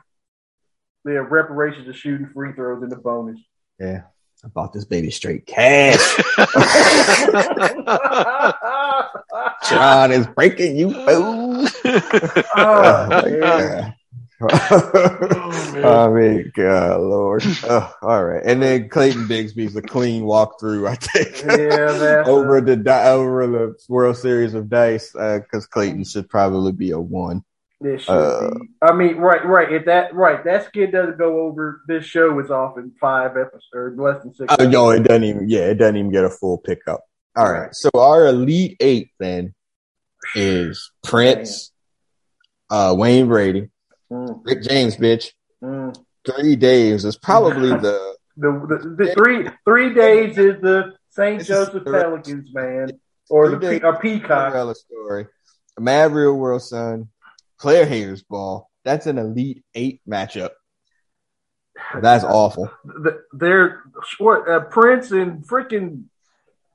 the 1.04 1.22
reparations 1.22 1.88
are 1.88 1.94
shooting 1.94 2.28
free 2.34 2.52
throws 2.52 2.82
in 2.82 2.88
the 2.90 2.96
bonus. 2.96 3.40
yeah. 3.78 4.02
I 4.42 4.48
bought 4.48 4.72
this 4.72 4.86
baby 4.86 5.10
straight 5.10 5.44
cash. 5.46 5.98
John 9.68 10.12
is 10.12 10.26
breaking 10.28 10.76
you, 10.76 10.92
fool. 10.92 11.39
oh, 11.84 12.42
Oh, 12.56 13.06
my 13.08 13.28
man. 13.28 13.40
God. 13.40 13.94
I 14.42 16.08
mean, 16.08 16.52
God, 16.54 17.00
Lord. 17.00 17.42
Oh, 17.64 17.94
all 18.02 18.24
right. 18.24 18.42
And 18.44 18.62
then 18.62 18.88
Clayton 18.88 19.28
Bigsby's 19.28 19.76
a 19.76 19.82
clean 19.82 20.22
walkthrough, 20.22 20.88
I 20.88 20.94
think. 20.94 21.42
Yeah, 21.42 21.92
that's 21.92 22.28
over 22.28 22.56
a- 22.58 22.62
the 22.62 22.76
di- 22.76 23.08
over 23.10 23.46
the 23.46 23.74
World 23.88 24.16
Series 24.16 24.54
of 24.54 24.68
Dice, 24.70 25.12
because 25.12 25.66
Clayton 25.66 26.04
should 26.04 26.28
probably 26.28 26.72
be 26.72 26.90
a 26.90 26.98
one. 27.00 27.44
This 27.82 28.02
should 28.02 28.12
Uh, 28.12 28.50
be. 28.50 28.68
I 28.82 28.92
mean, 28.92 29.16
right, 29.16 29.44
right. 29.44 29.72
If 29.72 29.86
that 29.86 30.14
right, 30.14 30.42
that 30.44 30.64
skid 30.66 30.92
doesn't 30.92 31.18
go 31.18 31.40
over. 31.40 31.82
This 31.88 32.04
show 32.04 32.38
is 32.38 32.50
off 32.50 32.76
in 32.78 32.92
five 33.00 33.36
episodes, 33.38 33.64
or 33.74 33.94
less 33.96 34.22
than 34.22 34.34
six. 34.34 34.54
Oh 34.58 34.68
no, 34.68 34.90
it 34.90 35.00
doesn't 35.02 35.24
even. 35.24 35.48
Yeah, 35.48 35.60
it 35.60 35.74
doesn't 35.76 35.96
even 35.96 36.10
get 36.12 36.24
a 36.24 36.30
full 36.30 36.58
pickup. 36.58 37.00
All 37.36 37.50
right. 37.50 37.74
So 37.74 37.88
our 37.94 38.26
elite 38.26 38.76
eight 38.80 39.10
then 39.18 39.54
is 40.34 40.90
Prince, 41.04 41.72
uh, 42.70 42.94
Wayne 42.96 43.26
Brady, 43.28 43.70
Mm, 44.12 44.40
Rick 44.44 44.62
James, 44.62 44.96
bitch. 44.96 45.32
mm. 45.62 45.94
Three 46.26 46.56
Days 46.56 47.04
is 47.04 47.16
probably 47.16 47.68
the 47.80 48.16
The, 48.36 48.50
the, 48.50 49.04
the 49.04 49.14
three 49.14 49.48
three 49.64 49.94
days 49.94 50.36
is 50.38 50.60
the 50.60 50.94
St. 51.10 51.44
Joseph. 51.44 51.84
Pelicans, 51.84 52.48
man, 52.52 52.90
or 53.28 53.48
the 53.50 53.58
Three 53.58 53.80
a 53.80 53.92
peacock. 53.94 54.46
Cinderella 54.52 54.74
story. 54.74 55.26
Mad 55.78 56.12
Real 56.12 56.34
World 56.34 56.62
Son, 56.62 57.08
Player 57.60 57.84
Haters 57.86 58.22
Ball. 58.22 58.68
That's 58.84 59.06
an 59.06 59.18
elite 59.18 59.62
eight 59.74 60.00
matchup. 60.08 60.50
That's 62.00 62.24
awful. 62.24 62.70
The, 62.84 63.22
they're 63.32 63.82
what 64.18 64.48
uh, 64.48 64.60
Prince 64.60 65.10
and 65.12 65.46
freaking 65.46 66.04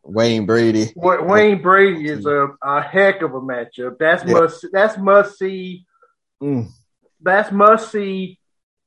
Wayne 0.06 0.46
Brady. 0.46 0.94
Wayne 0.96 1.62
Brady 1.62 2.08
is 2.10 2.26
a, 2.26 2.50
a 2.64 2.82
heck 2.82 3.22
of 3.22 3.34
a 3.34 3.42
matchup. 3.42 3.98
That's 4.00 4.24
Yeah. 4.24 4.34
must 4.40 4.66
that's 4.72 4.98
must 4.98 5.38
see. 5.38 5.86
Mm. 6.42 6.68
that's 7.22 7.52
must 7.52 7.92
see. 7.92 8.40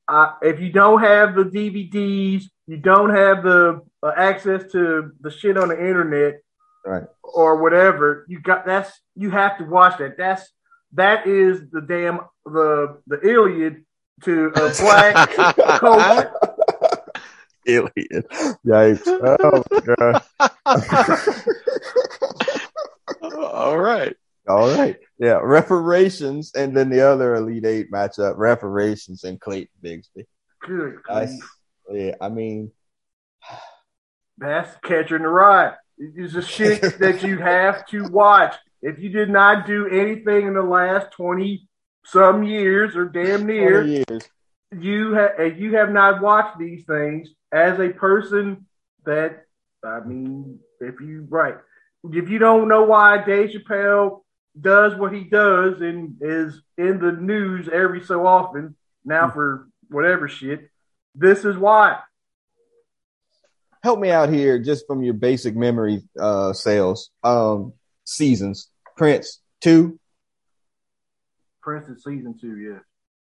Uh, 0.06 0.32
if 0.42 0.60
you 0.60 0.70
don't 0.70 1.00
have 1.02 1.34
the 1.34 1.44
DVDs, 1.44 2.44
you 2.66 2.76
don't 2.78 3.10
have 3.14 3.42
the 3.42 3.80
uh, 4.02 4.12
access 4.16 4.70
to 4.72 5.10
the 5.20 5.30
shit 5.30 5.58
on 5.58 5.68
the 5.68 5.78
internet, 5.78 6.40
Right. 6.86 7.04
or 7.22 7.60
whatever. 7.60 8.24
You 8.28 8.40
got 8.40 8.64
that's 8.64 8.90
you 9.16 9.30
have 9.30 9.58
to 9.58 9.64
watch 9.64 9.98
that. 9.98 10.16
That's 10.16 10.48
that 10.92 11.26
is 11.26 11.68
the 11.70 11.80
damn 11.82 12.20
the 12.46 12.98
the 13.06 13.20
Iliad 13.28 13.84
to 14.24 14.46
a 14.54 14.72
black 14.80 15.30
coach. 15.80 16.26
Alien. 17.68 18.22
Yikes. 18.66 19.02
Oh 19.06 19.62
my 19.70 19.80
god. 19.94 20.22
All 23.52 23.78
right. 23.78 24.16
All 24.48 24.74
right. 24.74 24.96
Yeah. 25.18 25.40
Reparations 25.42 26.52
and 26.54 26.76
then 26.76 26.88
the 26.90 27.06
other 27.06 27.34
Elite 27.34 27.66
Eight 27.66 27.90
matchup, 27.92 28.34
reparations 28.36 29.24
and 29.24 29.40
Clayton 29.40 29.68
Bigsby. 29.82 30.24
Good. 30.60 30.98
Nice. 31.08 31.30
grief. 31.30 31.50
Yeah, 31.90 32.14
I 32.20 32.28
mean 32.28 32.72
That's 34.36 34.74
in 34.84 35.22
the 35.22 35.28
ride. 35.28 35.74
It's 35.98 36.34
a 36.34 36.42
shit 36.42 36.80
that 36.98 37.22
you 37.22 37.38
have 37.38 37.86
to 37.86 38.04
watch. 38.08 38.54
If 38.82 38.98
you 39.00 39.08
did 39.08 39.30
not 39.30 39.66
do 39.66 39.88
anything 39.88 40.46
in 40.46 40.54
the 40.54 40.62
last 40.62 41.10
twenty 41.12 41.68
some 42.04 42.44
years 42.44 42.96
or 42.96 43.06
damn 43.06 43.46
near, 43.46 43.84
years. 43.84 44.28
you 44.78 45.12
have 45.14 45.58
you 45.58 45.76
have 45.76 45.90
not 45.90 46.22
watched 46.22 46.58
these 46.58 46.84
things 46.84 47.28
as 47.52 47.78
a 47.78 47.90
person 47.90 48.66
that 49.04 49.44
I 49.84 50.00
mean, 50.00 50.58
if 50.80 51.00
you 51.00 51.26
right, 51.28 51.56
if 52.12 52.28
you 52.28 52.38
don't 52.38 52.68
know 52.68 52.84
why 52.84 53.24
Dave 53.24 53.50
Chappelle 53.50 54.22
does 54.60 54.94
what 54.94 55.14
he 55.14 55.24
does 55.24 55.80
and 55.80 56.16
is 56.20 56.60
in 56.76 56.98
the 56.98 57.12
news 57.12 57.68
every 57.68 58.02
so 58.02 58.26
often 58.26 58.74
now 59.04 59.30
for 59.30 59.68
whatever 59.88 60.28
shit, 60.28 60.70
this 61.14 61.44
is 61.44 61.56
why. 61.56 61.98
Help 63.82 64.00
me 64.00 64.10
out 64.10 64.28
here 64.28 64.58
just 64.58 64.86
from 64.86 65.02
your 65.02 65.14
basic 65.14 65.54
memory 65.54 66.02
uh 66.18 66.52
sales. 66.52 67.10
Um 67.22 67.72
seasons. 68.04 68.68
Prince, 68.96 69.40
two, 69.60 70.00
Prince 71.62 71.88
is 71.88 72.02
season 72.02 72.34
two, 72.40 72.56
yeah. 72.56 72.78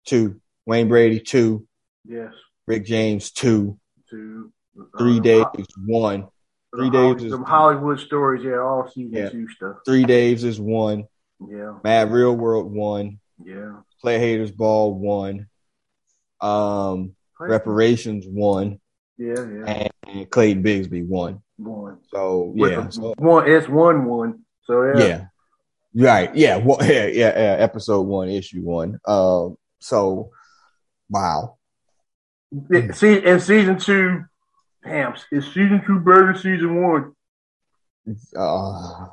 two. 0.06 0.40
Wayne 0.66 0.88
Brady, 0.88 1.18
two. 1.20 1.66
yes, 2.04 2.32
Rick 2.66 2.84
James, 2.84 3.30
two. 3.30 3.78
Two, 4.12 4.52
Three 4.98 5.18
uh, 5.18 5.22
days, 5.22 5.44
Ho- 5.44 5.64
one. 5.86 6.28
Three 6.74 6.90
days 6.90 7.22
is- 7.22 7.30
some 7.32 7.44
Hollywood 7.44 7.98
stories, 8.00 8.44
yeah, 8.44 8.58
all 8.58 8.88
season 8.88 9.12
Yeah. 9.12 9.28
two 9.30 9.48
stuff, 9.48 9.76
Three 9.84 10.04
days 10.04 10.44
is 10.44 10.60
one. 10.60 11.06
yeah, 11.46 11.78
Mad 11.84 12.10
Real 12.12 12.34
World, 12.36 12.72
one. 12.72 13.18
yeah. 13.42 13.80
Play 14.00 14.18
Haters 14.18 14.50
Ball, 14.50 14.94
one. 14.94 15.46
Um, 16.40 17.14
reparations, 17.40 18.26
one. 18.26 18.80
yeah, 19.18 19.34
yeah, 19.66 19.88
And 20.06 20.30
Clayton 20.30 20.62
Bigsby, 20.62 21.06
one. 21.06 21.42
one. 21.56 21.98
So, 22.10 22.52
With 22.56 22.72
yeah. 22.72 22.88
So, 22.88 23.14
one, 23.18 23.48
it's 23.48 23.68
one 23.68 24.04
one. 24.06 24.40
So 24.64 24.82
yeah, 24.84 25.06
yeah. 25.94 26.04
Right. 26.04 26.34
Yeah. 26.34 26.56
One, 26.56 26.78
yeah, 26.86 27.06
yeah. 27.06 27.32
Yeah. 27.38 27.56
Episode 27.60 28.02
one, 28.02 28.28
issue 28.28 28.62
one. 28.62 28.98
Um, 29.06 29.56
so, 29.80 30.30
wow. 31.10 31.58
Yeah, 32.70 32.92
See, 32.92 33.24
and 33.24 33.42
season 33.42 33.78
two, 33.78 34.24
damn, 34.84 35.14
is 35.30 35.46
season 35.46 35.82
two 35.86 36.00
better 36.00 36.26
than 36.26 36.36
season 36.36 36.82
one? 36.82 37.12
Uh, 38.36 39.06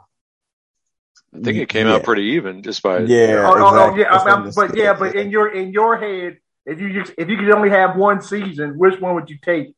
I 1.31 1.41
think 1.43 1.57
it 1.57 1.69
came 1.69 1.87
yeah. 1.87 1.93
out 1.93 2.03
pretty 2.03 2.23
even 2.33 2.63
just 2.63 2.81
by 2.81 2.99
Yeah. 2.99 3.45
oh, 3.47 3.53
oh, 3.57 3.91
oh, 3.91 3.95
yeah, 3.95 4.11
I- 4.11 4.17
I- 4.17 4.33
I'm 4.33 4.51
but 4.51 4.75
yeah, 4.75 4.93
but 4.93 5.15
in 5.15 5.29
your 5.29 5.53
in 5.53 5.71
your 5.71 5.97
head, 5.97 6.39
if 6.65 6.81
you 6.81 6.91
just 6.93 7.13
if 7.17 7.29
you 7.29 7.37
could 7.37 7.51
only 7.51 7.69
have 7.69 7.95
one 7.95 8.21
season, 8.21 8.77
which 8.77 8.99
one 8.99 9.15
would 9.15 9.29
you 9.29 9.37
take? 9.41 9.73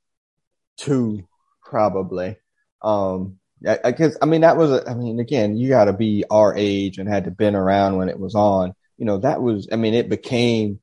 two 0.77 1.27
probably 1.63 2.35
um 2.81 3.37
I, 3.67 3.77
I 3.85 4.11
i 4.21 4.25
mean 4.25 4.41
that 4.41 4.57
was 4.57 4.71
a, 4.71 4.89
i 4.89 4.95
mean 4.95 5.19
again 5.19 5.55
you 5.55 5.69
got 5.69 5.85
to 5.85 5.93
be 5.93 6.23
our 6.29 6.55
age 6.57 6.97
and 6.97 7.07
had 7.07 7.25
to 7.25 7.31
been 7.31 7.55
around 7.55 7.97
when 7.97 8.09
it 8.09 8.19
was 8.19 8.33
on 8.33 8.73
you 8.97 9.05
know 9.05 9.19
that 9.19 9.41
was 9.41 9.67
i 9.71 9.75
mean 9.75 9.93
it 9.93 10.09
became 10.09 10.79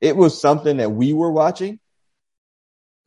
it 0.00 0.16
was 0.16 0.40
something 0.40 0.78
that 0.78 0.92
we 0.92 1.12
were 1.12 1.30
watching 1.30 1.78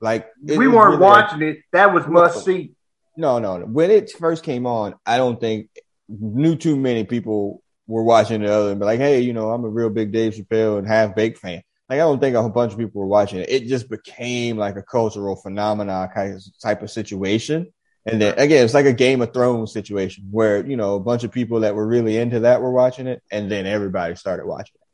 like 0.02 0.28
we 0.44 0.68
weren't 0.68 0.92
really 0.92 0.96
a- 0.96 1.00
watching 1.00 1.42
it. 1.42 1.58
That 1.72 1.94
was 1.94 2.08
must 2.08 2.46
see. 2.46 2.74
no 3.16 3.40
no 3.40 3.58
no 3.58 3.66
when 3.66 3.92
it 3.92 4.12
first 4.12 4.44
came 4.44 4.66
on 4.66 4.96
i 5.06 5.18
don't 5.18 5.40
think 5.40 5.70
knew 6.08 6.56
too 6.56 6.76
many 6.76 7.04
people 7.04 7.62
were 7.88 8.04
watching 8.04 8.42
the 8.42 8.54
other 8.54 8.70
than 8.70 8.80
be 8.80 8.86
like 8.86 9.00
hey 9.00 9.22
you 9.22 9.34
know 9.34 9.50
i'm 9.52 9.64
a 9.64 9.70
real 9.70 9.90
big 9.90 10.12
dave 10.12 10.34
chappelle 10.34 10.78
and 10.78 10.88
half 10.88 11.16
baked 11.16 11.40
fan 11.40 11.64
like 11.90 11.98
I 11.98 12.00
don't 12.00 12.20
think 12.20 12.36
a 12.36 12.42
whole 12.42 12.50
bunch 12.50 12.74
of 12.74 12.78
people 12.78 13.02
were 13.02 13.08
watching 13.08 13.40
it. 13.40 13.50
It 13.50 13.68
just 13.68 13.90
became 13.90 14.58
like 14.58 14.76
a 14.76 14.82
cultural 14.82 15.36
phenomenon 15.36 16.10
kind 16.14 16.36
of 16.36 16.44
type 16.62 16.82
of 16.82 16.92
situation. 16.92 17.72
And 18.06 18.22
then 18.22 18.38
again, 18.38 18.64
it's 18.64 18.74
like 18.74 18.86
a 18.86 18.94
Game 18.94 19.22
of 19.22 19.34
Thrones 19.34 19.74
situation 19.74 20.28
where, 20.32 20.66
you 20.66 20.78
know, 20.78 20.96
a 20.96 21.00
bunch 21.00 21.24
of 21.24 21.32
people 21.32 21.62
that 21.62 21.76
were 21.76 21.88
really 21.88 22.18
into 22.18 22.42
that 22.42 22.62
were 22.62 22.72
watching 22.72 23.08
it 23.08 23.22
and 23.32 23.52
then 23.52 23.66
everybody 23.66 24.16
started 24.16 24.46
watching 24.46 24.76
it. 24.76 24.88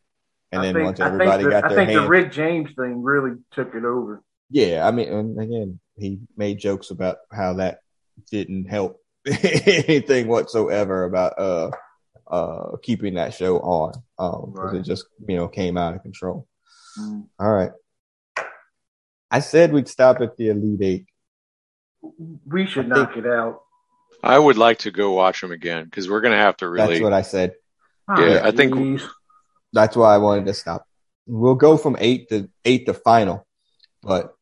And 0.51 0.61
I 0.61 0.65
then 0.65 0.73
think, 0.75 0.85
once 0.85 0.99
I 0.99 1.07
everybody 1.07 1.43
the, 1.43 1.49
got 1.49 1.63
I 1.65 1.67
their 1.69 1.85
think 1.85 1.99
the 1.99 2.07
Rick 2.07 2.31
James 2.31 2.69
thing 2.75 3.01
really 3.01 3.37
took 3.51 3.73
it 3.75 3.83
over. 3.83 4.21
Yeah, 4.53 4.87
I 4.87 4.91
mean, 4.91 5.09
and 5.11 5.39
again, 5.41 5.79
he 5.97 6.19
made 6.37 6.59
jokes 6.59 6.91
about 6.91 7.17
how 7.31 7.53
that 7.55 7.79
didn't 8.31 8.65
help 8.69 9.01
anything 9.27 10.27
whatsoever 10.27 11.05
about, 11.05 11.33
uh, 11.39 11.71
uh, 12.27 12.77
keeping 12.83 13.15
that 13.15 13.33
show 13.33 13.57
on. 13.59 13.93
Um, 14.19 14.53
cause 14.55 14.73
Right. 14.73 14.75
it 14.75 14.85
just, 14.85 15.05
you 15.27 15.35
know, 15.35 15.47
came 15.47 15.75
out 15.77 15.95
of 15.95 16.01
control. 16.03 16.47
Mm. 16.99 17.25
All 17.39 17.51
right. 17.51 17.71
I 19.31 19.39
said 19.39 19.73
we'd 19.73 19.87
stop 19.87 20.21
at 20.21 20.37
the 20.37 20.49
Elite 20.49 20.81
Eight. 20.81 21.05
We 22.45 22.65
should 22.67 22.91
I 22.91 22.95
think- 22.95 23.09
knock 23.09 23.17
it 23.17 23.25
out. 23.25 23.59
I 24.21 24.37
would 24.39 24.57
like 24.57 24.79
to 24.79 24.91
go 24.91 25.11
watch 25.13 25.41
them 25.41 25.51
again 25.51 25.83
because 25.85 26.09
we're 26.09 26.21
gonna 26.21 26.37
have 26.37 26.55
to 26.57 26.69
really. 26.69 26.93
That's 26.93 27.03
what 27.03 27.13
I 27.13 27.23
said. 27.23 27.55
Yeah, 28.17 28.41
I 28.43 28.51
think- 28.51 29.01
That's 29.73 29.95
why 29.97 30.13
I 30.13 30.17
wanted 30.19 30.45
to 30.45 30.53
stop. 30.53 30.85
We'll 31.25 31.55
go 31.55 31.77
from 31.77 31.97
eight 31.99 32.29
to 32.29 32.49
eight 32.63 32.85
to 32.85 32.93
final, 32.93 33.45
but 34.01 34.33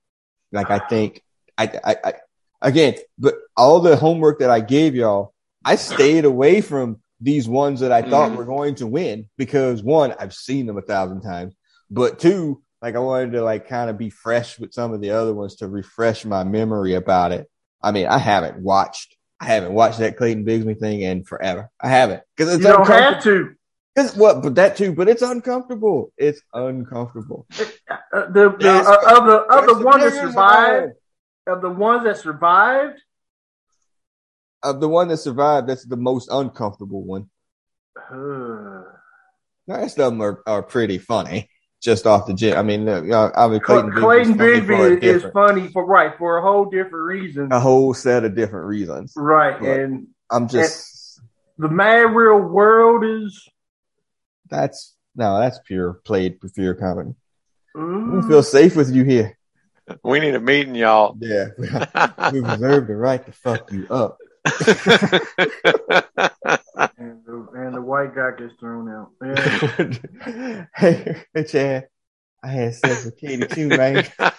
like 0.51 0.69
I 0.69 0.79
think 0.79 1.21
I, 1.57 1.79
I, 1.83 1.95
I 2.03 2.13
again, 2.61 2.95
but 3.17 3.35
all 3.57 3.79
the 3.79 3.95
homework 3.95 4.39
that 4.39 4.49
I 4.49 4.59
gave 4.59 4.95
y'all, 4.95 5.33
I 5.63 5.75
stayed 5.75 6.25
away 6.25 6.61
from 6.61 7.01
these 7.19 7.47
ones 7.47 7.81
that 7.81 7.91
I 7.91 8.01
thought 8.01 8.31
Mhm. 8.31 8.37
were 8.37 8.45
going 8.45 8.75
to 8.75 8.87
win 8.87 9.29
because 9.37 9.83
one, 9.83 10.15
I've 10.19 10.33
seen 10.33 10.65
them 10.65 10.77
a 10.77 10.81
thousand 10.81 11.21
times, 11.21 11.53
but 11.89 12.17
two, 12.19 12.63
like 12.81 12.95
I 12.95 12.99
wanted 12.99 13.33
to 13.33 13.43
like 13.43 13.67
kind 13.67 13.89
of 13.91 13.97
be 13.97 14.09
fresh 14.09 14.57
with 14.59 14.73
some 14.73 14.91
of 14.91 15.01
the 15.01 15.11
other 15.11 15.33
ones 15.33 15.57
to 15.57 15.67
refresh 15.67 16.25
my 16.25 16.43
memory 16.43 16.95
about 16.95 17.31
it. 17.31 17.47
I 17.81 17.91
mean, 17.91 18.07
I 18.07 18.17
haven't 18.17 18.57
watched, 18.59 19.15
I 19.39 19.45
haven't 19.45 19.73
watched 19.73 19.99
that 19.99 20.17
Clayton 20.17 20.45
Bigsby 20.45 20.79
thing 20.79 21.01
in 21.01 21.23
forever. 21.23 21.69
I 21.79 21.89
haven't 21.89 22.23
because 22.35 22.53
it's 22.55 22.63
You 22.63 22.71
don't 22.71 22.87
have 22.87 23.23
to. 23.23 23.55
It's 23.95 24.15
what, 24.15 24.41
but 24.41 24.55
that 24.55 24.77
too, 24.77 24.93
but 24.93 25.09
it's 25.09 25.21
uncomfortable. 25.21 26.13
It's 26.17 26.41
uncomfortable. 26.53 27.45
Uh, 28.14 28.26
the 28.32 28.49
the 28.59 28.70
uh, 28.70 29.18
of 29.18 29.26
the 29.26 29.38
of 29.49 29.66
the 29.78 29.84
ones 29.86 30.03
that 30.03 30.14
survived, 30.14 30.93
of 31.47 31.62
the 31.62 31.70
ones 31.70 32.03
that 32.03 32.18
survived. 32.18 32.99
Of 34.64 34.80
the 34.80 34.88
one 34.89 35.07
that 35.07 35.18
survived, 35.18 35.68
that's 35.68 35.86
the 35.86 35.97
most 35.97 36.30
uncomfortable 36.32 37.03
one. 37.03 37.30
uh, 37.97 38.14
The 38.14 38.86
rest 39.68 39.97
of 39.97 40.12
them 40.12 40.22
are, 40.22 40.43
are 40.45 40.62
pretty 40.62 40.99
funny, 40.99 41.49
just 41.82 42.05
off 42.05 42.28
the 42.28 42.34
jet. 42.36 42.57
I 42.57 42.62
mean, 42.62 42.88
uh, 42.88 43.32
I 43.36 43.47
mean, 43.47 43.59
Clayton, 43.59 43.91
Clayton, 43.93 44.36
Bigsby's 44.36 44.38
funny 44.38 44.62
for 44.68 44.86
a 44.86 44.97
Bigsby 44.97 45.03
is, 45.03 45.24
is 45.24 45.32
funny 45.32 45.68
for 45.70 45.86
right 45.86 46.14
for 46.18 46.38
a 46.38 46.41
whole 46.43 46.66
different 46.66 47.05
reason. 47.05 47.51
a 47.51 47.59
whole 47.59 47.93
set 47.95 48.24
of 48.24 48.36
different 48.36 48.68
reasons. 48.68 49.14
right, 49.16 49.59
Right. 49.59 49.80
and 49.80 50.07
I'm 50.30 50.47
just 50.47 51.20
the 51.57 51.68
mad 51.70 52.14
real 52.16 52.38
world 52.39 53.03
is. 53.03 53.47
that's 54.49 54.95
no, 55.16 55.39
that's 55.39 55.59
pure 55.66 55.93
played 56.05 56.39
for 56.39 56.49
fear 56.49 56.76
comedy. 56.76 57.16
I 57.76 57.80
mm, 57.80 58.11
don't 58.11 58.28
feel 58.30 58.43
safe 58.43 58.76
with 58.76 58.91
you 58.93 59.03
here. 59.03 59.38
we 60.03 60.19
need 60.19 60.36
a 60.36 60.39
meeting, 60.39 60.76
y'all. 60.76 61.15
Yeah, 61.19 61.47
we 62.32 62.39
reserve 62.39 62.88
the 62.88 62.95
right 62.95 63.26
to 63.26 63.32
fuck 63.32 63.72
you 63.72 63.88
up. 63.89 64.17
and, 66.97 67.24
the, 67.26 67.47
and 67.55 67.74
the 67.76 67.82
white 67.82 68.15
guy 68.15 68.32
gets 68.38 68.53
thrown 68.59 68.89
out. 68.89 69.11
Yeah. 70.28 70.65
hey, 70.76 71.24
hey, 71.34 71.43
Chad, 71.43 71.88
I 72.43 72.47
had 72.47 72.76
sex 72.76 73.05
with 73.05 73.17
Katie 73.17 73.47
too, 73.47 73.67
man. 73.69 74.05
Uh, 74.19 74.36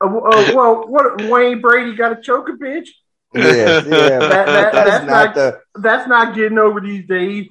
uh, 0.00 0.52
well, 0.54 0.86
what 0.88 1.22
Wayne 1.30 1.60
Brady 1.60 1.96
got 1.96 2.18
a 2.18 2.22
choker 2.22 2.56
bitch? 2.56 2.88
Yes, 3.34 3.84
yeah, 3.86 4.18
but 4.18 4.28
That- 4.28 4.46
that- 4.46 4.72
that's, 4.72 4.74
that's 4.74 5.06
not 5.06 5.24
not- 5.26 5.34
the 5.34 5.60
That's 5.80 6.08
not 6.08 6.34
getting 6.34 6.58
over 6.58 6.80
these 6.80 7.06
days. 7.06 7.48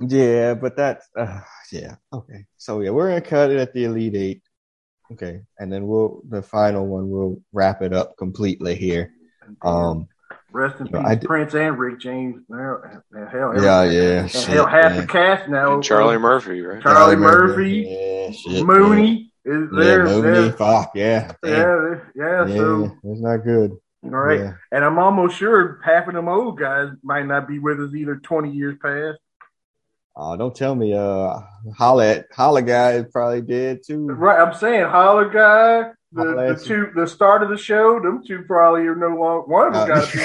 Yeah, 0.00 0.54
but 0.54 0.76
that's 0.76 1.08
uh, 1.16 1.40
yeah 1.72 1.96
okay. 2.12 2.44
So 2.56 2.80
yeah, 2.80 2.90
we're 2.90 3.08
gonna 3.08 3.20
cut 3.20 3.50
it 3.50 3.58
at 3.58 3.72
the 3.72 3.84
Elite 3.84 4.14
Eight. 4.16 4.42
Okay, 5.12 5.40
and 5.58 5.72
then 5.72 5.86
we'll 5.86 6.20
the 6.28 6.42
final 6.42 6.86
one 6.86 7.08
we'll 7.10 7.40
wrap 7.52 7.82
it 7.82 7.92
up 7.92 8.16
completely 8.18 8.74
here. 8.74 9.12
Um, 9.62 10.08
Rest 10.50 10.80
in 10.80 10.86
You 10.86 10.92
know, 10.92 10.98
peace, 11.00 11.08
I 11.08 11.14
did- 11.14 11.26
Prince 11.26 11.54
and 11.54 11.78
Rick 11.78 12.00
James. 12.00 12.42
Now, 12.48 12.78
and 13.12 13.28
hell, 13.28 13.54
Yeah, 13.62 13.82
yeah. 13.84 14.20
and 14.20 14.30
shit, 14.30 14.44
hell, 14.44 14.66
half 14.66 14.92
man. 14.92 15.00
the 15.02 15.06
cast 15.06 15.48
now. 15.48 15.74
And 15.74 15.82
Charlie 15.84 16.16
Murphy, 16.18 16.62
right? 16.62 16.82
Charlie 16.82 17.16
Murphy, 17.16 17.86
Yeah, 17.88 18.30
shit, 18.30 18.64
Mooney 18.66 19.30
is 19.44 19.68
Yeah, 19.72 19.78
there. 19.78 20.06
yeah 20.06 20.20
Mooney. 20.20 20.50
Fuck, 20.52 20.92
yeah. 20.94 21.32
Yeah, 21.44 21.50
Damn. 21.64 22.02
yeah, 22.14 22.46
Yeah, 22.46 22.56
So, 22.56 22.96
it's 23.04 23.20
not 23.20 23.38
good. 23.44 23.72
all 24.04 24.10
right. 24.10 24.40
Yeah. 24.40 24.52
And 24.72 24.84
I'm 24.86 24.98
almost 24.98 25.36
sure 25.36 25.80
half 25.84 26.08
of 26.08 26.14
them 26.14 26.28
old 26.28 26.58
guys 26.58 26.88
might 27.02 27.26
not 27.26 27.46
be 27.46 27.58
with 27.58 27.78
us 27.80 27.94
either 27.94 28.16
20 28.16 28.50
years 28.50 28.76
past. 28.82 29.18
Oh, 30.20 30.36
don't 30.36 30.54
tell 30.54 30.74
me. 30.74 30.92
Uh, 30.94 31.38
holla, 31.76 32.24
holla 32.32 32.60
guy 32.62 33.02
probably 33.04 33.40
dead 33.40 33.82
too. 33.86 34.04
Right. 34.06 34.40
I'm 34.40 34.52
saying 34.52 34.88
Holler 34.88 35.28
guy, 35.28 35.92
the, 36.10 36.22
Holla 36.24 36.34
the 36.34 36.42
at 36.54 36.60
you. 36.62 36.66
two, 36.66 36.90
the 36.96 37.06
start 37.06 37.44
of 37.44 37.50
the 37.50 37.56
show, 37.56 38.00
them 38.00 38.22
two 38.26 38.42
probably 38.42 38.80
are 38.88 38.96
no 38.96 39.10
longer. 39.10 39.46
One 39.46 39.68
of 39.68 39.74
them 39.74 39.82
Uh, 39.82 39.86
got 39.94 40.08
to 40.08 40.16
be. 40.16 40.24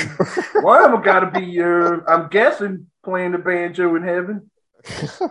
One 0.61 0.83
of 0.83 0.91
them 0.91 1.01
got 1.03 1.19
to 1.19 1.39
be. 1.39 1.61
Uh, 1.61 1.97
I'm 2.07 2.27
guessing 2.29 2.87
playing 3.05 3.33
the 3.33 3.37
banjo 3.37 3.95
in 3.95 4.01
heaven. 4.03 4.49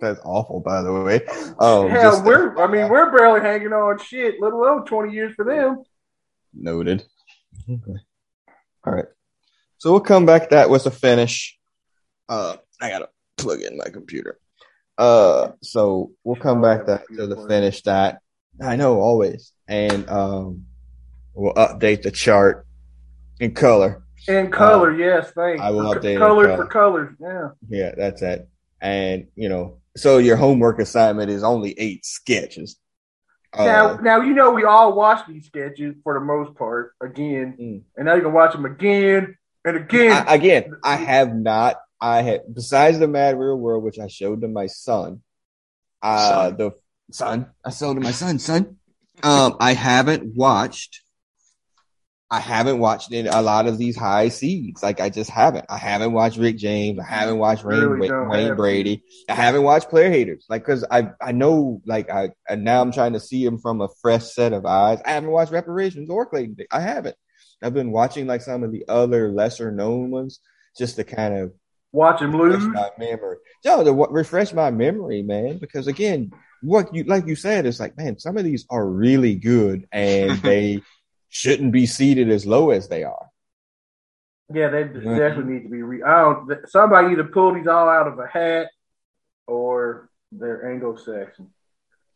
That's 0.00 0.20
awful, 0.24 0.60
by 0.60 0.82
the 0.82 0.92
way. 0.92 1.26
Um, 1.58 1.88
Hell, 1.90 2.22
we're. 2.22 2.56
I 2.62 2.66
mean, 2.70 2.88
we're 2.88 3.10
barely 3.16 3.40
hanging 3.40 3.72
on 3.72 3.98
shit. 3.98 4.36
Let 4.40 4.52
alone 4.52 4.84
20 4.84 5.12
years 5.12 5.34
for 5.34 5.44
them. 5.44 5.82
Noted. 6.54 7.02
Okay. 7.68 7.98
All 8.84 8.92
right. 8.94 9.06
So 9.78 9.90
we'll 9.90 10.00
come 10.00 10.26
back 10.26 10.50
that 10.50 10.70
with 10.70 10.86
a 10.86 10.90
finish. 10.90 11.55
Uh, 12.28 12.56
I 12.80 12.90
gotta 12.90 13.08
plug 13.36 13.60
in 13.62 13.76
my 13.76 13.88
computer. 13.90 14.38
Uh, 14.98 15.52
so 15.62 16.12
we'll 16.24 16.36
come 16.36 16.62
back 16.62 16.86
that 16.86 17.04
to 17.16 17.26
the 17.26 17.46
finish 17.48 17.82
that 17.82 18.20
I 18.62 18.76
know 18.76 19.00
always, 19.00 19.52
and 19.68 20.08
um, 20.08 20.64
we'll 21.34 21.54
update 21.54 22.02
the 22.02 22.10
chart 22.10 22.66
in 23.38 23.52
color. 23.54 24.02
In 24.26 24.50
color, 24.50 24.96
yes, 24.96 25.30
thanks. 25.32 25.60
Uh, 25.60 25.64
I 25.64 25.70
will 25.70 25.94
update 25.94 26.18
color 26.18 26.46
color. 26.46 26.56
for 26.56 26.66
colors. 26.66 27.14
Yeah. 27.20 27.48
Yeah, 27.68 27.94
that's 27.96 28.22
it. 28.22 28.48
And 28.80 29.26
you 29.34 29.48
know, 29.48 29.78
so 29.96 30.18
your 30.18 30.36
homework 30.36 30.78
assignment 30.80 31.30
is 31.30 31.42
only 31.44 31.78
eight 31.78 32.04
sketches. 32.06 32.76
now, 33.56 33.90
Uh, 33.90 33.96
now 34.00 34.20
you 34.22 34.32
know 34.34 34.50
we 34.52 34.64
all 34.64 34.94
watch 34.94 35.26
these 35.28 35.46
sketches 35.46 35.94
for 36.02 36.14
the 36.14 36.20
most 36.20 36.56
part 36.56 36.92
again, 37.02 37.56
Mm. 37.60 37.82
and 37.96 38.06
now 38.06 38.14
you 38.14 38.22
can 38.22 38.32
watch 38.32 38.52
them 38.52 38.64
again 38.64 39.36
and 39.64 39.76
again. 39.76 40.24
I, 40.26 40.34
again, 40.34 40.72
I 40.82 40.96
have 40.96 41.34
not. 41.34 41.76
I 42.00 42.22
had 42.22 42.42
besides 42.52 42.98
the 42.98 43.08
Mad 43.08 43.38
Real 43.38 43.56
World, 43.56 43.84
which 43.84 43.98
I 43.98 44.08
showed 44.08 44.42
to 44.42 44.48
my 44.48 44.66
son. 44.66 45.22
Uh, 46.02 46.28
Son. 46.50 46.56
the 46.56 46.70
son, 47.10 47.50
I 47.64 47.70
showed 47.70 47.94
to 47.94 48.00
my 48.00 48.10
son. 48.10 48.38
Son, 48.38 48.76
um, 49.22 49.56
I 49.60 49.72
haven't 49.72 50.36
watched. 50.36 51.02
I 52.28 52.40
haven't 52.40 52.80
watched 52.80 53.12
a 53.12 53.40
lot 53.40 53.68
of 53.68 53.78
these 53.78 53.96
high 53.96 54.30
seeds. 54.30 54.82
Like 54.82 55.00
I 55.00 55.10
just 55.10 55.30
haven't. 55.30 55.64
I 55.68 55.78
haven't 55.78 56.12
watched 56.12 56.38
Rick 56.38 56.56
James. 56.56 56.98
I 56.98 57.04
haven't 57.04 57.38
watched 57.38 57.64
Wayne, 57.64 57.98
Wayne. 58.00 58.56
Brady. 58.56 59.04
I 59.28 59.34
haven't 59.34 59.62
watched 59.62 59.90
Player 59.90 60.10
Haters. 60.10 60.44
Like 60.48 60.62
because 60.62 60.84
I 60.90 61.10
I 61.20 61.30
know 61.32 61.80
like 61.86 62.10
I 62.10 62.30
and 62.48 62.64
now 62.64 62.82
I'm 62.82 62.90
trying 62.92 63.12
to 63.12 63.20
see 63.20 63.44
him 63.44 63.58
from 63.58 63.80
a 63.80 63.88
fresh 64.02 64.24
set 64.34 64.52
of 64.52 64.66
eyes. 64.66 65.00
I 65.04 65.12
haven't 65.12 65.30
watched 65.30 65.52
Reparations 65.52 66.10
or 66.10 66.26
Clayton. 66.26 66.56
I 66.72 66.80
haven't. 66.80 67.16
I've 67.62 67.74
been 67.74 67.92
watching 67.92 68.26
like 68.26 68.42
some 68.42 68.64
of 68.64 68.72
the 68.72 68.84
other 68.88 69.30
lesser 69.30 69.70
known 69.70 70.10
ones 70.10 70.40
just 70.76 70.96
to 70.96 71.04
kind 71.04 71.34
of 71.38 71.52
watch 71.96 72.20
refresh 72.20 72.62
lose. 72.62 72.66
my 72.68 72.90
memory. 72.98 73.36
No, 73.64 73.82
to 73.82 73.92
refresh 73.92 74.52
my 74.52 74.70
memory, 74.70 75.22
man. 75.22 75.58
Because 75.58 75.86
again, 75.86 76.30
what 76.62 76.94
you 76.94 77.04
like 77.04 77.26
you 77.26 77.36
said, 77.36 77.66
it's 77.66 77.80
like, 77.80 77.96
man, 77.96 78.18
some 78.18 78.36
of 78.36 78.44
these 78.44 78.66
are 78.70 78.86
really 78.86 79.34
good 79.34 79.88
and 79.90 80.38
they 80.42 80.82
shouldn't 81.28 81.72
be 81.72 81.86
seated 81.86 82.30
as 82.30 82.46
low 82.46 82.70
as 82.70 82.88
they 82.88 83.02
are. 83.02 83.26
Yeah, 84.52 84.68
they 84.68 84.84
definitely 84.84 85.54
need 85.54 85.62
to 85.64 85.68
be. 85.68 85.82
Re- 85.82 86.02
I 86.04 86.22
don't. 86.22 86.68
Somebody 86.68 87.12
either 87.12 87.24
pull 87.24 87.54
these 87.54 87.66
all 87.66 87.88
out 87.88 88.06
of 88.06 88.18
a 88.18 88.28
hat, 88.28 88.68
or 89.48 90.08
they're 90.30 90.70
Anglo-Saxon. 90.70 91.50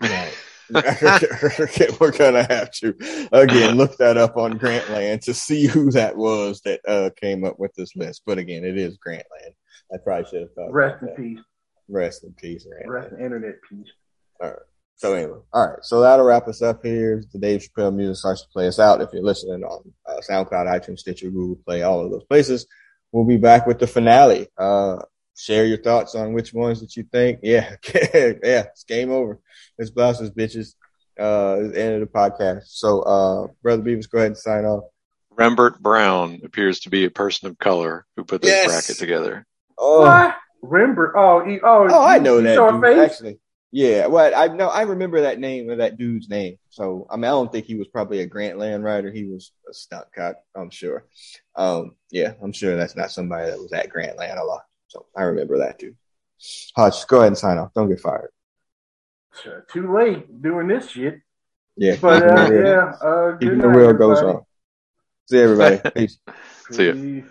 Right. 0.00 0.36
We're 2.00 2.12
gonna 2.12 2.44
have 2.44 2.70
to 2.74 3.28
again 3.32 3.74
look 3.74 3.96
that 3.96 4.16
up 4.16 4.36
on 4.36 4.56
Grantland 4.56 5.22
to 5.22 5.34
see 5.34 5.66
who 5.66 5.90
that 5.90 6.16
was 6.16 6.60
that 6.60 6.80
uh, 6.86 7.10
came 7.20 7.44
up 7.44 7.58
with 7.58 7.74
this 7.74 7.96
list. 7.96 8.22
But 8.24 8.38
again, 8.38 8.64
it 8.64 8.78
is 8.78 8.96
Grantland. 9.04 9.54
I 9.92 9.96
probably 9.98 10.28
should 10.30 10.42
have 10.42 10.52
thought. 10.54 10.72
Rest 10.72 11.02
in 11.02 11.08
that. 11.08 11.16
peace. 11.16 11.38
Rest 11.88 12.24
in 12.24 12.32
peace, 12.34 12.66
Grantland. 12.66 12.88
Rest 12.90 13.12
in 13.12 13.24
internet 13.24 13.56
peace. 13.68 13.88
All 14.40 14.48
right. 14.48 14.58
So 14.96 15.14
anyway, 15.14 15.38
all 15.52 15.66
right. 15.68 15.78
So 15.82 16.00
that'll 16.02 16.26
wrap 16.26 16.46
us 16.46 16.60
up 16.62 16.84
here. 16.84 17.24
The 17.32 17.38
Dave 17.38 17.62
Chappelle 17.66 17.94
music 17.94 18.16
starts 18.16 18.42
to 18.42 18.48
play 18.48 18.68
us 18.68 18.78
out. 18.78 19.00
If 19.00 19.08
you're 19.12 19.22
listening 19.22 19.64
on 19.64 19.92
uh, 20.06 20.20
SoundCloud, 20.28 20.66
iTunes, 20.66 20.98
Stitcher, 20.98 21.30
Google 21.30 21.56
Play, 21.64 21.82
all 21.82 22.04
of 22.04 22.10
those 22.10 22.24
places, 22.24 22.66
we'll 23.10 23.24
be 23.24 23.38
back 23.38 23.66
with 23.66 23.78
the 23.78 23.86
finale. 23.86 24.46
Uh, 24.58 24.98
share 25.36 25.64
your 25.64 25.78
thoughts 25.78 26.14
on 26.14 26.34
which 26.34 26.52
ones 26.52 26.80
that 26.80 26.96
you 26.96 27.04
think. 27.04 27.40
Yeah, 27.42 27.76
yeah, 27.94 28.64
it's 28.68 28.84
game 28.84 29.10
over. 29.10 29.40
It's 29.78 29.90
blouses, 29.90 30.30
bitches. 30.30 30.74
Uh, 31.18 31.56
it's 31.60 31.72
the 31.74 31.82
end 31.82 31.94
of 31.94 32.00
the 32.00 32.06
podcast. 32.06 32.64
So, 32.66 33.00
uh, 33.00 33.46
brother 33.62 33.82
Beavis, 33.82 34.08
go 34.10 34.18
ahead 34.18 34.28
and 34.28 34.36
sign 34.38 34.64
off. 34.66 34.84
Rembert 35.34 35.78
Browne 35.80 36.40
appears 36.44 36.80
to 36.80 36.90
be 36.90 37.06
a 37.06 37.10
person 37.10 37.48
of 37.48 37.58
color 37.58 38.04
who 38.16 38.24
put 38.24 38.42
this 38.42 38.50
Yes. 38.50 38.66
bracket 38.68 38.98
together. 38.98 39.46
Oh, 39.82 40.00
What? 40.02 40.36
Remember? 40.62 41.16
Oh, 41.16 41.42
he, 41.44 41.58
oh, 41.62 41.88
oh, 41.90 42.04
I 42.04 42.18
know 42.18 42.40
that 42.42 42.54
saw 42.56 42.70
dude. 42.70 42.82
face? 42.82 42.98
Actually, 42.98 43.38
yeah. 43.72 44.06
Well, 44.08 44.30
I 44.36 44.48
know 44.54 44.68
I 44.68 44.82
remember 44.82 45.22
that 45.22 45.38
name 45.38 45.70
of 45.70 45.78
that 45.78 45.96
dude's 45.96 46.28
name. 46.28 46.58
So 46.68 47.06
I 47.10 47.16
mean, 47.16 47.24
I 47.24 47.28
don't 47.28 47.50
think 47.50 47.64
he 47.64 47.76
was 47.76 47.88
probably 47.88 48.20
a 48.20 48.28
Grantland 48.28 48.82
rider. 48.84 49.10
He 49.10 49.24
was 49.24 49.52
a 49.70 49.72
stunt 49.72 50.06
cock, 50.14 50.36
I'm 50.54 50.68
sure. 50.68 51.06
Um, 51.56 51.96
yeah, 52.10 52.34
I'm 52.42 52.52
sure 52.52 52.76
that's 52.76 52.94
not 52.94 53.10
somebody 53.10 53.50
that 53.50 53.58
was 53.58 53.72
at 53.72 53.88
Grantland 53.88 54.38
a 54.38 54.44
lot. 54.44 54.62
So 54.88 55.06
I 55.16 55.22
remember 55.22 55.58
that 55.58 55.78
dude. 55.78 55.96
Hutch, 56.76 57.06
go 57.06 57.18
ahead 57.18 57.28
and 57.28 57.38
sign 57.38 57.56
off. 57.58 57.72
Don't 57.74 57.88
get 57.88 58.00
fired. 58.00 58.30
Too 59.72 59.94
late 59.96 60.42
doing 60.42 60.66
this 60.68 60.90
shit. 60.90 61.20
Yeah, 61.76 61.96
But 62.02 62.22
uh, 62.22 62.44
keeping 62.46 62.56
the 62.56 62.62
real- 62.62 62.66
yeah, 62.66 62.92
uh, 63.00 63.30
good 63.30 63.40
keeping 63.40 63.58
the 63.60 63.66
night, 63.68 63.76
real 63.76 63.92
goes 63.94 64.18
everybody. 64.18 64.38
on. 64.38 64.44
See 65.26 65.38
everybody. 65.38 65.90
Peace. 65.94 66.18
See 66.70 66.86
ya. 66.86 66.92
Peace. 66.92 67.24